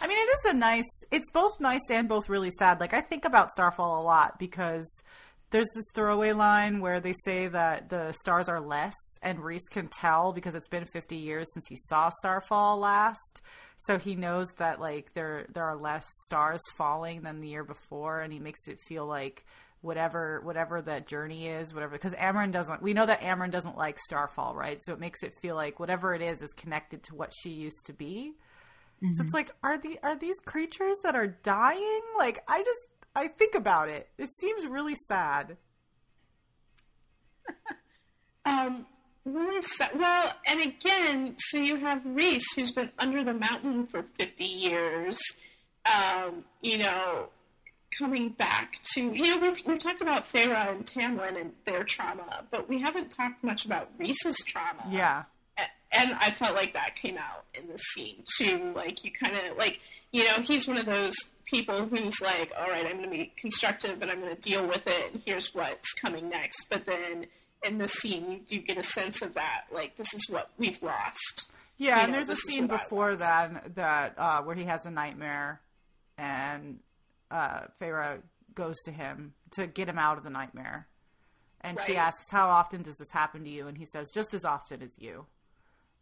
[0.00, 0.84] I mean, it is a nice.
[1.10, 2.80] It's both nice and both really sad.
[2.80, 4.86] Like I think about Starfall a lot because
[5.56, 9.88] there's this throwaway line where they say that the stars are less, and Rhys can
[9.88, 13.40] tell because it's been 50 years since he saw Starfall last.
[13.86, 18.20] So he knows that like there there are less stars falling than the year before,
[18.20, 19.46] and he makes it feel like
[19.80, 21.92] whatever whatever that journey is, whatever.
[21.92, 22.82] Because Amren doesn't.
[22.82, 24.78] We know that Amren doesn't like Starfall, right?
[24.84, 27.86] So it makes it feel like whatever it is is connected to what she used
[27.86, 28.34] to be.
[29.00, 29.22] So mm-hmm.
[29.22, 32.02] it's like, are the are these creatures that are dying?
[32.18, 32.80] Like, I just
[33.16, 34.08] I think about it.
[34.18, 35.56] It seems really sad.
[38.44, 38.84] um,
[39.24, 44.04] really sa- well, and again, so you have Rhys, who's been under the mountain for
[44.18, 45.18] 50 years,
[45.86, 47.30] um, you know,
[47.98, 52.44] coming back to, you know, we've, we've talked about Feyre and Tamlin and their trauma,
[52.50, 54.86] but we haven't talked much about Rhys's trauma.
[54.90, 55.22] Yeah.
[55.92, 58.72] And I felt like that came out in the scene too.
[58.74, 59.78] Like you kind of like
[60.12, 61.14] you know he's one of those
[61.46, 64.66] people who's like, all right, I'm going to be constructive and I'm going to deal
[64.66, 66.66] with it, and here's what's coming next.
[66.68, 67.26] But then
[67.62, 70.80] in the scene, you do get a sense of that, like this is what we've
[70.82, 71.50] lost.
[71.78, 74.90] Yeah, You and know, there's a scene before that that uh, where he has a
[74.90, 75.60] nightmare,
[76.18, 76.78] and
[77.30, 78.20] uh, Feyre
[78.54, 80.88] goes to him to get him out of the nightmare,
[81.60, 84.44] and she asks, "How often does this happen to you?" And he says, "Just as
[84.44, 85.26] often as you."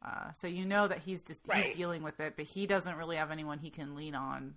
[0.05, 1.67] Uh, so you know that he's just Right.
[1.67, 4.55] he's dealing with it, but he doesn't really have anyone he can lean on,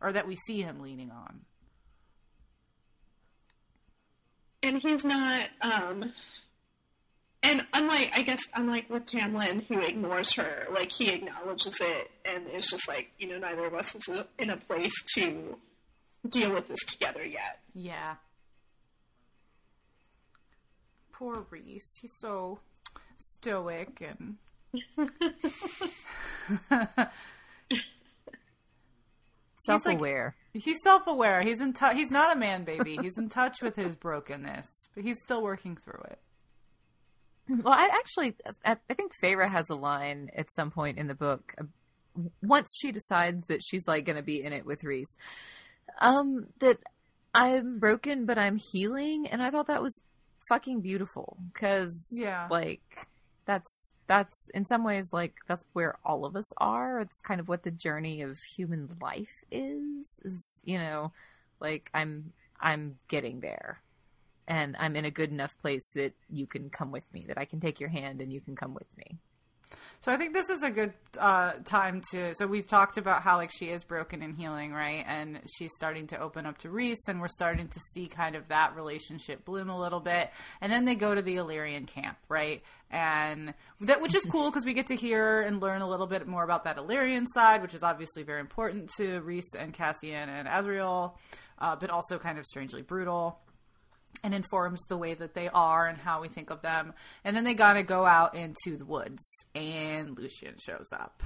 [0.00, 1.40] or that we see him leaning on.
[4.62, 6.12] And he's not, um,
[7.42, 12.46] and unlike, I guess, unlike with Tamlin, who ignores her, like he acknowledges it and
[12.48, 14.08] it's just like, you know, neither of us is
[14.38, 15.56] in a place to
[16.28, 17.60] deal with this together yet.
[17.74, 18.16] Yeah.
[21.12, 21.84] Poor Rhys.
[22.00, 22.60] He's so
[23.18, 24.36] stoic and.
[29.64, 30.36] Self-aware.
[30.52, 31.42] He's, like, he's self-aware.
[31.42, 31.96] He's in touch.
[31.96, 32.98] He's not a man baby.
[33.00, 36.18] He's in touch with his brokenness, but he's still working through it.
[37.48, 41.54] Well, I actually, I think Feyre has a line at some point in the book.
[41.60, 41.64] uh,
[42.42, 45.16] Once she decides that she's like going to be in it with Rhys,
[46.00, 46.78] um, that
[47.34, 50.00] I'm broken but I'm healing, and I thought that was
[50.48, 52.46] fucking beautiful because, Yeah.
[52.50, 53.06] like,
[53.46, 57.00] that's that's in some ways like that's where all of us are.
[57.00, 60.20] It's kind of what the journey of human life is.
[60.24, 61.12] Is you know,
[61.60, 63.80] like I'm I'm getting there
[64.48, 67.44] and I'm in a good enough place that you can come with me, that I
[67.44, 69.18] can take your hand and you can come with me.
[70.06, 72.32] So I think this is a good uh, time to.
[72.36, 75.04] So we've talked about how like she is broken and healing, right?
[75.04, 78.46] And she's starting to open up to Rhys, and we're starting to see kind of
[78.48, 80.30] that relationship bloom a little bit.
[80.60, 82.62] And then they go to the Illyrian camp, right?
[82.90, 86.26] And that which is cool because we get to hear and learn a little bit
[86.28, 90.46] more about that Illyrian side, which is obviously very important to Rhys and Cassian and
[90.46, 91.14] Azriel,
[91.58, 93.40] uh, but also kind of strangely brutal
[94.22, 96.92] and informs the way that they are and how we think of them.
[97.24, 99.22] And then they gotta go out into the woods,
[99.54, 101.22] and Lucien shows up.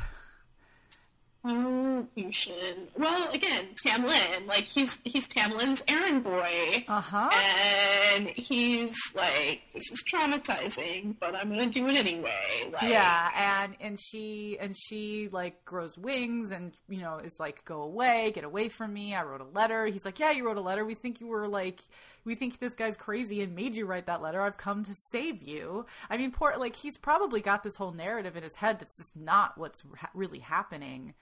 [1.42, 2.88] Oh, Lucien.
[2.98, 4.46] Well, again, Tamlin.
[4.46, 7.30] Like he's he's Tamlin's errand boy, Uh huh.
[7.32, 13.30] and he's like, "This is traumatizing, but I'm gonna do it anyway." Like, Yeah,
[13.62, 18.32] and and she and she like grows wings and you know is like, go away,
[18.34, 19.14] get away from me.
[19.14, 19.86] I wrote a letter.
[19.86, 20.84] He's like, yeah, you wrote a letter.
[20.84, 21.80] We think you were like,
[22.24, 24.40] we think this guy's crazy and made you write that letter.
[24.40, 25.86] I've come to save you.
[26.08, 29.16] I mean, poor like he's probably got this whole narrative in his head that's just
[29.16, 31.14] not what's ha- really happening.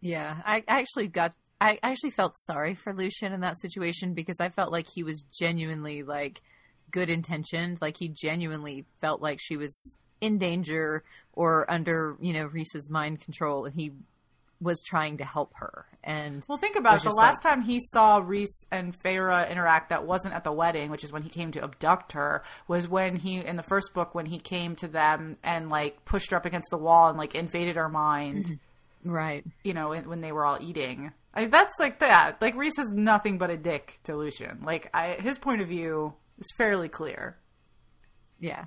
[0.00, 1.34] Yeah, I I actually got.
[1.60, 5.24] I actually felt sorry for Lucien in that situation because I felt like he was
[5.38, 6.42] genuinely like
[6.90, 7.78] good intentioned.
[7.80, 9.72] Like he genuinely felt like she was
[10.20, 13.92] in danger or under, you know, Rhys's mind control, and he
[14.62, 15.86] was trying to help her.
[16.04, 17.02] And Well, think about it.
[17.02, 20.90] The last like- time he saw Rhys and Feyre interact that wasn't at the wedding,
[20.90, 24.14] which is when he came to abduct her, was when he, in the first book,
[24.14, 27.34] when he came to them and, like, pushed her up against the wall and, like,
[27.34, 28.58] invaded her mind,
[29.04, 31.12] right, you know, when when they were all eating.
[31.34, 32.40] I mean, that's like that.
[32.40, 34.60] Like, Rhys is nothing but a dick to Lucien.
[34.64, 37.36] Like, I, his point of view is fairly clear.
[38.38, 38.64] yeah,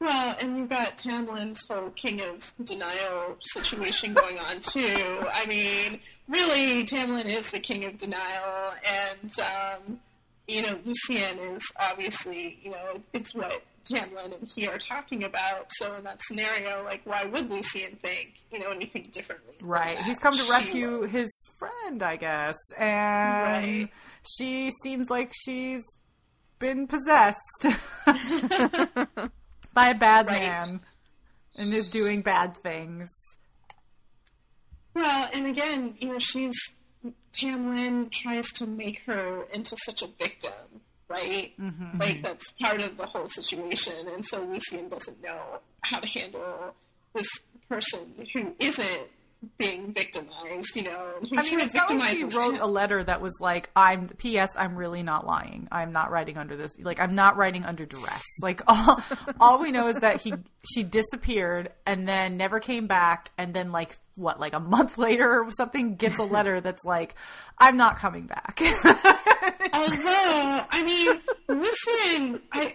[0.00, 5.24] Well, and we've got Tamlin's whole king of denial situation going on too.
[5.32, 10.00] I mean, really, Tamlin is the king of denial, and um,
[10.46, 15.66] you know, Lucien is obviously, you know, it's what Tamlin and he are talking about.
[15.78, 19.54] So in that scenario, like, why would Lucien think, you know, anything differently?
[19.60, 19.98] Right.
[20.04, 22.56] He's come to rescue his friend, I guess.
[22.78, 22.86] And
[23.82, 23.90] Right.
[24.36, 25.82] she seems like she's
[26.58, 27.66] been possessed
[29.78, 30.40] by a bad Right.
[30.42, 30.80] man
[31.56, 33.08] and is doing bad things.
[34.94, 36.54] Well, and again, you know, she's
[37.32, 40.52] Tamlin tries to make her into such a victim,
[41.08, 41.52] right?
[41.60, 42.00] Mm-hmm.
[42.00, 46.74] Like that's part of the whole situation, and so Lucien doesn't know how to handle
[47.14, 47.28] this
[47.68, 49.06] person who isn't
[49.56, 53.32] being victimized, you know, I mean, it's not like she wrote a letter that was
[53.38, 54.48] like, "I'm P.S.
[54.56, 55.68] I'm really not lying.
[55.70, 56.76] I'm not writing under this.
[56.78, 58.22] Like, I'm not writing under duress.
[58.42, 59.00] Like, all
[59.40, 60.34] all we know is that he
[60.74, 65.42] she disappeared and then never came back, and then like what, like a month later
[65.42, 67.14] or something, gets a letter that's like,
[67.58, 68.60] "I'm not coming back."
[69.72, 72.74] Although, I mean, Lucien, I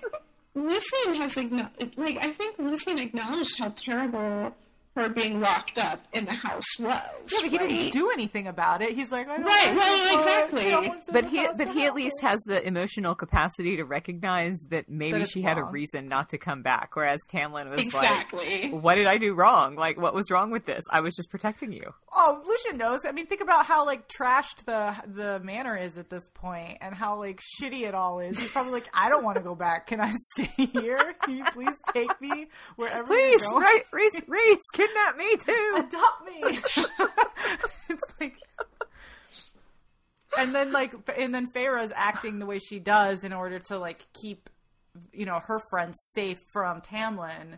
[0.56, 4.56] Lucien has acknowledged, like, I think Lucien acknowledged how terrible
[4.96, 7.02] her being locked up in the house was.
[7.32, 7.68] Yeah, but he right?
[7.70, 8.94] didn't do anything about it.
[8.94, 11.02] He's like, I don't Right, well, it, exactly.
[11.12, 15.22] but he but he at least has the emotional capacity to recognize that maybe That
[15.22, 18.70] it's she had a reason not to come back, whereas Tamlin was Exactly.
[18.72, 19.76] like, "What did I do wrong?
[19.76, 20.84] Like, what was wrong with this?
[20.92, 23.00] I was just protecting you." Oh, Lucien knows.
[23.06, 26.94] I mean, think about how like trashed the the manor is at this point, and
[26.94, 28.38] how like shitty it all is.
[28.40, 29.88] He's probably like, I don't want to go back.
[29.88, 31.16] Can I stay here?
[31.24, 33.64] Can you please take me wherever Please, you're going?
[33.64, 35.74] right, Rhys, Rhys, kidnap me too.
[35.78, 36.60] adopt me.
[37.90, 38.38] it's like,
[40.38, 44.06] and then like, and then Feyre's acting the way she does in order to like
[44.14, 44.50] keep,
[45.12, 47.58] you know, her friends safe from Tamlin.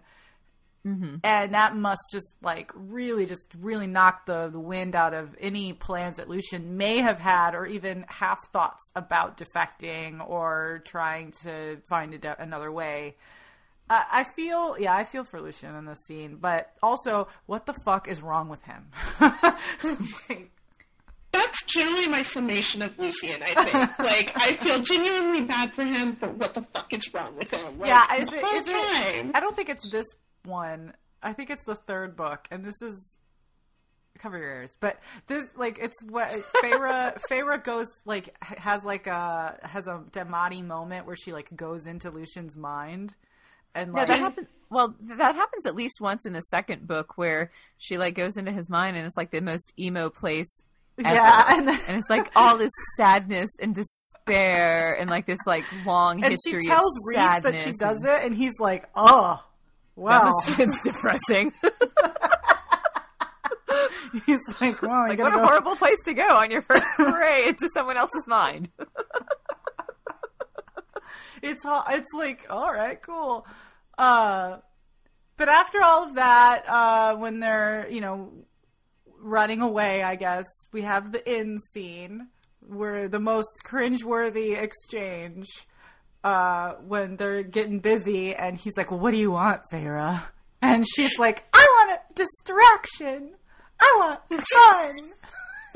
[0.85, 1.15] Mm-hmm.
[1.23, 5.73] And that must just like really, just really knock the, the wind out of any
[5.73, 11.77] plans that Lucien may have had, or even half thoughts about defecting or trying to
[11.89, 13.15] find a de- another way.
[13.89, 17.73] I, I feel yeah, I feel for Lucien in this scene, but also, what the
[17.73, 18.87] fuck is wrong with him?
[20.29, 20.51] Like,
[21.31, 23.99] That's generally my summation of Lucien, I think.
[23.99, 27.77] like, I feel genuinely bad for him, but what the fuck is wrong with him?
[27.77, 28.71] Like, yeah, is it, is it?
[28.71, 29.31] time.
[29.35, 30.05] I don't think it's this
[30.45, 30.93] one.
[31.21, 32.95] I think it's the third book, and this is
[34.17, 34.71] cover your ears.
[34.79, 36.29] But this, like, it's what
[36.63, 37.17] Feyre.
[37.29, 42.09] Feyre goes like has like a has a Daemati moment where she like goes into
[42.11, 43.13] Lucien's mind,
[43.75, 44.47] and Yeah, that happens.
[44.69, 48.51] Well, that happens at least once in the second book where she like goes into
[48.51, 50.49] his mind and it's like the most emo place.
[50.97, 51.13] Ever.
[51.13, 55.65] yeah, and, then, and it's like all this sadness and despair and like this like
[55.85, 59.43] long and she tells Rhys that she and- does it, and he's like, oh.
[59.97, 60.31] That Wow.
[60.47, 61.53] must depressing.
[64.25, 67.47] He's like, well, like, what a go- horrible place to go on your first foray
[67.49, 68.69] into someone else's mind.
[71.41, 73.45] it's it's like all right cool
[73.97, 74.57] uh
[75.37, 78.31] but after all of that uh when they're you know
[79.19, 82.27] running away i guess we have the in scene
[82.67, 85.47] where the most cringeworthy exchange
[86.23, 90.21] uh when they're getting busy and he's like well what do you want Feyre?
[90.61, 93.31] and she's like i want a distraction
[93.79, 95.09] i want fun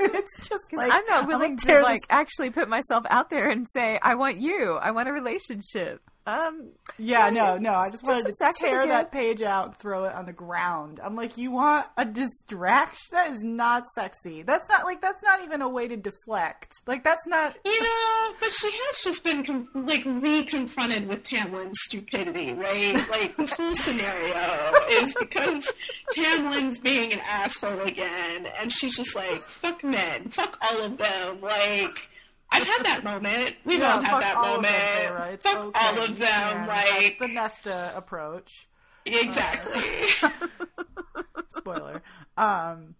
[0.00, 3.66] it's just like I'm not willing to this like actually put myself out there and
[3.74, 4.78] say I want you.
[4.80, 6.00] I want a relationship.
[6.30, 7.72] Um, Yeah, no, no.
[7.72, 8.88] I just Just wanted to tear again.
[8.90, 11.00] that page out throw it on the ground.
[11.02, 13.08] I'm like, you want a distraction?
[13.12, 14.42] That is not sexy.
[14.42, 16.72] That's not like that's not even a way to deflect.
[16.86, 17.56] Like that's not.
[17.64, 22.96] You know, but she has just been com- like re-confronted with Tamlin's stupidity, right?
[23.10, 25.72] Like this whole scenario is because
[26.12, 31.40] Tamlin's being an asshole again, and she's just like, "Fuck men, fuck all of them."
[31.40, 32.08] Like
[32.52, 33.56] I've had that moment.
[33.64, 34.66] We've Yeah, all had that moment.
[34.66, 35.32] them.
[35.34, 35.78] It's fuck okay.
[35.86, 36.28] all of them.
[36.28, 36.66] can.
[36.66, 38.68] Like that's the Nesta approach.
[39.06, 39.82] exactly.
[41.50, 42.02] Spoiler.
[42.36, 42.94] Um.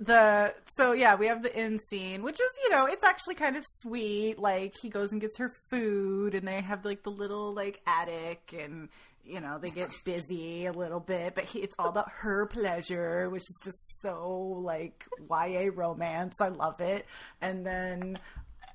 [0.00, 3.56] The so yeah we have the inn scene which is you know it's actually kind
[3.56, 7.54] of sweet like he goes and gets her food and they have like the little
[7.54, 8.88] like attic and
[9.24, 13.28] you know they get busy a little bit but he, it's all about her pleasure
[13.30, 17.06] which is just so like YA romance I love it
[17.40, 18.18] and then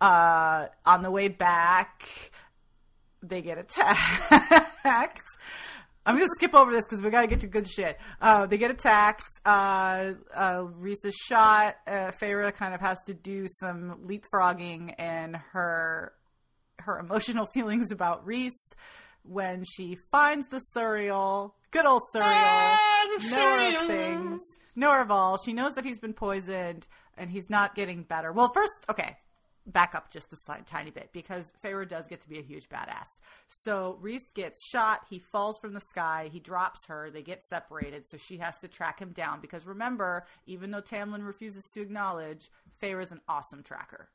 [0.01, 2.31] uh on the way back
[3.21, 4.34] they get attacked.
[6.05, 7.99] I'm gonna skip over this because we gotta get to good shit.
[8.21, 9.27] Uh, they get attacked.
[9.45, 11.76] Uh, uh, Rhys is shot.
[11.85, 16.13] Uh, Feyre kind of has to do some leapfrogging and her
[16.80, 18.57] her emotional feelings about Rhys
[19.30, 21.51] when she finds the Suriel.
[21.72, 22.26] Good old Suriel.
[22.26, 24.41] Ah, knower of things,
[24.76, 25.38] knower of all.
[25.38, 26.88] She knows that he's been poisoned
[27.18, 28.31] and he's not getting better.
[28.31, 29.18] Well, first, okay,
[29.68, 33.06] back up just a tiny bit because Feyre does get to be a huge badass.
[33.49, 35.01] So Rhys gets shot.
[35.10, 36.30] He falls from the sky.
[36.31, 37.11] He drops her.
[37.11, 38.07] They get separated.
[38.07, 42.49] So she has to track him down because remember, even though Tamlin refuses to acknowledge,
[42.81, 44.10] Feyre's an awesome tracker.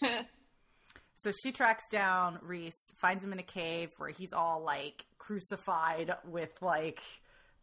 [1.14, 6.14] So she tracks down Rhys, finds him in a cave where he's all like crucified
[6.24, 7.00] with like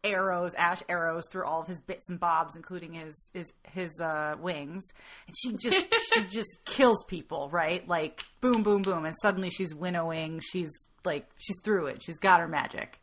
[0.02, 4.36] arrows, ash arrows through all of his bits and bobs, including his his his uh,
[4.40, 4.82] wings.
[5.26, 7.86] And she just she just kills people, right?
[7.86, 10.40] Like boom, boom, boom, and suddenly she's winnowing.
[10.40, 10.70] She's
[11.04, 12.02] like she's through it.
[12.02, 13.00] She's got her magic.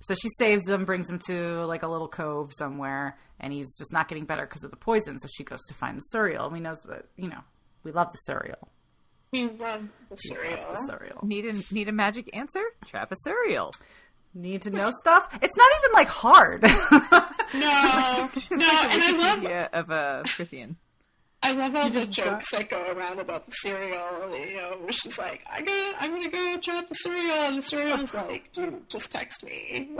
[0.00, 3.92] So she saves him, brings him to like a little cove somewhere, and he's just
[3.92, 5.18] not getting better because of the poison.
[5.18, 6.44] So she goes to find the.
[6.44, 7.40] And we know that you know
[7.82, 8.68] we love the Suriel.
[9.32, 10.56] We love the cereal.
[10.74, 11.22] The Suriel.
[11.24, 12.62] need a need a magic answer?
[12.86, 13.72] Trap a cereal.
[14.34, 15.28] need to know stuff.
[15.42, 16.64] It's not even like hard.
[17.54, 20.74] No, no, and I love Wikipedia of a Prythian.
[21.44, 24.36] I love all the just jokes that go around about the cereal.
[24.36, 27.62] You know, where she's like, "I got, I'm gonna go drop the cereal," and the
[27.62, 29.90] cereal's like, "Dude, just text me."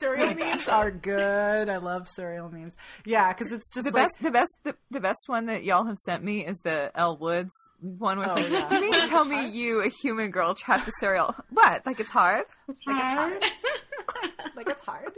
[0.00, 1.68] cereal Like oh memes are good.
[1.68, 2.74] I love cereal memes.
[3.04, 5.84] Yeah, because it's just The like best, the best, the, the best one that y'all
[5.86, 8.18] have sent me is the Elle Woods one.
[8.18, 8.74] Where it's Oh, like, yeah.
[8.74, 11.34] you mean tell me you, a human girl, trapped a cereal?
[11.50, 11.84] What?
[11.86, 12.44] Like it's hard?
[12.86, 13.44] Like Hard.
[14.56, 15.12] like it's hard.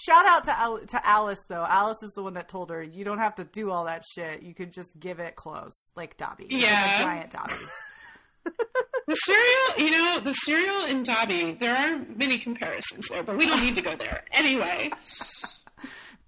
[0.00, 1.64] Shout out to Al- to Alice though.
[1.68, 4.42] Alice is the one that told her you don't have to do all that shit.
[4.42, 6.44] You could just give it close, like Dobby.
[6.44, 6.96] It's like Yeah.
[6.96, 7.54] a giant Dobby.
[9.08, 13.46] The cereal, you know, the cereal in Dobby, there are many comparisons there, but we
[13.46, 14.22] don't need to go there.
[14.32, 14.90] Anyway,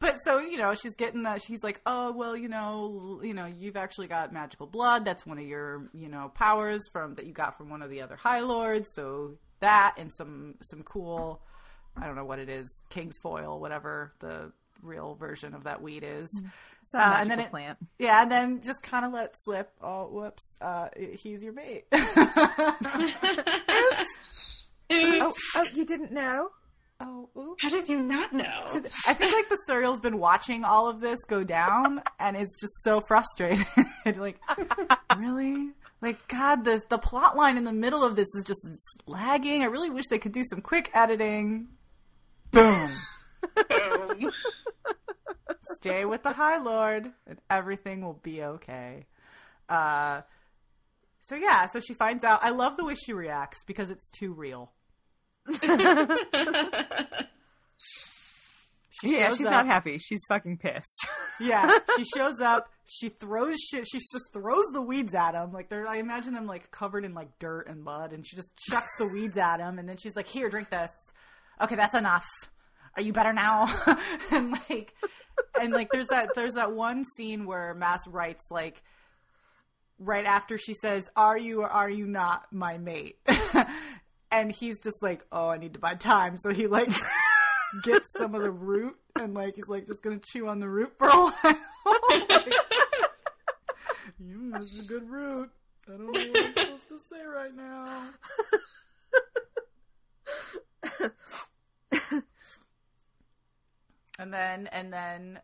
[0.00, 1.42] But so you know, she's getting that.
[1.42, 5.04] She's like, oh well, you know, you know, you've actually got magical blood.
[5.04, 8.00] That's one of your you know powers from that you got from one of the
[8.00, 8.88] other High Lords.
[8.94, 11.42] So that and some some cool,
[11.98, 14.52] I don't know what it is, King's foil, whatever the
[14.82, 16.30] real version of that weed is.
[16.82, 17.78] It's a Uh, and then it- plant.
[17.98, 19.70] Yeah, and then just kind of let slip.
[19.82, 20.42] Oh, whoops!
[20.60, 20.88] Uh,
[21.18, 21.84] he's your bait.
[24.92, 26.48] Oh, oh, you didn't know?
[27.00, 27.62] oh, oops.
[27.62, 28.82] How did you not know?
[29.06, 32.72] I feel like the serial's been watching all of this go down, and it's just
[32.82, 33.64] so frustrated.
[34.16, 34.40] like,
[35.16, 35.70] really?
[36.02, 38.60] Like, God, this the plot line in the middle of this is just
[39.06, 39.62] lagging.
[39.62, 41.68] I really wish they could do some quick editing.
[42.50, 42.90] Boom.
[43.68, 44.32] Boom.
[45.80, 49.06] Stay with the High Lord, and everything will be okay.
[49.68, 50.20] Uh,
[51.22, 52.40] so yeah, so she finds out.
[52.42, 54.72] I love the way she reacts because it's too real.
[59.02, 59.98] She Yeah, she's up- not happy.
[59.98, 61.06] She's fucking pissed.
[61.42, 62.68] Yeah, she shows up.
[62.84, 63.86] She throws shit.
[63.90, 65.52] She just throws the weeds at him.
[65.54, 68.50] Like they're, I imagine them like covered in like dirt and mud, and she just
[68.68, 69.78] chucks the weeds at him.
[69.78, 70.90] And then she's like, "Here, drink this.
[71.62, 72.26] Okay, that's enough.
[72.94, 73.74] Are you better now?"
[74.30, 74.92] and like,
[75.60, 78.82] and like, there's that there's that one scene where Maas writes like,
[80.00, 83.18] right after she says, "Are you or are you not my mate?"
[84.32, 86.88] and he's just like, "Oh, I need to buy time." So he like
[87.84, 90.92] gets some of the root and like he's like just gonna chew on the root
[90.98, 91.34] for a while.
[92.10, 92.52] Like,
[94.22, 95.50] mm, this is a good root.
[95.88, 98.10] I don't know what I'm supposed to say right now.
[104.20, 105.40] And then and then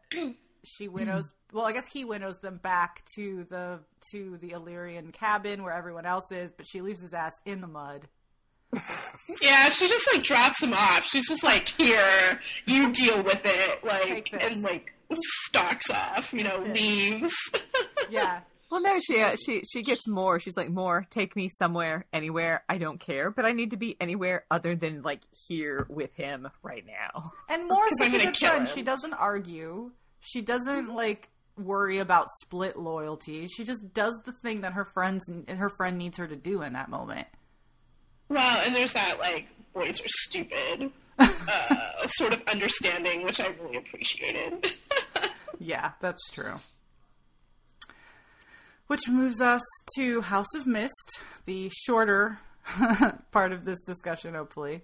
[0.65, 3.78] she winnows well i guess he winnows them back to the
[4.12, 7.66] to the illyrian cabin where everyone else is but she leaves his ass in the
[7.66, 8.09] mud
[9.40, 11.05] yeah, she just like drops him off.
[11.07, 14.93] She's just like, here, you deal with it, like, and like
[15.47, 16.32] stalks off.
[16.32, 17.32] You know, leaves.
[18.11, 18.40] yeah
[18.71, 20.39] well, no, she uh, she she gets Mor.
[20.41, 21.07] She's like, Mor.
[21.11, 22.65] Take me somewhere, anywhere.
[22.69, 26.49] I don't care, but I need to be anywhere other than like here with him
[26.63, 27.33] right now.
[27.49, 28.67] And Mor Because such a good friend.
[28.69, 28.75] him.
[28.75, 29.93] She doesn't argue.
[30.21, 33.47] She doesn't like worry about split loyalty.
[33.47, 36.73] She just does the thing that her friends her friend needs her to do in
[36.75, 37.27] that moment.
[38.29, 43.77] well, and there's that like boys are stupid uh, sort of understanding, which I really
[43.79, 44.73] appreciated.
[45.59, 46.53] Yeah, that's true.
[48.89, 49.63] Which moves us
[49.97, 52.39] to House of Mist, the shorter
[53.33, 54.83] part of this discussion, hopefully.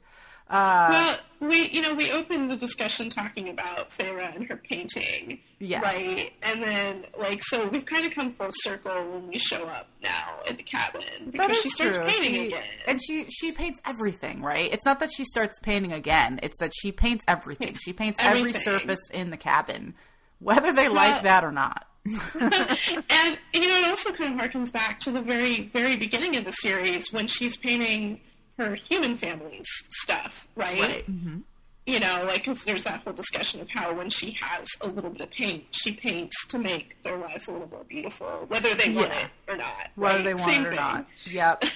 [0.51, 1.19] Uh, well,
[1.49, 5.83] we you know we opened the discussion talking about Feyre and her painting, Yes.
[5.83, 6.33] right?
[6.43, 10.41] And then like so we've kind of come full circle when we show up now
[10.51, 12.07] at the cabin because she starts true.
[12.07, 12.65] painting She- again.
[12.89, 14.71] And she she paints everything, right?
[14.71, 16.41] It's not that she starts painting again.
[16.43, 17.77] It's that she paints everything.
[17.83, 19.95] She paints every surface in the cabin,
[20.41, 21.87] whether they Well- like that or not.
[22.07, 26.45] and you know, it also kind of harkens back to the very, very beginning of
[26.45, 28.21] the series when she's painting
[28.59, 29.67] her human family's
[30.03, 30.81] stuff, right?
[30.81, 31.11] Right.
[31.11, 31.39] Mm-hmm.
[31.87, 35.11] You know, like 'cause there's that whole discussion of how when she has a little
[35.11, 38.91] bit of paint, she paints to make their lives a little more beautiful, whether they
[38.95, 39.25] want Yeah.
[39.25, 39.75] it or not.
[39.97, 40.25] whether right?
[40.25, 40.77] they want Same it or thing.
[40.81, 41.07] not.
[41.25, 41.65] Yep.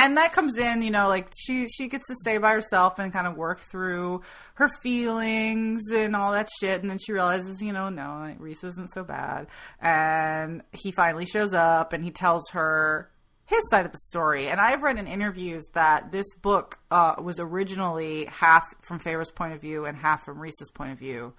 [0.00, 3.12] and that comes in, you know, like she she gets to stay by herself and
[3.12, 4.22] kind of work through
[4.54, 8.92] her feelings and all that shit, and then she realizes, you know, no, Rhys isn't
[8.92, 9.48] so bad,
[9.80, 13.10] and he finally shows up and he tells her
[13.44, 14.48] his side of the story.
[14.48, 19.52] And I've read in interviews that this book uh, was originally half from Feyre's point
[19.52, 21.34] of view and half from Rhys's point of view,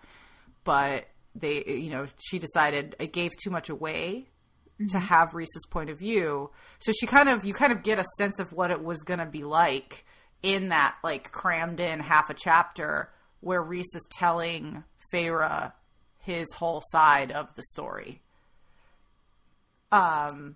[0.64, 4.28] but they, you know, she decided it gave too much away
[4.90, 6.50] to have Rhys's point of view.
[6.80, 9.20] So she kind of you kind of get a sense of what it was going
[9.20, 10.06] to be like
[10.44, 13.10] in that like crammed in half a chapter
[13.42, 14.84] where Rhys is telling
[15.14, 15.74] Feyre
[16.20, 18.22] his whole side of the story.
[19.92, 20.56] Um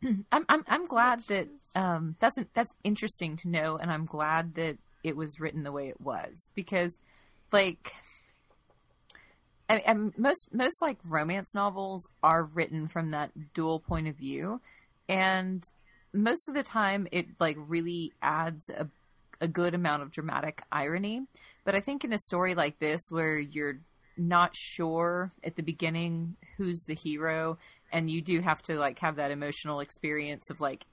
[0.32, 4.78] I'm I'm I'm glad that um that's that's interesting to know, and I'm glad that
[5.02, 6.96] it was written the way it was because,
[7.52, 7.92] like,
[9.68, 14.60] and, most most like romance novels are written from that dual point of view,
[15.08, 15.62] and
[16.12, 18.88] most of the time it like really adds a
[19.40, 21.22] a good amount of dramatic irony.
[21.64, 23.78] But I think in a story like this where you're
[24.16, 27.56] not sure at the beginning who's the hero
[27.92, 30.86] and you do have to like have that emotional experience of like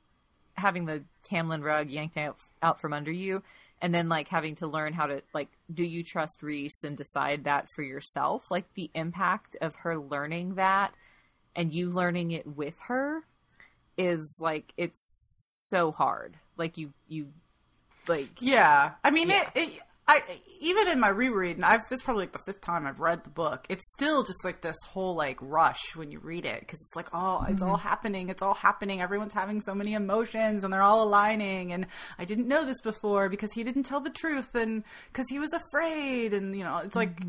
[0.56, 3.44] having the Tamlin rug yanked out, out from under you
[3.82, 7.44] and then like having to learn how to like do you trust Rhys and decide
[7.44, 10.94] that for yourself like the impact of her learning that
[11.56, 13.24] and you learning it with her
[13.98, 15.02] is like it's
[15.62, 17.28] so hard like you you
[18.08, 19.50] like Yeah, I mean, Yeah.
[19.56, 19.82] It, it.
[20.08, 20.22] I
[20.62, 23.24] even in my reread, and I've this is probably like the fifth time I've read
[23.24, 23.66] the book.
[23.70, 27.10] It's still just like this whole like rush when you read it because it's like,
[27.12, 29.02] oh, it's all happening, it's all happening.
[29.02, 31.74] Everyone's having so many emotions, and they're all aligning.
[31.74, 31.88] And
[32.20, 35.54] I didn't know this before because he didn't tell the truth, and because he was
[35.54, 37.20] afraid, and you know, it's like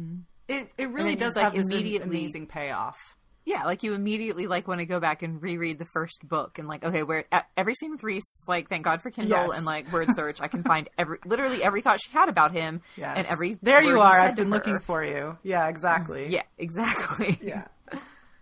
[0.46, 2.98] it it really does like, have this immediately- amazing payoff.
[3.46, 6.66] Yeah, like you immediately like want to go back and reread the first book and
[6.66, 7.24] like, okay, where
[7.56, 9.50] every scene with Rhys, like, thank God for Kindle Yes.
[9.54, 12.80] and like word search, I can find every literally every thought she had about him
[12.96, 13.14] Yes.
[13.18, 14.20] and every there you are.
[14.20, 15.38] I've been looking for you.
[15.44, 16.26] Yeah, exactly.
[16.26, 17.38] Yeah, exactly.
[17.42, 17.66] yeah,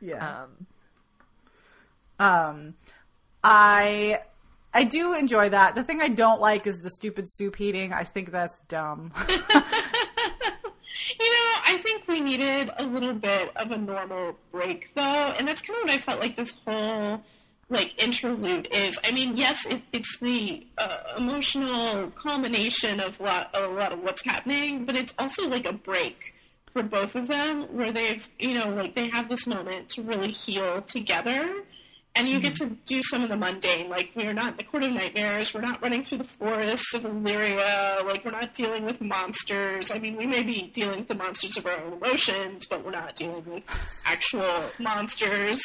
[0.00, 0.42] yeah.
[0.44, 0.66] Um,
[2.18, 2.74] Um,
[3.42, 4.20] I
[4.72, 5.74] I do enjoy that.
[5.74, 7.92] The thing I don't like is the stupid soup heating.
[7.92, 9.12] I think that's dumb.
[11.18, 15.46] You know, I think we needed a little bit of a normal break, though, and
[15.46, 17.22] that's kind of what I felt like this whole
[17.68, 18.98] like interlude is.
[19.04, 24.24] I mean, yes, it, it's the uh, emotional culmination of lot, a lot of what's
[24.24, 26.34] happening, but it's also like a break
[26.72, 30.30] for both of them, where they've you know like they have this moment to really
[30.30, 31.62] heal together.
[32.16, 34.84] And you get to do some of the mundane, like we're not in the Court
[34.84, 39.00] of Nightmares, we're not running through the forests of Illyria, like we're not dealing with
[39.00, 39.90] monsters.
[39.90, 42.92] I mean, we may be dealing with the monsters of our own emotions, but we're
[42.92, 43.64] not dealing with
[44.04, 45.60] actual monsters.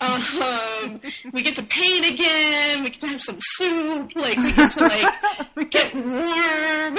[0.00, 1.00] Um,
[1.32, 2.84] we get to paint again.
[2.84, 4.12] We get to have some soup.
[4.14, 6.98] Like we get to like get warm.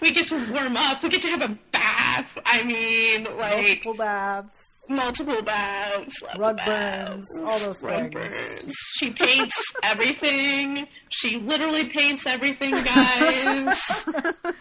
[0.00, 1.02] We get to warm up.
[1.02, 2.38] We get to have a bath.
[2.46, 4.69] I mean, like Multiple baths.
[4.90, 8.14] Multiple baths, lots Rug of burns, all those rug things.
[8.14, 8.72] burns.
[8.98, 10.86] She paints everything.
[11.10, 13.80] She literally paints everything, guys.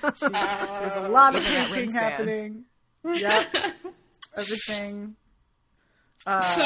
[0.03, 0.22] There's
[0.95, 2.64] a lot of painting happening.
[3.14, 3.56] Yep,
[4.38, 5.15] everything.
[6.26, 6.61] Uh, so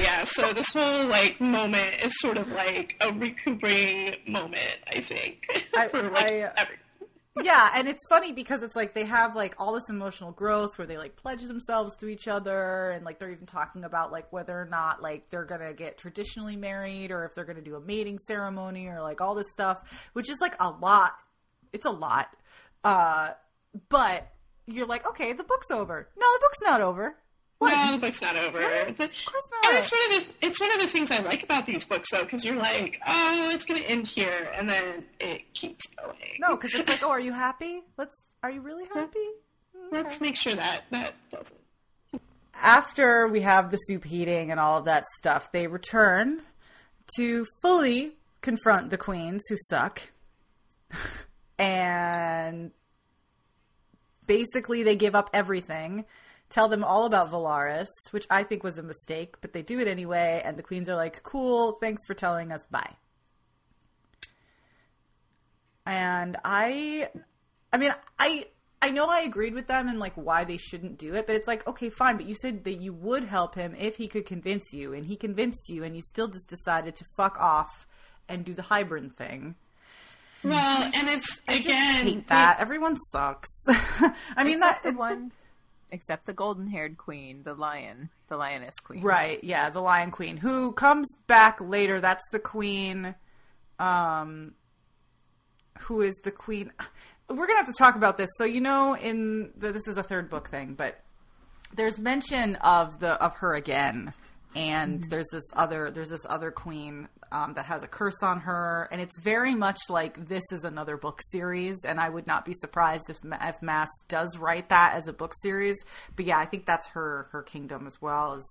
[0.00, 5.46] yeah, so this whole like moment is sort of like a recuperating moment, I think,
[5.76, 6.76] I- for like I, every.
[7.42, 10.86] Yeah, and it's funny because it's like they have like all this emotional growth where
[10.86, 14.58] they like pledge themselves to each other and like they're even talking about like whether
[14.58, 18.18] or not like they're gonna get traditionally married or if they're gonna do a mating
[18.26, 19.78] ceremony or like all this stuff,
[20.14, 21.12] which is like a lot.
[21.72, 22.28] It's a lot.
[22.82, 23.30] Uh,
[23.88, 24.32] but
[24.66, 26.08] you're like, okay, the book's over.
[26.16, 27.16] No, the book's not over.
[27.58, 27.70] What?
[27.74, 28.58] No, the book's not over.
[28.60, 29.74] The- Of course And not.
[29.82, 32.22] it's one of the it's one of the things I like about these books though,
[32.24, 36.16] because you're like, oh, it's gonna end here, and then it keeps going.
[36.38, 37.82] No, because it's like, oh, are you happy?
[37.96, 38.14] Let's.
[38.42, 39.26] Are you really happy?
[39.92, 42.22] let's make sure that that doesn't.
[42.54, 46.42] After we have the soup heating and all of that stuff, they return
[47.16, 50.02] to fully confront the queens who suck,
[51.58, 52.70] and
[54.26, 56.04] basically they give up everything.
[56.48, 59.88] Tell them all about Velaris, which I think was a mistake, but they do it
[59.88, 62.94] anyway, and the queens are like, cool, thanks for telling us, bye.
[65.84, 67.08] And I
[67.72, 68.46] I mean, I
[68.80, 71.48] I know I agreed with them and like why they shouldn't do it, but it's
[71.48, 74.72] like, okay, fine, but you said that you would help him if he could convince
[74.72, 77.86] you, and he convinced you, and you still just decided to fuck off
[78.28, 79.56] and do the hybrid thing.
[80.44, 82.60] Well, and it's I just again hate that.
[82.60, 83.48] Everyone sucks.
[83.68, 85.32] I mean except that the one,
[85.90, 89.02] except the golden-haired queen, the lion, the lioness queen.
[89.02, 92.00] Right, yeah, the Lion Queen, who comes back later.
[92.00, 93.14] That's the queen,
[93.78, 94.54] um,
[95.80, 96.72] who is the queen.
[97.28, 98.30] We're gonna have to talk about this.
[98.36, 101.02] So you know, in the, this is a third book thing, but
[101.74, 104.12] there's mention of the of her again,
[104.56, 108.88] and there's this other there's this other queen um, that has a curse on her,
[108.90, 112.54] and it's very much like this is another book series, and I would not be
[112.54, 115.76] surprised if if Maas does write that as a book series.
[116.16, 118.44] But yeah, I think that's her her kingdom as well as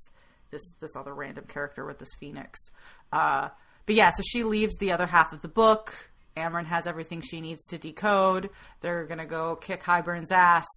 [0.52, 2.60] this this other random character with this phoenix.
[3.12, 3.50] Uh,
[3.88, 6.12] but yeah, so she leaves the other half of the book.
[6.38, 8.52] Amren has everything she needs to decode.
[8.82, 10.68] They're gonna go kick Hybern's ass,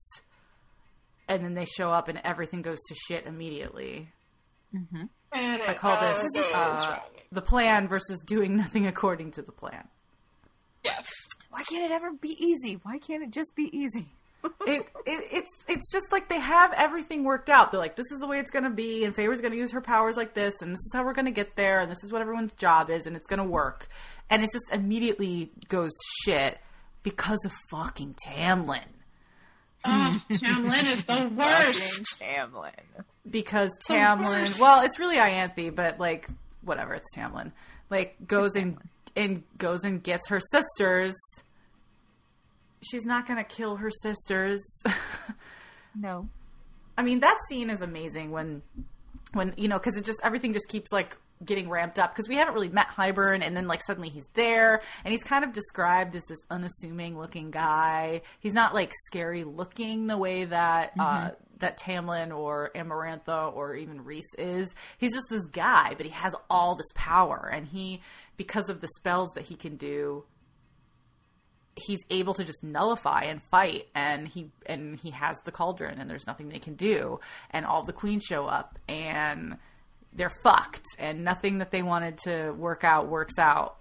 [1.29, 4.09] and then they show up, and everything goes to shit immediately.
[4.73, 6.99] and I call this it all goes uh,
[7.33, 9.89] the plan versus doing nothing according to the plan.
[10.85, 11.07] yes.
[11.51, 12.79] Why can't it ever be easy?
[12.83, 14.07] Why can't it just be easy?
[14.67, 17.73] it, it it's it's just like they have everything worked out.
[17.73, 20.17] They're like, this is the way it's gonna be, and Favor's gonna use her powers
[20.17, 22.53] like this, and this is how we're gonna get there, and this is what everyone's
[22.53, 23.89] job is, and it's gonna work.
[24.31, 26.59] And it just immediately goes to shit
[27.03, 28.85] because of fucking Tamlin.
[29.85, 32.21] Oh, Tamlin is the worst.
[32.21, 32.71] Tamlin.
[33.31, 36.29] Because Tamlin, well, it's really Ianthe, but like
[36.63, 37.53] whatever, it's Tamlin.
[37.91, 38.79] Like goes and
[39.17, 41.15] and goes and gets her sisters.
[42.89, 44.63] She's not gonna kill her sisters.
[45.95, 46.29] No.
[46.97, 48.63] I mean, that scene is amazing when,
[49.33, 52.37] when you know, because it just everything just keeps like getting ramped up because we
[52.37, 56.15] haven't really met Hybern, and then like suddenly he's there, and he's kind of described
[56.17, 58.23] as this unassuming looking guy.
[58.41, 64.05] He's not like scary looking the way that uh, that Tamlin or Amarantha or even
[64.05, 64.75] Rhys is.
[64.99, 68.01] He's just this guy, but he has all this power, and he
[68.37, 70.25] because of the spells that he can do.
[71.77, 76.11] he's able to just nullify and fight and he and he has the cauldron and
[76.11, 77.21] there's nothing they can do
[77.51, 79.57] and all the queens show up and
[80.19, 83.77] they're fucked and nothing that they wanted to work out works out.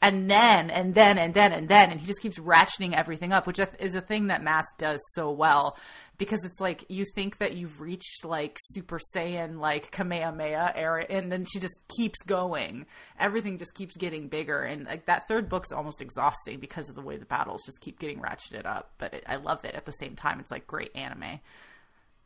[0.00, 3.48] And then and then and then and then and he just keeps ratcheting everything up
[3.48, 5.76] which is a thing that Maas does so well
[6.18, 11.32] because it's like you think that you've reached like super saiyan like kamehameha era and
[11.32, 12.86] then she just keeps going.
[13.18, 17.02] Everything just keeps getting bigger and like that third book's almost exhausting because of the
[17.02, 19.92] way the battles just keep getting ratcheted up but it, i love it at the
[19.92, 20.38] same time.
[20.38, 21.40] It's like great anime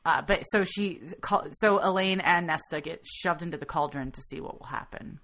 [0.04, 1.00] uh, but so she
[1.52, 5.20] so elain and nesta get shoved into the cauldron to see what will happen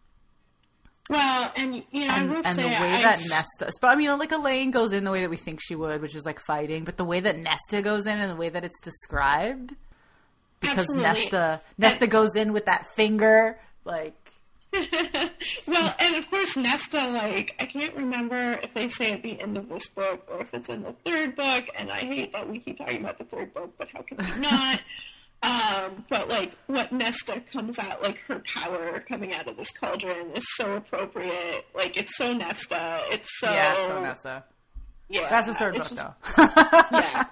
[1.11, 3.89] well, and you know, and, I will and say, the way I, that Nesta, but
[3.89, 6.27] I mean, like Elain goes in the way that we think she would, which is
[6.27, 9.75] like fighting, but the way that Nesta goes in and the way that it's described,
[10.61, 11.03] because Absolutely.
[11.03, 14.28] Nesta Nesta goes in with that finger, like
[15.67, 19.57] well, and of course, Nesta, like, I can't remember if they say at the end
[19.57, 22.59] of this book or if it's in the third book, and I hate that we
[22.61, 24.81] keep talking about the third book, but how can we not?
[25.43, 30.33] um, but, like, what Nesta comes out, like, her power coming out of this cauldron
[30.35, 31.65] is so appropriate.
[31.75, 33.03] Like, it's so Nesta.
[33.11, 33.51] It's so.
[33.51, 34.45] yeah, it's so Nesta.
[35.11, 36.15] Yeah, That's the third book just- though.
[36.93, 37.25] Yeah.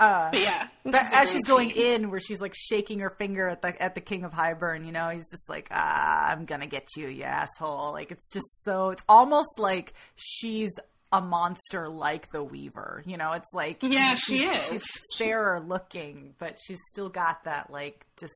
[0.00, 0.68] Uh, but yeah.
[0.84, 4.00] But as she's going in, where she's like shaking her finger at the at the
[4.00, 7.92] King of Hybern, you know, he's just like, "Ah, I'm gonna get you, you asshole!"
[7.92, 8.90] Like it's just so.
[8.90, 10.70] It's almost like she's
[11.12, 13.02] a monster, like the Weaver.
[13.06, 14.66] You know, it's like Yeah, she is.
[14.68, 14.82] She's
[15.18, 18.34] fairer looking, but she's still got that like just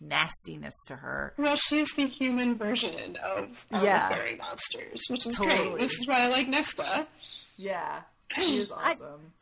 [0.00, 1.34] nastiness to her.
[1.38, 4.08] Well, she's the human version of, of Yeah.
[4.08, 5.70] the fairy monsters, which is Totally.
[5.70, 5.78] great.
[5.78, 7.06] This is why I like Nesta.
[7.56, 8.02] Yeah,
[8.36, 9.32] she is I- awesome.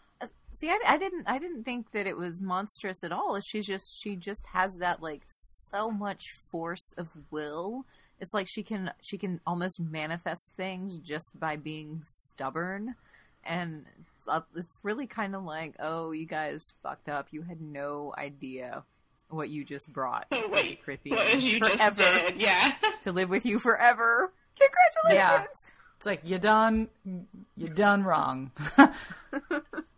[0.54, 3.38] See, I, I didn't, I didn't think that it was monstrous at all.
[3.40, 7.84] She's just, she just has that like so much force of will.
[8.20, 12.94] It's like she can, she can almost manifest things just by being stubborn,
[13.42, 13.84] and
[14.28, 17.28] uh, it's really kind of like, oh, you guys fucked up.
[17.32, 18.84] You had no idea
[19.28, 20.84] what you just brought Oh, wait.
[20.84, 22.72] Prythian What you forever just did, yeah.
[23.02, 24.32] to live with you forever.
[24.58, 25.48] Congratulations!
[25.96, 26.88] It's like you done,
[27.56, 28.50] you done wrong.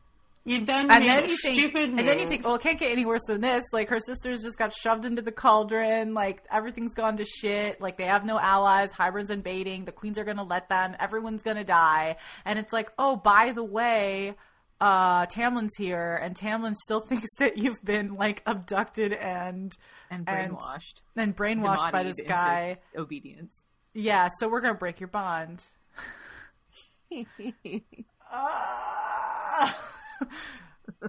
[0.46, 2.92] You done and then you think, stupid and then you think, well, it can't get
[2.92, 3.64] any worse than this.
[3.72, 6.12] Like her sisters just got shoved into the cauldron.
[6.12, 7.80] Like everything's gone to shit.
[7.80, 8.92] Like they have no allies.
[8.92, 9.86] Hybern's invading.
[9.86, 10.96] The queens are gonna let them.
[11.00, 12.16] Everyone's gonna die.
[12.44, 14.34] And it's like, oh, by the way,
[14.82, 19.74] uh, Tamlin's here, and Tamlin still thinks that you've been like abducted and
[20.10, 22.78] And And- brainwashed, and brainwashed by this guy.
[22.94, 23.62] Obedience.
[23.94, 25.62] Yeah, so we're gonna break your bond.
[28.36, 29.90] Ah.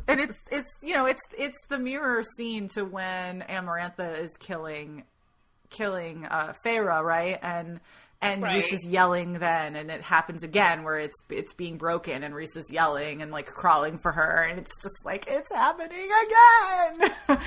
[0.07, 5.03] And it's it's you know it's it's the mirror scene to when Amarantha is killing
[5.69, 7.37] killing uh Feyre, right?
[7.41, 7.79] And
[8.21, 8.63] and Right.
[8.63, 12.55] Rhys is yelling then and it happens again where it's it's being broken and Rhys
[12.55, 17.11] is yelling and like crawling for her and it's just like it's happening again.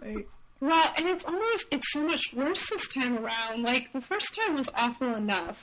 [0.00, 0.28] Like,
[0.60, 3.62] Well, and it's almost it's so much worse this time around.
[3.62, 5.58] Like the first time was awful enough,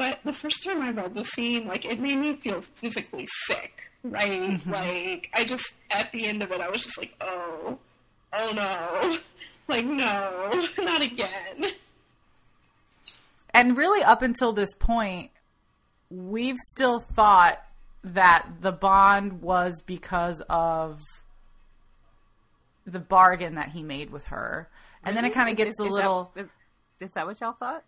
[0.00, 3.82] but the first time I read the scene, like it made me feel physically sick.
[4.02, 4.30] Right?
[4.30, 4.72] Mm-hmm.
[4.72, 7.78] Like I just at the end of it, I was just like, oh,
[8.32, 9.18] oh no,
[9.68, 11.72] like no, not again.
[13.52, 15.32] and really up until this point
[16.08, 17.62] we've still thought
[18.02, 21.02] that the bond was because of
[22.86, 24.68] the bargain that he made with her
[25.04, 26.48] and then it kind of gets is a that- little is,
[27.00, 27.84] is that what y'all thought?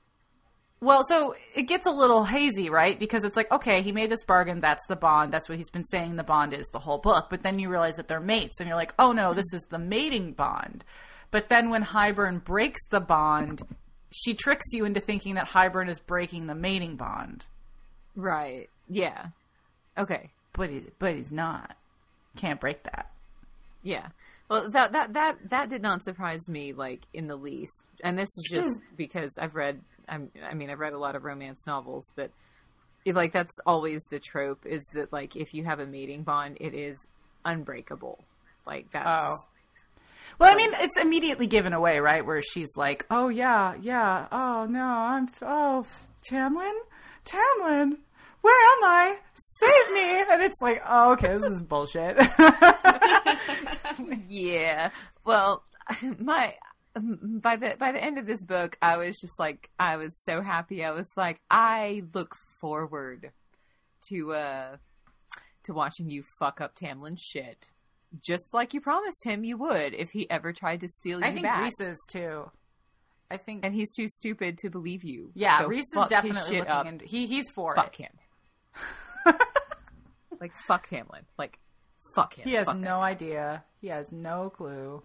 [0.82, 4.24] Well so it gets a little hazy right because it's like okay he made this
[4.24, 7.28] bargain that's the bond that's what he's been saying the bond is the whole book
[7.30, 9.78] but then you realize that they're mates and you're like oh no this is the
[9.78, 10.84] mating bond
[11.30, 13.62] but then when Hybern breaks the bond
[14.10, 17.46] she tricks you into thinking that Hybern is breaking the mating bond
[18.14, 18.68] Right.
[18.88, 19.26] Yeah.
[19.96, 20.30] Okay.
[20.52, 21.76] but he, but he's not.
[22.36, 23.10] Can't break that.
[23.82, 24.08] Yeah.
[24.48, 27.82] Well, that that that that did not surprise me like in the least.
[28.02, 28.96] And this is just hmm.
[28.96, 29.80] because I've read.
[30.12, 32.30] I'm, I mean, I've read a lot of romance novels, but
[33.04, 36.58] it, like that's always the trope is that like if you have a mating bond,
[36.60, 36.96] it is
[37.44, 38.22] unbreakable.
[38.66, 39.36] Like that's Oh.
[40.38, 42.24] Well, I mean, it's immediately given away, right?
[42.24, 44.28] Where she's like, "Oh yeah, yeah.
[44.32, 45.84] Oh no, I'm oh
[46.28, 46.72] Tamlin,
[47.24, 47.98] Tamlin,
[48.40, 49.18] where am I?
[49.34, 52.16] Save me!" And it's like, "Oh, okay, this is bullshit."
[54.28, 54.90] yeah.
[55.24, 55.64] Well,
[56.18, 56.54] my
[56.94, 60.40] by the by the end of this book, I was just like, I was so
[60.42, 60.84] happy.
[60.84, 63.32] I was like, I look forward
[64.08, 64.76] to uh
[65.64, 67.66] to watching you fuck up Tamlin's shit,
[68.24, 71.30] just like you promised him you would if he ever tried to steal you I
[71.32, 71.62] think back.
[71.62, 72.50] Rhys is too.
[73.30, 75.30] I think, and he's too stupid to believe you.
[75.34, 76.86] yeah, So Rhys is definitely shit looking up.
[76.86, 77.06] into.
[77.06, 78.02] He he's for Fuck it.
[78.02, 79.34] him.
[80.40, 81.22] Like fuck Tamlin.
[81.38, 81.58] Like
[82.16, 82.44] fuck him.
[82.48, 83.62] He has Fuck no idea.
[83.80, 85.02] He has no clue.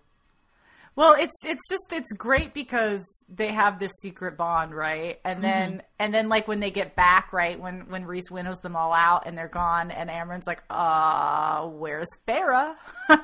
[0.97, 5.19] Well, it's it's just it's great because they have this secret bond, right?
[5.23, 5.85] And then Mm-hmm.
[5.99, 7.59] and then like when they get back, right?
[7.59, 12.09] When when Rhys winnows them all out and they're gone, and Amren's like, "Uh, where's
[12.27, 12.75] Feyre?"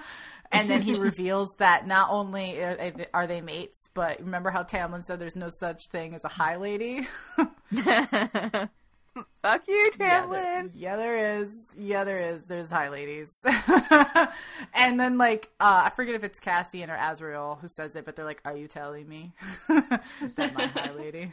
[0.51, 5.03] and then he reveals that not only are are they mates, but remember how Tamlin
[5.03, 7.07] said there's no such thing as a high lady.
[9.41, 10.31] fuck you, Yeah, Tamlin.
[10.31, 11.49] there, yeah, there is.
[11.77, 12.44] Yeah, there is.
[12.44, 13.30] There's high ladies.
[14.73, 18.15] and then, like, uh, I forget if it's Cassian or Azriel who says it, but
[18.15, 19.34] they're like, Are you telling me
[19.68, 21.31] that my high lady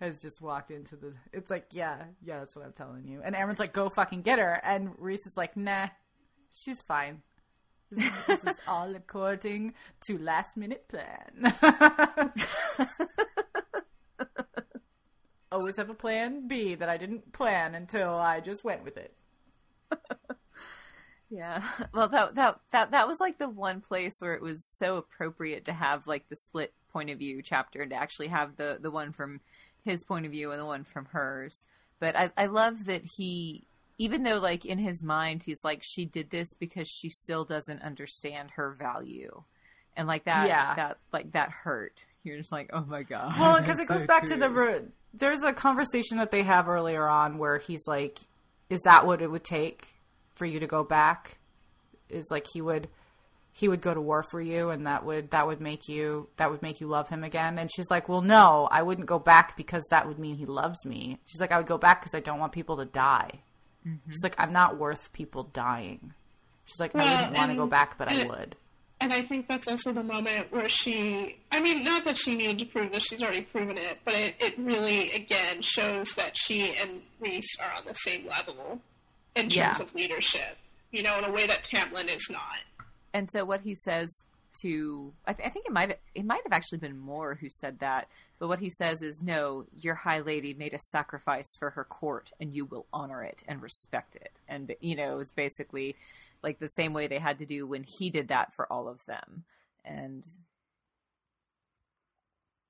[0.00, 1.12] has just walked into the.
[1.32, 3.20] It's like, Yeah, yeah, that's what I'm telling you.
[3.24, 4.60] And Aaron's like, Go fucking get her.
[4.64, 5.88] And Rhys is like, Nah,
[6.52, 7.22] she's fine.
[7.90, 9.74] This is, this is all according
[10.06, 11.52] to last minute plan.
[15.54, 19.14] Always have a plan B that I didn't plan until I just went with it.
[21.30, 21.62] Yeah.
[21.92, 25.64] Well, that that that that was like the one place where it was so appropriate
[25.64, 28.90] to have like the split point of view chapter and to actually have the the
[28.90, 29.40] one from
[29.84, 31.64] his point of view and the one from hers.
[31.98, 33.64] But I I love that he
[33.98, 37.82] even though like in his mind he's like she did this because she still doesn't
[37.82, 39.42] understand her value.
[39.96, 40.74] And like that Yeah.
[40.74, 42.04] that like that hurt.
[42.24, 44.48] You're just like, "Oh my god." Well, because it goes so back to the.
[44.48, 44.88] true.
[45.12, 48.18] There's a conversation that they have earlier on where he's like,
[48.70, 49.94] "Is that what it would take
[50.34, 51.38] for you to go back?"
[52.10, 52.88] Is like he would,
[53.52, 56.50] he would go to war for you, and that would that would make you that
[56.50, 57.58] would make you love him again.
[57.58, 60.84] And she's like, "Well, no, I wouldn't go back because that would mean he loves
[60.84, 63.30] me." She's like, "I would go back because I don't want people to die."
[63.86, 64.10] Mm-hmm.
[64.10, 66.14] She's like, "I'm not worth people dying."
[66.64, 68.56] She's like, "I Well, wouldn't want to go back, but I would."
[69.00, 72.58] And I think that's also the moment where she, I mean, not that she needed
[72.60, 76.74] to prove this, she's already proven it, but it, it really, again, shows that she
[76.76, 78.80] and Rhys are on the same level
[79.34, 79.82] in terms Yeah.
[79.82, 80.56] of leadership,
[80.90, 82.86] you know, in a way that Tamlin is not.
[83.12, 84.10] And so what he says
[84.62, 87.80] to I, th- I think it might it might have actually been Mor who said
[87.80, 88.06] that,
[88.38, 92.30] but what he says is no, your high lady made a sacrifice for her court
[92.40, 94.30] and you will honor it and respect it.
[94.48, 95.96] And you know, it was basically
[96.44, 99.04] like the same way they had to do when he did that for all of
[99.06, 99.44] them.
[99.84, 100.24] And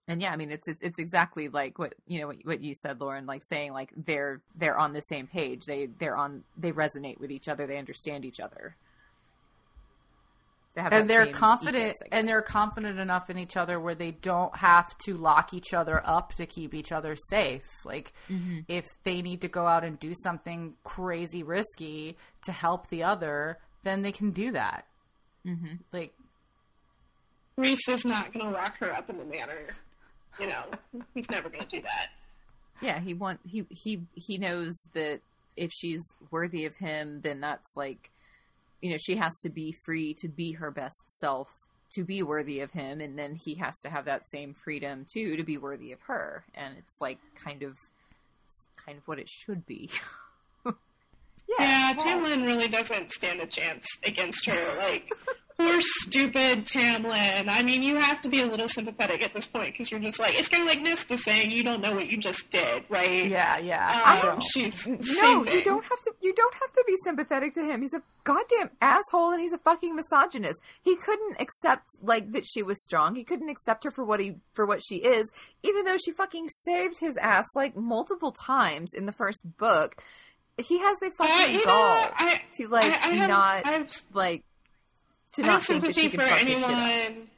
[0.08, 2.74] and yeah, I mean it's it's, it's exactly like what you know what, what you
[2.74, 3.26] said, Lauren.
[3.26, 5.66] Like saying like they're they're on the same page.
[5.66, 7.66] They they're on they resonate with each other.
[7.66, 8.76] They understand each other.
[10.74, 14.10] They have and they're confident ethos, and they're confident enough in each other where they
[14.10, 18.60] don't have to lock each other up to keep each other safe like Mm-hmm.
[18.68, 23.58] if they need to go out and do something crazy risky to help the other
[23.84, 24.86] then they can do that
[25.46, 25.76] Mm-hmm.
[25.92, 26.12] like
[27.56, 29.66] Rhys is not going to lock her up in the manner,
[30.40, 30.64] you know,
[31.14, 32.08] he's never going to do that.
[32.82, 35.20] yeah he want he he he knows that
[35.56, 36.02] if she's
[36.32, 38.10] worthy of him then that's like
[38.84, 41.48] you know she has to be free to be her best self
[41.90, 45.36] to be worthy of him and then he has to have that same freedom too
[45.36, 47.78] to be worthy of her and it's like kind of
[48.84, 49.88] kind of what it should be
[50.66, 50.72] yeah,
[51.58, 54.78] Yeah, well, Tamlin really doesn't stand a chance against her.
[54.78, 55.10] Like,
[55.66, 57.48] poor stupid Tamlin.
[57.48, 60.18] I mean, you have to be a little sympathetic at this point because you're just
[60.18, 63.28] like, it's kind of like Nesta saying you don't know what you just did, right?
[63.28, 66.12] yeah yeah Um, she's No, same you don't have to.
[66.20, 67.82] You don't have to be sympathetic to him.
[67.82, 70.60] He's a goddamn asshole, and he's a fucking misogynist.
[70.82, 73.14] He couldn't accept like that she was strong.
[73.14, 75.26] He couldn't accept her for what he for what she is,
[75.62, 79.96] even though she fucking saved his ass like multiple times in the first book.
[80.56, 84.02] He has the Uh, fucking know, gall I, to like I, I have, not I've,
[84.12, 84.44] like
[85.34, 86.70] to I not have think that sympathy she can for fuck this shit up.
[86.70, 87.28] anyone.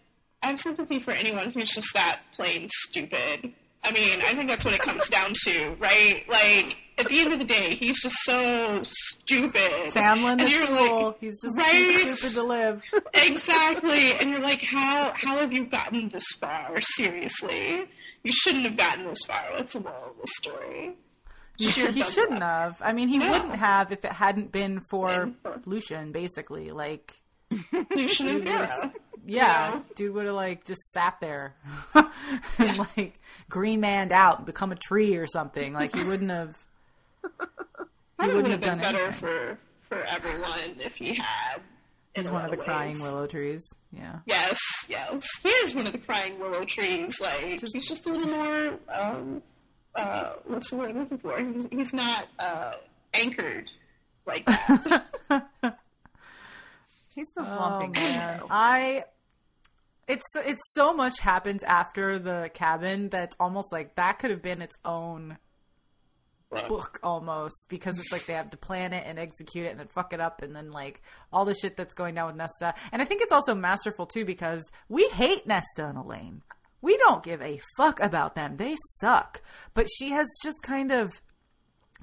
[0.43, 3.53] I have sympathy for anyone who's just that plain stupid.
[3.83, 6.25] I mean, I think that's what it comes down to, right?
[6.29, 9.91] Like, at the end of the day, he's just so stupid.
[9.93, 10.69] Tamlin And the you're
[11.05, 11.73] like, he's just right?
[12.03, 12.83] too stupid to live
[13.15, 14.15] exactly.
[14.15, 16.81] And you're like, how how have you gotten this far?
[16.81, 17.85] Seriously,
[18.23, 19.45] you shouldn't have gotten this far.
[19.57, 20.95] What's the moral of the story?
[21.59, 22.43] he, Sheer he shouldn't luck.
[22.43, 23.31] have i mean he No.
[23.31, 27.15] wouldn't have if it hadn't been for Been for- lucien basically like
[27.51, 27.61] Lucien
[28.29, 28.93] and Dude, there's- Feyre.
[29.29, 29.83] Yeah, know?
[29.97, 31.57] dude would have like just sat there
[32.59, 33.19] and like
[33.51, 35.73] green manned out and become a tree or something.
[35.73, 36.55] Like he wouldn't have.
[38.21, 39.19] he wouldn't have have been done better anything.
[39.21, 39.59] for
[39.89, 41.61] for everyone if he had.
[42.15, 43.69] He's one of the crying willow trees.
[43.93, 44.57] Yeah, Yes,
[44.89, 45.27] yes.
[45.43, 47.19] He is one of the crying willow trees.
[47.21, 48.79] Like Just- he's just a little more.
[48.95, 49.43] Um,
[49.97, 51.37] uh, what's the word I'm looking for?
[51.41, 52.75] He's he's not uh,
[53.13, 53.73] anchored
[54.25, 55.05] like that.
[57.17, 58.43] He's the oh lumping man.
[58.51, 59.05] I.
[60.07, 64.43] It's it's so much happens after the cabin that it's almost like that could have
[64.43, 65.37] been its own
[66.69, 69.89] book almost because it's like they have to plan it and execute it and then
[69.89, 71.03] fuck it up and then like
[71.33, 72.75] all the shit that's going down with Nesta.
[72.93, 76.43] And I think it's also masterful too because we hate Nesta and Elain.
[76.83, 78.59] We don't give a fuck about them.
[78.59, 79.43] They suck.
[79.75, 81.21] But she has just kind of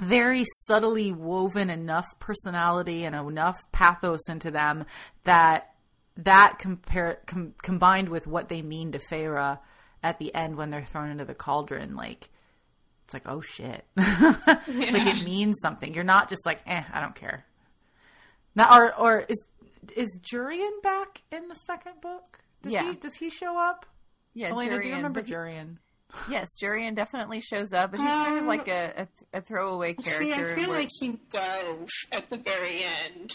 [0.02, 4.86] very subtly woven enough personality and enough pathos into them
[5.24, 5.70] that
[6.18, 9.57] that compare com- combined with what they mean to Feyre
[10.03, 12.30] at the end when they're thrown into the cauldron like
[13.06, 13.86] it's like oh shit.
[13.98, 15.94] Like it means something.
[15.94, 17.45] You're not just like eh i don't care.
[18.56, 19.45] Now or or is
[19.98, 22.40] is jurian back in the second book?
[22.61, 22.90] Does Yeah.
[22.90, 23.86] he does he show up?
[24.34, 25.78] Yeah, elena do you remember he- jurian
[26.30, 29.95] Yes, Jurian definitely shows up, but he's kind of Um, like a, a, a throwaway
[29.99, 30.52] See, character.
[30.52, 33.31] I feel where like he does at the very end.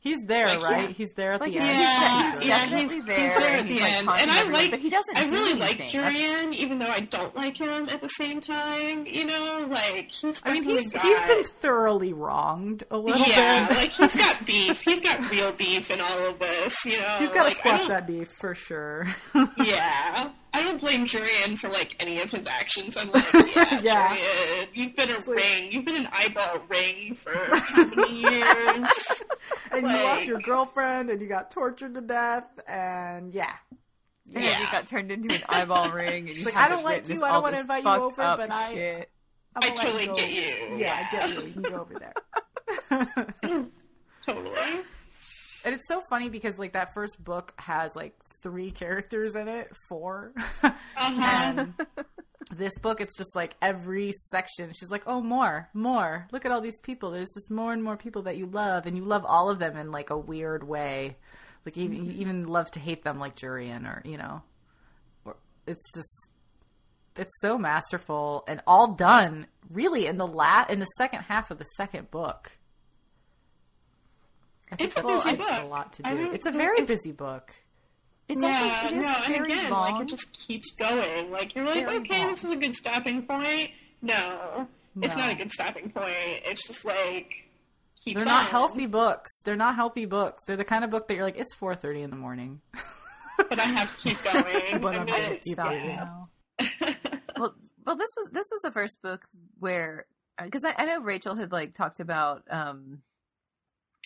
[0.00, 0.94] he's there Like, right yeah.
[0.94, 3.50] he's there at Like, the he's, end Yeah, he's yeah, definitely he's- there, he's there
[3.50, 4.08] and at the like end.
[4.08, 5.16] And I everyone, like- but he doesn't.
[5.16, 6.00] I do really like anything.
[6.00, 9.04] That's- Jurian, even though I don't like him at the same time.
[9.06, 10.36] You know, like he's.
[10.44, 14.16] i mean definitely he's got, he's been thoroughly wronged a little yeah, bit like he's
[14.16, 14.78] got beef.
[14.84, 16.74] He's got real beef in all of this.
[16.84, 19.08] You know, he's got to like, squash that beef for sure
[19.58, 22.96] Yeah, I don't blame Jurian for like any of his actions.
[22.96, 24.16] I'm like, yeah, Yeah.
[24.16, 28.86] Jurian, you've been a like- ring, you've been an eyeball ring for how many years?
[29.70, 33.52] and you lost your girlfriend and you got tortured to death and yeah
[34.34, 34.58] And Yeah.
[34.60, 37.32] you got turned into an eyeball ring, and you like, I don't like you, I
[37.32, 39.10] don't wanna invite you over, but I- shit.
[39.54, 40.16] I'm I totally go.
[40.16, 40.76] get you.
[40.78, 41.42] Yeah, I get you.
[41.46, 42.14] You can go over there.
[44.26, 44.58] Totally.
[45.64, 49.70] and it's so funny because like that first book has like three characters in it,
[49.88, 50.32] four.
[50.62, 50.72] Uh-huh.
[50.96, 51.74] and
[52.56, 56.26] this book it's just like every section she's like, "Oh, more, more.
[56.32, 57.10] Look at all these people.
[57.10, 59.76] There's just more and more people that you love and you love all of them
[59.76, 61.16] in like a weird way.
[61.64, 64.42] Like even you even love to hate them like Jurian or, you know.
[65.24, 65.36] Or
[65.66, 66.28] it's just
[67.16, 71.58] it's so masterful and all done really in the lat in the second half of
[71.58, 72.52] the second book.
[74.70, 76.30] I think It's a busy that's a lot to do.
[76.32, 77.52] It's a very busy book.
[78.28, 79.92] It's yeah, also it is no, and again, long.
[79.92, 81.30] like it just keeps going.
[81.30, 82.28] Like you're like, Very okay, long.
[82.30, 83.70] this is a good stopping point.
[84.02, 84.66] No,
[85.00, 86.14] it's not a good stopping point.
[86.44, 87.32] It's just like
[88.04, 89.30] keeps They're not healthy books.
[89.44, 90.44] They're not healthy books.
[90.44, 92.60] They're the kind of book that you're like, it's four thirty in the morning.
[93.48, 94.80] but I have to keep going.
[94.80, 95.96] But I I'm mean, keep Stop reading.
[95.96, 96.28] now.
[97.38, 97.54] well,
[97.84, 99.24] well, this was this was the first book
[99.60, 100.06] where
[100.42, 102.42] because I, I know Rachel had like talked about.
[102.50, 103.02] um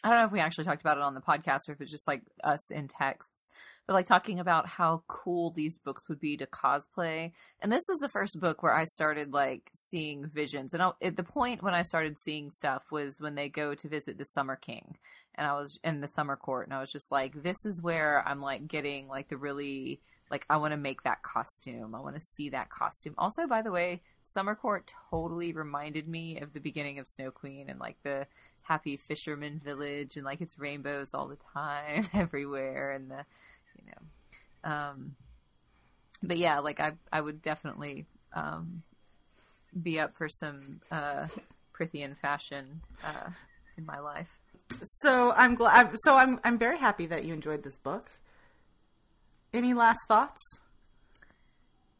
[0.02, 1.90] I don't know if we actually talked about it on the podcast or if it's
[1.90, 3.50] just like us in texts,
[3.86, 7.32] but like talking about how cool these books would be to cosplay.
[7.60, 10.72] And this was the first book where I started like seeing visions.
[10.72, 13.88] And I, at the point when I started seeing stuff was when they go to
[13.88, 14.96] visit the Summer King,
[15.34, 18.26] and I was in the Summer Court, and I was just like, this is where
[18.26, 20.00] I'm like getting like the really
[20.30, 21.94] like I want to make that costume.
[21.94, 23.14] I want to see that costume.
[23.18, 27.68] Also, by the way, Summer Court totally reminded me of the beginning of Snow Queen
[27.68, 28.26] and like the
[28.70, 33.24] happy fisherman village and like it's rainbows all the time everywhere and the
[33.76, 35.16] you know um
[36.22, 38.82] but yeah like i i would definitely um
[39.82, 41.26] be up for some uh
[41.76, 43.30] prythian fashion uh
[43.76, 44.38] in my life
[45.00, 45.96] So I'm glad.
[46.04, 48.08] So I'm I'm very happy that you enjoyed this book.
[49.52, 50.40] Any last thoughts?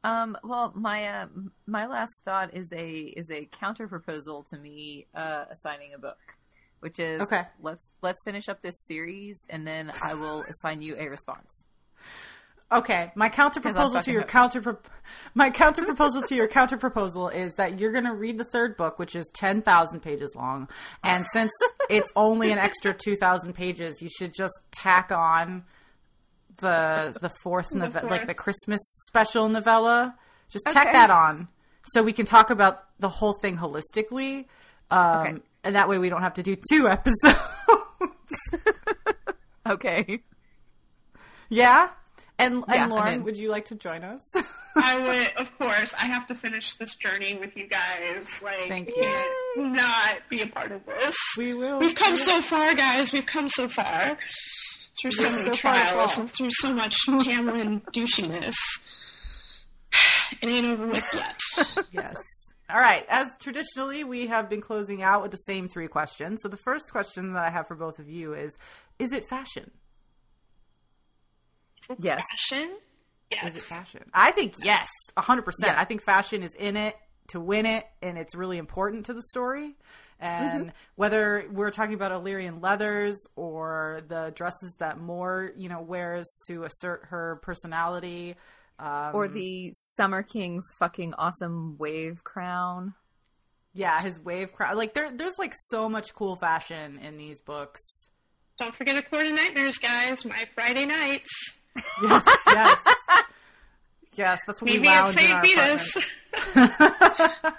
[0.03, 1.27] Um, well, my uh,
[1.67, 6.37] my last thought is a is a counter proposal to me uh, assigning a book,
[6.81, 7.43] which is Okay.
[7.63, 11.65] Let's let's finish up this series, and then I will assign you a response.
[12.73, 14.79] Okay, my counter proposal to your counter pro-
[15.35, 18.77] my counter proposal to your counter proposal is that you're going to read the third
[18.77, 20.69] book, which is ten thousand pages long,
[21.03, 21.51] and since
[21.91, 25.65] it's only an extra two thousand pages, you should just tack on
[26.61, 30.15] the the fourth novella, like the Christmas special novella.
[30.49, 30.93] Just tack Okay.
[30.93, 31.49] that on,
[31.93, 34.47] so we can talk about the whole thing holistically,
[34.91, 35.39] um, Okay.
[35.65, 37.39] And that way we don't have to do two episodes.
[39.69, 40.21] Okay.
[41.49, 41.91] yeah.
[42.39, 44.21] And, Yeah, and I'm Lauren, would you like to join us?
[44.75, 44.99] I
[45.37, 48.25] would, of course, I have to finish this journey with you guys.
[48.43, 48.95] Like, Thank you.
[49.03, 51.15] can't not be a part of this.
[51.37, 51.79] we will.
[51.79, 53.13] We've come so far, guys.
[53.13, 54.17] We've come so far.
[55.01, 56.23] Through so many so trials fall.
[56.25, 58.55] and through so much Tamlin douchiness.
[60.43, 61.39] It ain't over with yet.
[61.91, 62.17] Yes.
[62.73, 63.05] All right.
[63.09, 66.41] As traditionally, we have been closing out with the same three questions.
[66.43, 68.57] So the first question that I have for both of you is:
[68.99, 69.71] Is it fashion?
[71.99, 72.23] Yes.
[72.31, 72.71] Fashion?
[73.31, 73.51] Yes.
[73.51, 74.03] Is it fashion?
[74.13, 75.73] I think yes, hundred percent.
[75.73, 75.81] Yeah.
[75.81, 76.97] I think fashion is in it
[77.29, 79.77] to win it, and it's really important to the story.
[80.19, 80.71] And mm-hmm.
[80.97, 86.65] whether we're talking about Illyrian leathers or the dresses that Mor, you know, wears to
[86.65, 88.37] assert her personality,
[88.81, 92.95] um, Or the Summer King's fucking awesome wave crown.
[93.75, 94.77] Yeah, his wave crown.
[94.77, 97.81] Like there, there's like so much cool fashion in these books.
[98.59, 100.25] Don't forget a Court of Nightmares, guys.
[100.25, 101.31] My Friday nights.
[102.03, 102.77] Yes, yes,
[104.15, 104.41] yes.
[104.47, 105.33] That's what Meet we me at lounge in St.
[105.33, 105.97] our Vitus.
[106.57, 107.55] apartment.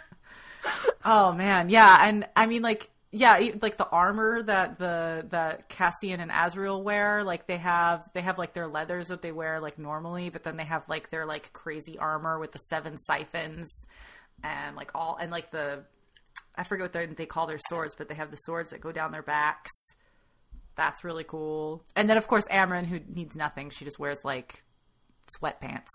[1.06, 6.22] oh man, yeah, and I mean like yeah, like the armor that the that Cassian
[6.22, 9.78] and Azriel wear, like they have they have like their leathers that they wear like
[9.78, 13.70] normally, but then they have like their like crazy armor with the seven siphons
[14.44, 15.84] and like all and like the
[16.56, 18.94] I forget what they they call their swords, but they have the swords that go
[18.94, 19.72] down their backs.
[20.76, 21.84] That's really cool.
[21.98, 24.64] And then of course Amren, who needs nothing, she just wears like
[25.38, 25.88] sweatpants.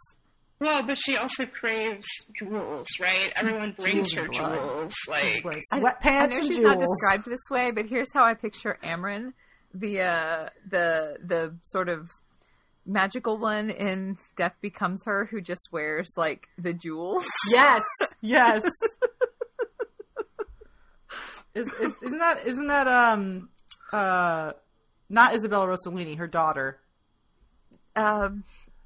[0.59, 2.07] Well, but she also craves
[2.39, 3.31] jewels, right?
[3.37, 4.55] Everyone brings Jewels her blood.
[4.55, 4.95] jewels.
[5.09, 6.01] Like, just I- sweatpants.
[6.05, 9.33] I know and she's not described this way, but here's how I picture Amren,
[9.75, 12.09] the uh, the the sort of
[12.87, 17.27] magical one in Death Becomes Her, who just wears like the jewels.
[17.51, 17.83] Yes,
[18.23, 18.63] yes.
[21.55, 23.49] is, is, isn't that isn't that um
[23.93, 24.53] uh
[25.09, 26.79] not Isabella Rossellini, her daughter?
[27.95, 28.45] Um,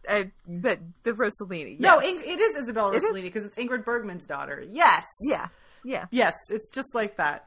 [0.09, 1.79] uh, but the Rossellini.
[1.81, 2.11] No, yes.
[2.11, 3.05] In- it is Isabella It is?
[3.05, 4.65] Rossellini because it's Ingrid Bergman's daughter.
[4.71, 5.49] Yes, yeah,
[5.85, 6.07] yeah.
[6.11, 7.47] yes, it's just like that.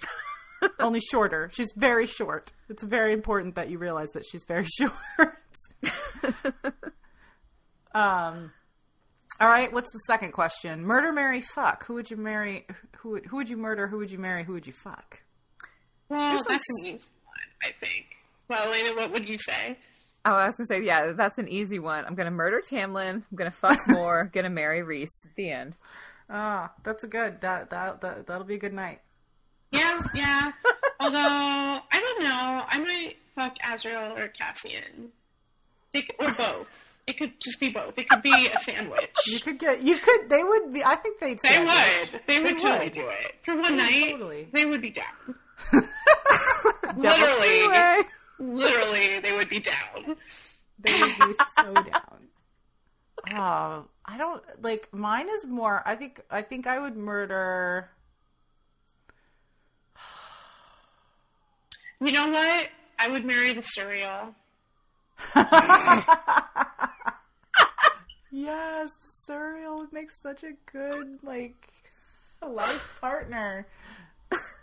[0.78, 1.50] Only shorter.
[1.52, 2.52] She's very short.
[2.68, 5.36] It's very important that you realize that she's very short.
[7.94, 8.52] um.
[9.40, 9.72] All right.
[9.72, 10.82] What's the second question?
[10.84, 11.86] Murder, marry, fuck.
[11.86, 12.66] Who would you marry?
[12.98, 13.86] Who would, who would you murder?
[13.88, 14.44] Who would you marry?
[14.44, 15.20] Who would you fuck?
[16.10, 18.06] well, This that's was- an easy one, I think.
[18.48, 19.78] Well, Elena, what would you say?
[20.24, 22.04] Oh, I was gonna say, yeah, that's an easy one.
[22.04, 23.22] I'm gonna murder Tamlin.
[23.30, 24.30] I'm gonna fuck Mor.
[24.32, 25.10] gonna marry Rhys.
[25.24, 25.76] At the end.
[26.28, 27.40] Ah, that's a good.
[27.40, 29.00] That that, that that'll be a good night.
[29.72, 30.52] Yeah, yeah.
[31.00, 32.62] Although, I don't know.
[32.68, 35.10] I might fuck Azriel or Cassian.
[35.94, 36.66] They could, or both.
[37.06, 37.94] It could just be both.
[37.98, 39.10] It could be a sandwich.
[39.26, 39.82] You could get.
[39.82, 40.28] You could.
[40.28, 40.84] They would be.
[40.84, 41.38] I think they'd.
[41.42, 42.14] They would.
[42.14, 42.22] it.
[42.26, 42.92] They would They totally would.
[42.94, 43.34] do it.
[43.44, 44.48] For one They night, totally.
[44.52, 45.04] they would be down.
[46.82, 48.04] Double Literally.
[48.40, 50.16] Literally, they would be down.
[50.78, 52.28] They would be so down.
[53.34, 54.88] Oh, I don't like.
[54.92, 55.82] Mine is more.
[55.84, 56.20] I think.
[56.30, 57.90] I think I would murder.
[62.00, 62.68] You know what?
[62.98, 64.34] I would marry the Suriel.
[68.30, 68.90] yes,
[69.28, 71.68] Suriel makes such a good like
[72.42, 73.66] life partner.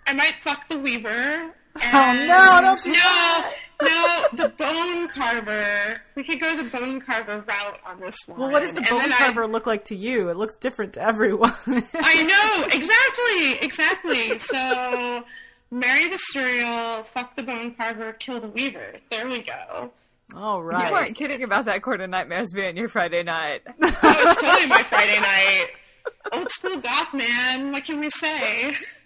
[0.08, 1.54] I might fuck the weaver.
[1.76, 2.62] Oh And no!
[2.62, 3.54] Don't do no, that.
[3.84, 6.02] no, the bone carver.
[6.16, 8.40] We could go the bone carver route on this one.
[8.40, 10.30] Well, what does the And bone then I- carver look like to you?
[10.30, 11.54] It looks different to everyone.
[11.68, 11.84] I
[12.24, 14.40] know exactly, exactly.
[14.40, 15.24] So,
[15.70, 18.94] marry the Suriel, fuck the bone carver, kill the weaver.
[19.12, 19.92] There we go.
[20.36, 20.88] All right.
[20.88, 23.62] You weren't kidding about that Court of Nightmares being your Friday night.
[23.80, 25.68] That was totally my Friday night.
[26.32, 27.72] Old school goth man.
[27.72, 28.76] What can we say?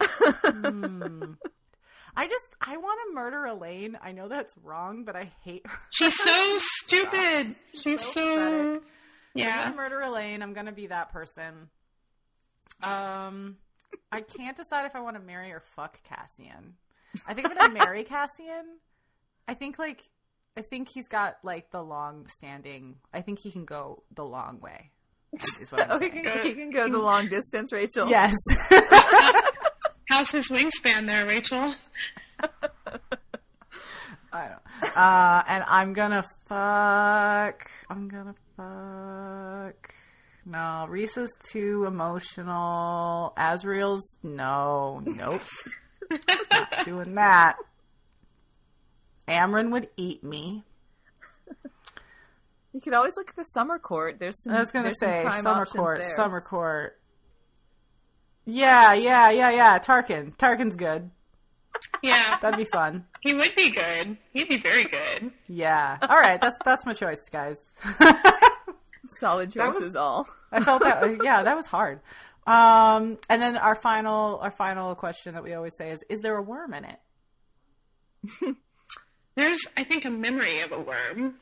[2.14, 3.96] I just I want to murder Elain.
[4.02, 5.78] I know that's wrong, but I hate her.
[5.90, 7.56] She's so stupid.
[7.74, 8.34] She's so so.
[8.36, 8.82] pathetic.
[8.82, 8.82] I'm
[9.34, 9.62] Yeah.
[9.64, 10.42] gonna murder Elain.
[10.42, 11.70] I'm gonna be that person.
[12.82, 13.56] Um,
[14.10, 16.74] I can't decide if I want to marry or fuck Cassian.
[17.26, 18.78] I think I'm gonna marry Cassian.
[19.48, 20.02] I think like
[20.56, 22.96] I think he's got like the long standing.
[23.12, 24.90] I think he can go the long way.
[25.60, 26.24] Is what I'm Oh, he saying.
[26.24, 28.08] can, he can go the long distance, Rachel.
[28.08, 28.34] Yes.
[30.08, 31.74] How's his wingspan there, Rachel?
[34.34, 34.96] I don't.
[34.96, 37.70] Uh, and I'm gonna fuck.
[37.90, 39.94] I'm gonna fuck.
[40.44, 43.32] No, Rhys is too emotional.
[43.38, 45.42] Azriel's no, nope,
[46.50, 47.56] not doing that.
[49.28, 50.64] Amren would eat me.
[52.72, 54.16] You could always look at the summer court.
[54.18, 54.52] There's some.
[54.54, 56.16] I was gonna there's some say summer court, there.
[56.16, 56.98] summer court.
[58.44, 59.78] Yeah, yeah, yeah, yeah.
[59.78, 61.10] Tarquin, Tarquin's good.
[62.02, 63.04] Yeah, That'd be fun.
[63.20, 64.16] he would be good.
[64.32, 65.30] He'd be very good.
[65.48, 65.98] Yeah.
[66.02, 67.56] All right, that's that's my choice, guys.
[69.06, 70.28] Solid That was- all.
[70.50, 71.18] I felt that.
[71.22, 72.00] Yeah, that was hard.
[72.46, 76.36] Um, and then our final, our final question that we always say is: Is there
[76.36, 76.98] a worm in it?
[79.36, 81.36] There's, I think, a memory of a worm.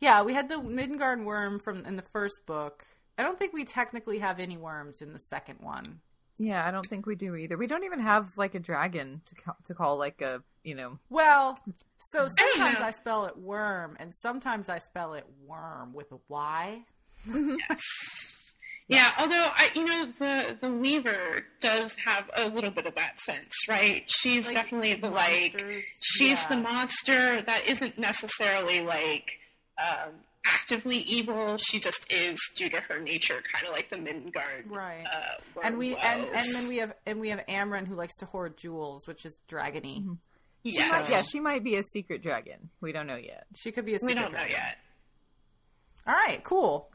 [0.00, 2.84] Yeah, we had the Midgard worm from in the first book.
[3.16, 6.00] I don't think we technically have any worms in the second one.
[6.38, 7.56] Yeah, I don't think we do either.
[7.56, 10.98] We don't even have like a dragon to call, to call like a you know.
[11.10, 11.58] Well,
[12.12, 12.86] so sometimes know.
[12.86, 16.82] I spell it worm, and sometimes I spell it worm with a Y.
[18.88, 23.20] Yeah, although I, you know, the the Weaver does have a little bit of that
[23.20, 24.02] sense, right?
[24.06, 25.62] She's Like definitely the like,
[26.00, 26.48] she's yeah.
[26.48, 29.30] the monster that isn't necessarily like
[29.78, 30.14] um,
[30.44, 31.56] actively evil.
[31.58, 34.70] She just is due to her nature, kind of like the Midgard.
[34.70, 35.04] Right.
[35.04, 38.16] Uh, and we worm and and then we have and we have Amren who likes
[38.18, 40.18] to hoard jewels, which is dragony.
[40.64, 42.70] She yeah, might, yeah, she might be a secret dragon.
[42.80, 43.46] We don't know yet.
[43.56, 44.56] She could be a we secret don't know dragon.
[44.56, 44.78] yet.
[46.06, 46.90] All right, cool.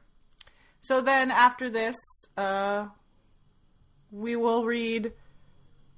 [0.81, 1.95] So then after this,
[2.35, 2.87] uh,
[4.11, 5.13] we will read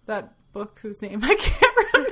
[0.06, 2.12] that book whose name I can't remember.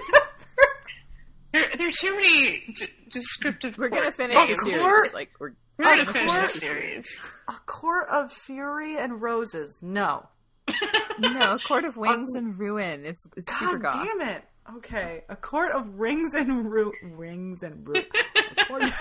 [1.54, 3.78] There, there are too many d- descriptive.
[3.78, 4.82] We're gonna finish Oh, the series.
[4.82, 7.06] court- Like we're We're gonna Of finish the series.
[7.48, 9.80] A court of fury and roses.
[9.82, 10.28] No.
[11.20, 13.06] no, a court of wings um, and ruin.
[13.06, 14.08] It's, it's super God goth.
[14.08, 14.44] damn it.
[14.78, 17.96] Okay, a court of rings and ru- rings and ru-
[18.70, 18.92] of-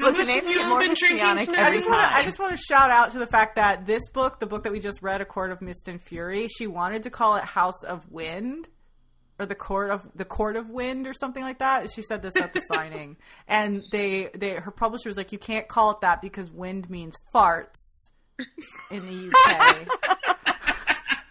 [0.00, 1.60] Look, the names get more been drinking messianic tonight?
[1.60, 4.08] I every just, wanna, I just want to shout out to the fact that this
[4.10, 7.02] book, the book that we just read, A Court of Mist and Fury, she wanted
[7.02, 8.68] to call it House of Wind
[9.38, 11.90] or the Court of the Court of Wind or something like that.
[11.90, 13.16] She said this at the signing,
[13.46, 17.16] and they they her publisher was like, you can't call it that because wind means
[17.34, 18.10] farts
[18.90, 19.88] in the UK.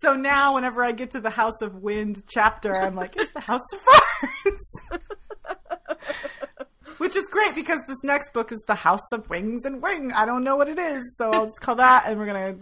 [0.00, 3.40] so now, whenever I get to the House of Wind chapter, I'm like, it's the
[3.40, 5.00] House of Farts.
[6.98, 10.12] Which is great because this next book is The House of Wings and Wing.
[10.12, 12.56] I don't know what it is, so I'll just call that, and we're gonna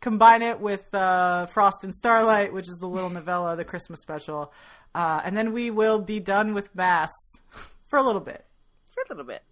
[0.00, 4.52] combine it with uh, Frost and Starlight, which is the little novella, the Christmas special,
[4.94, 7.10] uh, and then we will be done with Maas
[7.88, 8.44] for a little bit.
[8.90, 9.42] For a little bit.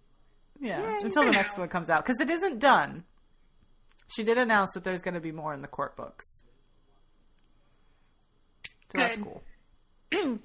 [0.59, 3.05] Yeah, Yay, until the next one comes out because it isn't done.
[4.07, 6.25] She did announce that there's going to be more in the court books,
[8.91, 9.41] so that's cool.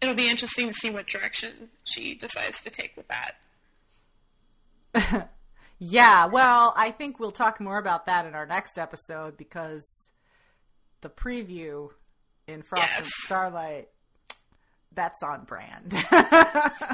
[0.00, 3.06] It'll be interesting to see what direction she decides to take with
[4.94, 5.30] that.
[5.84, 9.84] Yeah, well, I think we'll talk more about that in our next episode because
[11.00, 11.88] the preview
[12.46, 13.88] in Frost and Starlight,
[14.92, 15.92] that's on brand.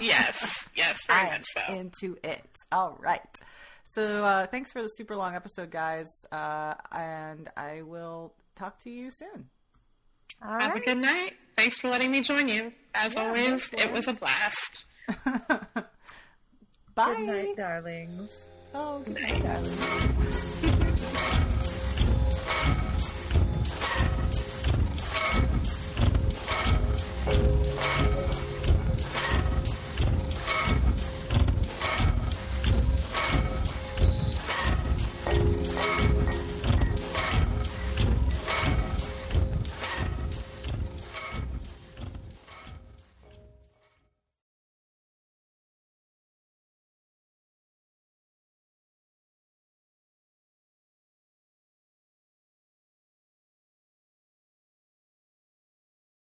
[0.01, 0.39] Yes,
[0.74, 1.74] yes, very I am much so.
[1.74, 2.48] into it.
[2.73, 3.20] All right.
[3.93, 8.90] So uh, thanks for the super long episode, guys, uh, and I will talk to
[8.90, 9.51] you soon.
[10.43, 11.35] All Have a good night.
[11.56, 12.73] Thanks for letting me join you.
[12.94, 14.86] As Yeah, always, it was a blast.
[16.94, 17.16] Bye.
[17.16, 18.31] Good night, darlings.
[18.74, 19.78] Oh, night, darling.